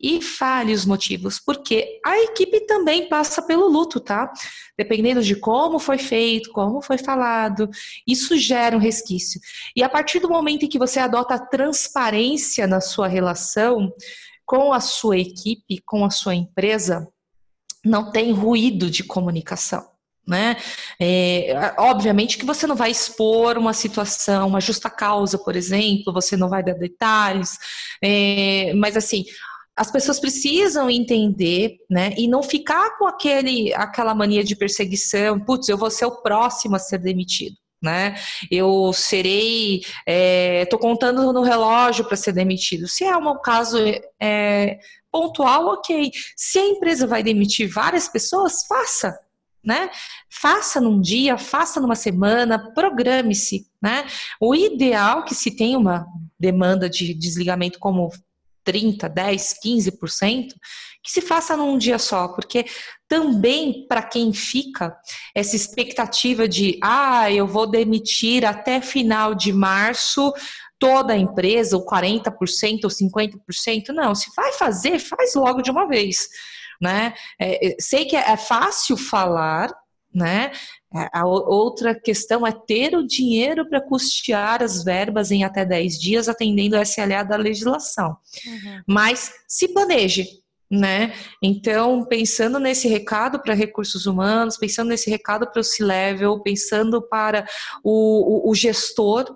e 0.00 0.22
fale 0.22 0.72
os 0.72 0.84
motivos, 0.84 1.40
porque 1.40 2.00
a 2.04 2.18
equipe 2.20 2.60
também 2.66 3.08
passa 3.08 3.42
pelo 3.42 3.68
luto, 3.68 3.98
tá? 3.98 4.32
Dependendo 4.76 5.22
de 5.22 5.34
como 5.34 5.78
foi 5.78 5.98
feito, 5.98 6.52
como 6.52 6.80
foi 6.80 6.98
falado, 6.98 7.68
isso 8.06 8.36
gera 8.36 8.76
um 8.76 8.80
resquício. 8.80 9.40
E 9.74 9.82
a 9.82 9.88
partir 9.88 10.20
do 10.20 10.28
momento 10.28 10.64
em 10.64 10.68
que 10.68 10.78
você 10.78 11.00
adota 11.00 11.34
a 11.34 11.46
transparência 11.46 12.66
na 12.66 12.80
sua 12.80 13.08
relação 13.08 13.92
com 14.46 14.72
a 14.72 14.80
sua 14.80 15.18
equipe, 15.18 15.82
com 15.84 16.04
a 16.04 16.10
sua 16.10 16.34
empresa, 16.34 17.06
não 17.84 18.10
tem 18.10 18.32
ruído 18.32 18.90
de 18.90 19.04
comunicação. 19.04 19.86
Né? 20.26 20.58
É, 21.00 21.74
obviamente 21.78 22.36
que 22.36 22.44
você 22.44 22.66
não 22.66 22.76
vai 22.76 22.90
expor 22.90 23.56
uma 23.56 23.72
situação, 23.72 24.48
uma 24.48 24.60
justa 24.60 24.90
causa, 24.90 25.38
por 25.38 25.56
exemplo, 25.56 26.12
você 26.12 26.36
não 26.36 26.50
vai 26.50 26.62
dar 26.62 26.74
detalhes, 26.74 27.56
é, 28.04 28.74
mas 28.74 28.94
assim, 28.94 29.24
as 29.78 29.90
pessoas 29.90 30.18
precisam 30.18 30.90
entender, 30.90 31.76
né, 31.88 32.12
e 32.18 32.26
não 32.26 32.42
ficar 32.42 32.98
com 32.98 33.06
aquele, 33.06 33.72
aquela 33.74 34.14
mania 34.14 34.42
de 34.42 34.56
perseguição, 34.56 35.38
putz, 35.38 35.68
eu 35.68 35.78
vou 35.78 35.90
ser 35.90 36.04
o 36.04 36.20
próximo 36.20 36.74
a 36.74 36.78
ser 36.80 36.98
demitido. 36.98 37.56
Né? 37.80 38.16
Eu 38.50 38.92
serei, 38.92 39.82
estou 40.04 40.78
é, 40.80 40.82
contando 40.82 41.32
no 41.32 41.42
relógio 41.42 42.04
para 42.04 42.16
ser 42.16 42.32
demitido. 42.32 42.88
Se 42.88 43.04
é 43.04 43.16
um 43.16 43.40
caso 43.40 43.78
é, 44.20 44.80
pontual, 45.12 45.66
ok. 45.66 46.10
Se 46.36 46.58
a 46.58 46.66
empresa 46.66 47.06
vai 47.06 47.22
demitir 47.22 47.72
várias 47.72 48.08
pessoas, 48.08 48.66
faça, 48.66 49.16
né? 49.64 49.90
Faça 50.28 50.80
num 50.80 51.00
dia, 51.00 51.38
faça 51.38 51.80
numa 51.80 51.94
semana, 51.94 52.72
programe-se, 52.74 53.68
né? 53.80 54.04
O 54.40 54.56
ideal 54.56 55.24
que 55.24 55.34
se 55.34 55.56
tenha 55.56 55.78
uma 55.78 56.04
demanda 56.36 56.90
de 56.90 57.14
desligamento 57.14 57.78
como 57.78 58.10
30, 58.68 59.08
10, 59.08 59.54
15%, 59.64 60.48
que 61.02 61.10
se 61.10 61.22
faça 61.22 61.56
num 61.56 61.78
dia 61.78 61.98
só, 61.98 62.28
porque 62.28 62.66
também 63.08 63.86
para 63.88 64.02
quem 64.02 64.30
fica 64.34 64.94
essa 65.34 65.56
expectativa 65.56 66.46
de, 66.46 66.78
ah, 66.84 67.32
eu 67.32 67.46
vou 67.46 67.66
demitir 67.66 68.44
até 68.44 68.82
final 68.82 69.34
de 69.34 69.54
março 69.54 70.34
toda 70.78 71.14
a 71.14 71.16
empresa, 71.16 71.78
ou 71.78 71.86
40% 71.86 72.84
ou 72.84 72.90
50%, 72.90 73.88
não, 73.88 74.14
se 74.14 74.30
vai 74.36 74.52
fazer, 74.52 74.98
faz 74.98 75.34
logo 75.34 75.62
de 75.62 75.70
uma 75.70 75.88
vez, 75.88 76.28
né? 76.78 77.14
É, 77.40 77.74
sei 77.80 78.04
que 78.04 78.14
é 78.14 78.36
fácil 78.36 78.98
falar, 78.98 79.74
né? 80.14 80.52
É, 80.94 81.08
a 81.12 81.26
outra 81.26 81.94
questão 81.94 82.46
é 82.46 82.52
ter 82.52 82.96
o 82.96 83.06
dinheiro 83.06 83.68
para 83.68 83.80
custear 83.80 84.62
as 84.62 84.82
verbas 84.82 85.30
em 85.30 85.44
até 85.44 85.64
10 85.64 86.00
dias, 86.00 86.28
atendendo 86.28 86.76
a 86.76 86.82
SLA 86.82 87.22
da 87.22 87.36
legislação. 87.36 88.16
Uhum. 88.46 88.82
Mas 88.86 89.30
se 89.46 89.68
planeje, 89.68 90.26
né? 90.70 91.12
Então, 91.42 92.04
pensando 92.04 92.58
nesse 92.58 92.88
recado 92.88 93.40
para 93.40 93.52
recursos 93.52 94.06
humanos, 94.06 94.56
pensando 94.56 94.88
nesse 94.88 95.10
recado 95.10 95.50
para 95.50 95.60
o 95.60 95.64
C-Level, 95.64 96.40
pensando 96.42 97.02
para 97.02 97.46
o, 97.84 98.48
o, 98.48 98.50
o 98.50 98.54
gestor, 98.54 99.26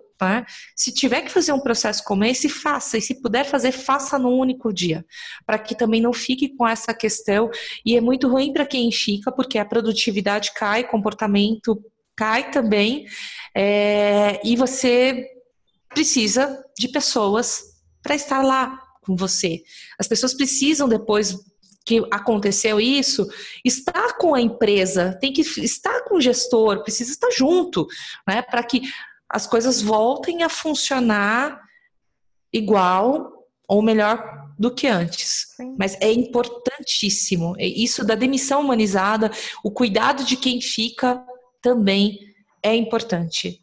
Se 0.76 0.92
tiver 0.92 1.22
que 1.22 1.30
fazer 1.30 1.52
um 1.52 1.60
processo 1.60 2.02
como 2.04 2.24
esse, 2.24 2.48
faça. 2.48 2.98
E 2.98 3.02
se 3.02 3.20
puder 3.20 3.44
fazer, 3.44 3.72
faça 3.72 4.18
num 4.18 4.38
único 4.38 4.72
dia. 4.72 5.04
Para 5.46 5.58
que 5.58 5.74
também 5.74 6.00
não 6.00 6.12
fique 6.12 6.56
com 6.56 6.66
essa 6.66 6.92
questão. 6.94 7.50
E 7.84 7.96
é 7.96 8.00
muito 8.00 8.28
ruim 8.28 8.52
para 8.52 8.66
quem 8.66 8.90
fica, 8.92 9.30
porque 9.32 9.58
a 9.58 9.64
produtividade 9.64 10.52
cai, 10.54 10.84
comportamento 10.84 11.82
cai 12.16 12.50
também. 12.50 13.06
É, 13.54 14.40
e 14.44 14.56
você 14.56 15.26
precisa 15.88 16.62
de 16.78 16.88
pessoas 16.88 17.62
para 18.02 18.14
estar 18.14 18.42
lá 18.42 18.78
com 19.02 19.16
você. 19.16 19.62
As 19.98 20.08
pessoas 20.08 20.34
precisam 20.34 20.88
depois 20.88 21.36
que 21.84 22.00
aconteceu 22.10 22.80
isso, 22.80 23.26
estar 23.64 24.16
com 24.16 24.34
a 24.34 24.40
empresa, 24.40 25.18
tem 25.20 25.32
que 25.32 25.40
estar 25.40 26.02
com 26.04 26.16
o 26.16 26.20
gestor, 26.20 26.82
precisa 26.82 27.10
estar 27.10 27.30
junto, 27.30 27.86
né, 28.28 28.40
para 28.40 28.62
que 28.62 28.82
as 29.32 29.46
coisas 29.46 29.80
voltem 29.80 30.42
a 30.42 30.48
funcionar 30.50 31.58
igual 32.52 33.48
ou 33.66 33.80
melhor 33.80 34.52
do 34.58 34.74
que 34.74 34.86
antes. 34.86 35.54
Sim. 35.56 35.74
Mas 35.78 35.98
é 36.02 36.12
importantíssimo. 36.12 37.54
Isso 37.58 38.04
da 38.04 38.14
demissão 38.14 38.60
humanizada, 38.60 39.30
o 39.64 39.70
cuidado 39.70 40.22
de 40.22 40.36
quem 40.36 40.60
fica 40.60 41.24
também 41.62 42.18
é 42.62 42.76
importante. 42.76 43.58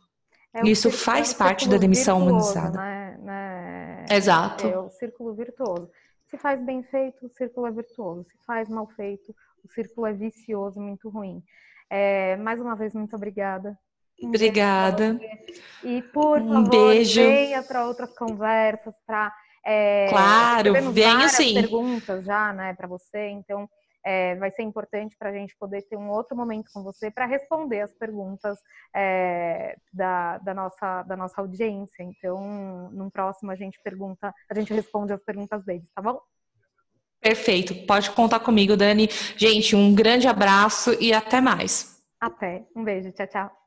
É 0.52 0.68
isso 0.68 0.90
faz 0.90 1.34
é 1.34 1.38
parte 1.38 1.70
da 1.70 1.78
demissão 1.78 2.24
humanizada. 2.24 2.80
Né? 2.80 3.20
Né? 3.22 4.06
Exato. 4.10 4.66
É 4.66 4.80
o 4.80 4.90
círculo 4.90 5.36
virtuoso. 5.36 5.88
Se 6.26 6.38
faz 6.38 6.60
bem 6.66 6.82
feito, 6.82 7.28
o 7.28 7.30
círculo 7.30 7.68
é 7.68 7.72
virtuoso. 7.72 8.24
Se 8.24 8.38
faz 8.44 8.68
mal 8.68 8.88
feito, 8.88 9.36
o 9.64 9.68
círculo 9.70 10.08
é 10.08 10.14
vicioso, 10.14 10.82
muito 10.82 11.10
ruim. 11.10 11.44
É, 11.92 12.36
mais 12.38 12.60
uma 12.60 12.76
vez, 12.76 12.96
muito 12.96 13.16
obrigada 13.16 13.78
Obrigada. 14.22 15.20
E 15.84 16.02
por 16.02 16.40
um 16.42 16.66
favor, 16.66 16.70
beijo. 16.70 17.22
venha 17.22 17.64
para 17.64 17.86
outras 17.86 18.14
conversas, 18.18 18.94
para 19.06 19.34
é, 19.66 20.08
claro, 20.10 20.74
venho 20.92 21.30
sim. 21.30 21.54
perguntas 21.54 22.26
já, 22.26 22.54
né, 22.54 22.74
para 22.74 22.88
você. 22.88 23.28
Então, 23.30 23.70
é, 24.04 24.36
vai 24.36 24.50
ser 24.52 24.64
importante 24.64 25.16
para 25.18 25.30
a 25.30 25.34
gente 25.34 25.56
poder 25.58 25.82
ter 25.84 25.98
um 25.98 26.10
outro 26.10 26.36
momento 26.36 26.70
com 26.74 26.82
você 26.82 27.12
para 27.12 27.26
responder 27.26 27.82
as 27.82 27.94
perguntas 27.94 28.58
é, 28.96 29.76
da, 29.92 30.38
da, 30.40 30.54
nossa, 30.54 31.04
da 31.04 31.18
nossa 31.18 31.42
audiência. 31.42 32.04
Então, 32.04 32.90
no 32.92 33.12
próximo 33.12 33.52
a 33.52 33.56
gente 33.56 33.80
pergunta, 33.84 34.34
a 34.50 34.56
gente 34.56 34.74
responde 34.74 35.14
as 35.14 35.24
perguntas 35.24 35.64
deles, 35.66 35.88
tá 35.94 36.02
bom? 36.02 36.20
Perfeito, 37.22 37.76
pode 37.86 38.12
contar 38.12 38.40
comigo, 38.40 38.78
Dani. 38.78 39.10
Gente, 39.36 39.76
um 39.76 39.94
grande 39.94 40.28
abraço 40.28 40.96
e 41.02 41.12
até 41.12 41.42
mais. 41.42 42.02
Até. 42.20 42.66
Um 42.74 42.84
beijo, 42.84 43.12
tchau, 43.12 43.28
tchau. 43.28 43.59